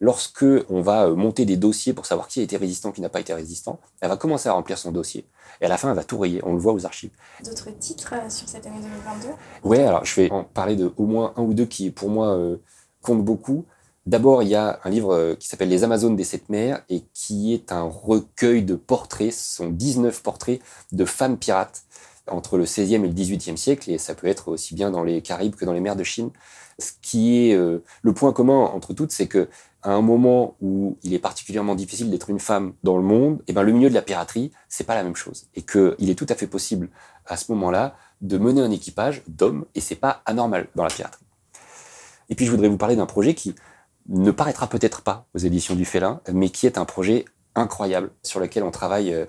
lorsque 0.00 0.44
on 0.68 0.80
va 0.80 1.06
euh, 1.06 1.14
monter 1.14 1.44
des 1.44 1.56
dossiers 1.56 1.92
pour 1.92 2.06
savoir 2.06 2.28
qui 2.28 2.40
a 2.40 2.42
été 2.42 2.56
résistant, 2.56 2.92
qui 2.92 3.00
n'a 3.00 3.08
pas 3.08 3.20
été 3.20 3.32
résistant, 3.32 3.80
elle 4.00 4.08
va 4.08 4.16
commencer 4.16 4.48
à 4.48 4.52
remplir 4.52 4.78
son 4.78 4.92
dossier. 4.92 5.26
Et 5.60 5.64
à 5.64 5.68
la 5.68 5.78
fin, 5.78 5.88
elle 5.88 5.96
va 5.96 6.04
tout 6.04 6.18
rayer. 6.18 6.40
On 6.44 6.52
le 6.52 6.58
voit 6.58 6.72
aux 6.72 6.84
archives. 6.84 7.12
D'autres 7.44 7.70
titres 7.78 8.14
euh, 8.14 8.28
sur 8.28 8.48
cette 8.48 8.66
année 8.66 8.80
2022 8.80 9.28
Ouais, 9.64 9.84
alors 9.84 10.04
je 10.04 10.20
vais 10.20 10.30
en 10.30 10.44
parler 10.44 10.76
de 10.76 10.92
au 10.96 11.06
moins 11.06 11.32
un 11.36 11.42
ou 11.42 11.54
deux 11.54 11.66
qui, 11.66 11.90
pour 11.90 12.10
moi, 12.10 12.36
euh, 12.36 12.56
comptent 13.02 13.24
beaucoup. 13.24 13.64
D'abord, 14.06 14.44
il 14.44 14.48
y 14.48 14.54
a 14.54 14.78
un 14.84 14.90
livre 14.90 15.12
euh, 15.12 15.34
qui 15.34 15.48
s'appelle 15.48 15.68
Les 15.68 15.82
Amazones 15.82 16.14
des 16.14 16.22
Sept 16.22 16.48
Mers 16.48 16.80
et 16.88 17.02
qui 17.12 17.52
est 17.52 17.72
un 17.72 17.82
recueil 17.82 18.62
de 18.62 18.76
portraits. 18.76 19.32
Ce 19.32 19.56
sont 19.56 19.68
19 19.68 20.22
portraits 20.22 20.60
de 20.92 21.04
femmes 21.04 21.36
pirates 21.36 21.82
entre 22.28 22.56
le 22.56 22.64
16e 22.64 23.04
et 23.04 23.08
le 23.08 23.14
18e 23.14 23.56
siècle, 23.56 23.90
et 23.90 23.98
ça 23.98 24.14
peut 24.14 24.26
être 24.28 24.48
aussi 24.48 24.74
bien 24.74 24.90
dans 24.90 25.02
les 25.02 25.22
Caraïbes 25.22 25.54
que 25.56 25.64
dans 25.64 25.72
les 25.72 25.80
mers 25.80 25.96
de 25.96 26.04
Chine. 26.04 26.30
Ce 26.78 26.92
qui 27.02 27.48
est 27.48 27.54
euh, 27.54 27.82
le 28.02 28.12
point 28.12 28.32
commun 28.32 28.58
entre 28.58 28.94
toutes, 28.94 29.10
c'est 29.10 29.26
que 29.26 29.48
à 29.82 29.92
un 29.92 30.02
moment 30.02 30.56
où 30.60 30.98
il 31.02 31.14
est 31.14 31.20
particulièrement 31.20 31.74
difficile 31.74 32.10
d'être 32.10 32.30
une 32.30 32.40
femme 32.40 32.74
dans 32.82 32.96
le 32.96 33.04
monde, 33.04 33.38
et 33.40 33.44
eh 33.48 33.52
ben 33.52 33.62
le 33.62 33.72
milieu 33.72 33.88
de 33.88 33.94
la 33.94 34.02
piraterie, 34.02 34.52
c'est 34.68 34.84
pas 34.84 34.96
la 34.96 35.04
même 35.04 35.14
chose, 35.14 35.46
et 35.54 35.62
qu'il 35.62 36.10
est 36.10 36.16
tout 36.16 36.26
à 36.28 36.34
fait 36.34 36.48
possible 36.48 36.88
à 37.26 37.36
ce 37.36 37.50
moment-là 37.52 37.96
de 38.20 38.38
mener 38.38 38.60
un 38.60 38.70
équipage 38.70 39.22
d'hommes, 39.28 39.64
et 39.74 39.80
c'est 39.80 39.94
pas 39.96 40.22
anormal 40.26 40.68
dans 40.74 40.82
la 40.82 40.90
piraterie. 40.90 41.24
Et 42.28 42.34
puis 42.34 42.46
je 42.46 42.50
voudrais 42.50 42.68
vous 42.68 42.78
parler 42.78 42.96
d'un 42.96 43.06
projet 43.06 43.34
qui 43.34 43.54
ne 44.08 44.30
paraîtra 44.30 44.68
peut-être 44.68 45.02
pas 45.02 45.26
aux 45.34 45.38
éditions 45.38 45.74
du 45.74 45.84
Félin, 45.84 46.20
mais 46.32 46.50
qui 46.50 46.66
est 46.66 46.78
un 46.78 46.84
projet 46.84 47.24
incroyable 47.54 48.10
sur 48.22 48.40
lequel 48.40 48.62
on 48.62 48.70
travaille 48.70 49.12
euh, 49.12 49.26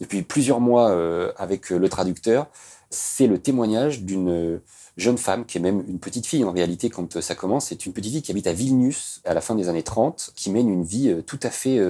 depuis 0.00 0.22
plusieurs 0.22 0.60
mois 0.60 0.90
euh, 0.90 1.32
avec 1.36 1.70
le 1.70 1.88
traducteur. 1.88 2.48
C'est 2.90 3.26
le 3.26 3.38
témoignage 3.38 4.02
d'une 4.02 4.60
jeune 4.96 5.18
femme, 5.18 5.44
qui 5.44 5.58
est 5.58 5.60
même 5.60 5.84
une 5.88 5.98
petite 5.98 6.26
fille 6.26 6.44
en 6.44 6.52
réalité 6.52 6.88
quand 6.88 7.20
ça 7.20 7.34
commence. 7.34 7.66
C'est 7.66 7.84
une 7.84 7.92
petite 7.92 8.12
fille 8.12 8.22
qui 8.22 8.30
habite 8.30 8.46
à 8.46 8.52
Vilnius 8.52 9.20
à 9.24 9.34
la 9.34 9.40
fin 9.40 9.56
des 9.56 9.68
années 9.68 9.82
30, 9.82 10.32
qui 10.36 10.50
mène 10.50 10.68
une 10.68 10.84
vie 10.84 11.10
euh, 11.10 11.22
tout 11.22 11.40
à 11.42 11.50
fait 11.50 11.80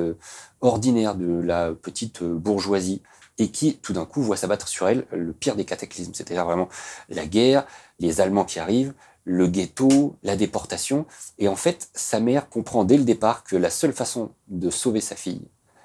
ordinaire 0.61 1.16
de 1.16 1.40
la 1.40 1.72
petite 1.72 2.22
bourgeoisie 2.22 3.02
et 3.38 3.50
qui 3.50 3.76
tout 3.76 3.92
d'un 3.92 4.07
coup 4.07 4.22
voit 4.22 4.37
s'abattre 4.37 4.68
sur 4.68 4.88
elle 4.88 5.07
le 5.12 5.33
pire 5.33 5.57
des 5.57 5.64
cataclysmes, 5.64 6.14
c'est-à-dire 6.14 6.44
vraiment 6.44 6.68
la 7.09 7.26
guerre, 7.26 7.66
les 7.98 8.20
Allemands 8.20 8.44
qui 8.44 8.59
arrivent, 8.59 8.94
le 9.27 9.49
ghetto, 9.49 10.17
la 10.23 10.37
déportation. 10.37 11.05
Et 11.39 11.49
en 11.49 11.57
fait, 11.57 11.91
sa 11.95 12.21
mère 12.21 12.49
comprend 12.49 12.85
dès 12.85 12.97
le 12.97 13.05
départ 13.05 13.45
que 13.45 13.57
la 13.57 13.69
seule 13.69 13.93
façon 13.93 14.31
de 14.49 14.71
sauver 14.71 15.03
sa 15.03 15.17
fille, 15.17 15.43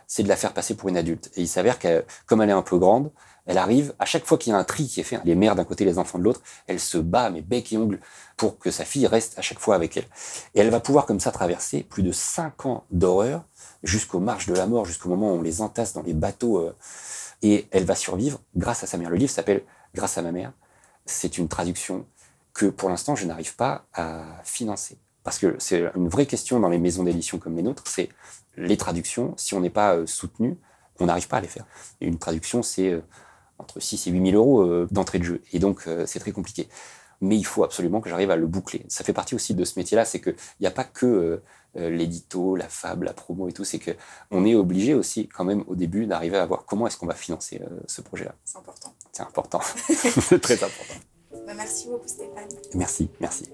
c'est 0.08 0.24
de 0.24 0.30
la 0.30 0.36
faire 0.38 0.54
passer 0.54 0.76
pour 0.76 0.88
une 0.88 0.98
adulte. 0.98 1.32
Et 1.36 1.42
il 1.42 1.48
s'avère 1.48 1.80
que, 1.80 2.06
comme 2.26 2.42
elle 2.42 2.50
est 2.50 2.54
un 2.54 2.62
peu 2.62 2.78
grande, 2.78 3.12
elle 3.48 3.58
arrive, 3.58 3.94
à 3.98 4.06
chaque 4.06 4.26
fois 4.26 4.38
qu'il 4.38 4.52
y 4.52 4.56
a 4.56 4.60
un 4.60 4.64
tri 4.64 4.88
qui 4.88 5.00
est 5.00 5.04
fait, 5.04 5.20
les 5.26 5.34
mères 5.36 5.56
d'un 5.56 5.64
côté, 5.64 5.84
les 5.84 5.98
enfants 5.98 6.20
de 6.20 6.24
l'autre, 6.24 6.42
elle 6.68 6.80
se 6.80 7.00
bat, 7.00 7.32
mais 7.32 7.42
bec 7.42 7.74
et 7.74 7.78
ongles, 7.78 8.00
pour 8.38 8.60
que 8.60 8.70
sa 8.70 8.86
fille 8.86 9.08
reste 9.08 9.40
à 9.40 9.42
chaque 9.42 9.60
fois 9.60 9.74
avec 9.74 9.98
elle. 9.98 10.06
Et 10.54 10.60
elle 10.60 10.70
va 10.70 10.80
pouvoir 10.80 11.08
comme 11.08 11.20
ça 11.20 11.32
traverser 11.32 11.82
plus 11.82 12.04
de 12.04 12.12
cinq 12.12 12.66
ans 12.66 12.86
d'horreur, 12.92 13.44
jusqu'aux 13.82 14.20
marches 14.20 14.46
de 14.46 14.54
la 14.54 14.68
mort, 14.68 14.86
jusqu'au 14.86 15.10
moment 15.10 15.34
où 15.34 15.38
on 15.38 15.42
les 15.42 15.62
entasse 15.62 15.94
dans 15.94 16.04
les 16.04 16.14
bateaux. 16.14 16.60
Euh, 16.60 16.76
et 17.42 17.68
elle 17.72 17.86
va 17.86 17.96
survivre 17.96 18.40
grâce 18.56 18.84
à 18.84 18.88
sa 18.88 18.98
mère. 18.98 19.10
Le 19.10 19.16
livre 19.16 19.32
s'appelle 19.32 19.64
Grâce 19.96 20.18
à 20.18 20.22
ma 20.22 20.32
mère. 20.32 20.54
C'est 21.06 21.38
une 21.38 21.48
traduction 21.48 22.06
que 22.54 22.66
pour 22.66 22.90
l'instant 22.90 23.16
je 23.16 23.26
n'arrive 23.26 23.56
pas 23.56 23.86
à 23.94 24.24
financer. 24.44 24.98
Parce 25.24 25.38
que 25.38 25.56
c'est 25.60 25.84
une 25.96 26.10
vraie 26.10 26.26
question 26.26 26.60
dans 26.60 26.70
les 26.70 26.80
maisons 26.80 27.04
d'édition 27.04 27.38
comme 27.38 27.56
les 27.56 27.62
nôtres, 27.62 27.84
c'est 27.86 28.10
les 28.58 28.78
traductions, 28.78 29.34
si 29.38 29.54
on 29.54 29.60
n'est 29.60 29.70
pas 29.70 29.96
euh, 29.96 30.06
soutenu, 30.06 30.58
on 31.00 31.06
n'arrive 31.06 31.28
pas 31.28 31.38
à 31.38 31.42
les 31.42 31.48
faire. 31.48 31.66
Et 32.00 32.08
une 32.08 32.18
traduction, 32.18 32.64
c'est 32.64 32.92
euh, 32.92 33.02
entre 33.60 33.80
6 33.80 34.08
et 34.08 34.12
8 34.12 34.32
000 34.32 34.38
euros 34.38 34.62
euh, 34.62 34.88
d'entrée 34.92 35.20
de 35.20 35.24
jeu. 35.24 35.42
Et 35.54 35.60
donc, 35.60 35.88
c'est 36.06 36.20
très 36.20 36.32
compliqué. 36.32 36.68
Mais 37.22 37.38
il 37.38 37.46
faut 37.46 37.64
absolument 37.64 38.02
que 38.02 38.10
j'arrive 38.10 38.32
à 38.32 38.36
le 38.36 38.48
boucler. 38.48 38.84
Ça 38.88 39.04
fait 39.04 39.14
partie 39.14 39.36
aussi 39.36 39.54
de 39.54 39.64
ce 39.64 39.78
métier-là, 39.78 40.06
c'est 40.06 40.20
qu'il 40.20 40.36
n'y 40.60 40.66
a 40.66 40.72
pas 40.72 40.84
que 40.84 41.40
l'édito, 41.76 42.56
la 42.56 42.68
fab, 42.68 43.04
la 43.04 43.14
promo 43.14 43.48
et 43.48 43.54
tout, 43.54 43.64
c'est 43.64 43.80
qu'on 43.80 44.44
est 44.44 44.56
obligé 44.56 44.96
aussi 44.96 45.28
quand 45.28 45.46
même 45.46 45.64
au 45.68 45.76
début 45.76 46.08
d'arriver 46.08 46.38
à 46.38 46.46
voir 46.48 46.66
comment 46.66 46.88
est-ce 46.88 46.98
qu'on 46.98 47.06
va 47.06 47.14
financer 47.14 47.62
ce 47.86 48.02
projet-là. 48.02 48.34
C'est 48.44 48.58
important. 48.58 48.96
C'est 49.12 49.22
important. 49.22 49.62
c'est 49.88 50.42
très 50.42 50.56
important. 50.56 50.96
Bah, 51.46 51.54
merci 51.56 51.88
beaucoup 51.88 52.08
Stéphane. 52.08 52.50
Merci, 52.76 53.10
merci. 53.20 53.46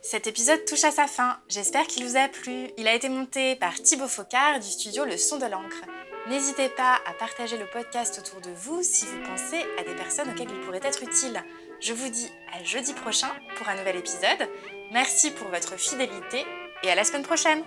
Cet 0.00 0.26
épisode 0.26 0.64
touche 0.64 0.84
à 0.84 0.90
sa 0.90 1.06
fin. 1.06 1.38
J'espère 1.48 1.86
qu'il 1.86 2.04
vous 2.04 2.16
a 2.16 2.28
plu. 2.28 2.68
Il 2.76 2.88
a 2.88 2.94
été 2.94 3.08
monté 3.08 3.56
par 3.56 3.74
Thibaut 3.74 4.08
Focard 4.08 4.60
du 4.60 4.66
studio 4.66 5.04
Le 5.04 5.16
Son 5.16 5.38
de 5.38 5.46
l'encre. 5.46 5.82
N'hésitez 6.28 6.68
pas 6.68 7.00
à 7.06 7.12
partager 7.14 7.58
le 7.58 7.66
podcast 7.66 8.20
autour 8.20 8.40
de 8.40 8.50
vous 8.54 8.82
si 8.82 9.06
vous 9.06 9.22
pensez 9.22 9.64
à 9.78 9.84
des 9.84 9.94
personnes 9.94 10.30
auxquelles 10.30 10.50
il 10.50 10.60
pourrait 10.60 10.80
être 10.82 11.02
utile. 11.02 11.42
Je 11.80 11.92
vous 11.92 12.08
dis 12.08 12.28
à 12.52 12.62
jeudi 12.62 12.92
prochain 12.94 13.30
pour 13.56 13.68
un 13.68 13.76
nouvel 13.76 13.96
épisode. 13.96 14.48
Merci 14.92 15.32
pour 15.32 15.48
votre 15.48 15.76
fidélité 15.76 16.44
et 16.84 16.90
à 16.90 16.94
la 16.94 17.04
semaine 17.04 17.24
prochaine. 17.24 17.64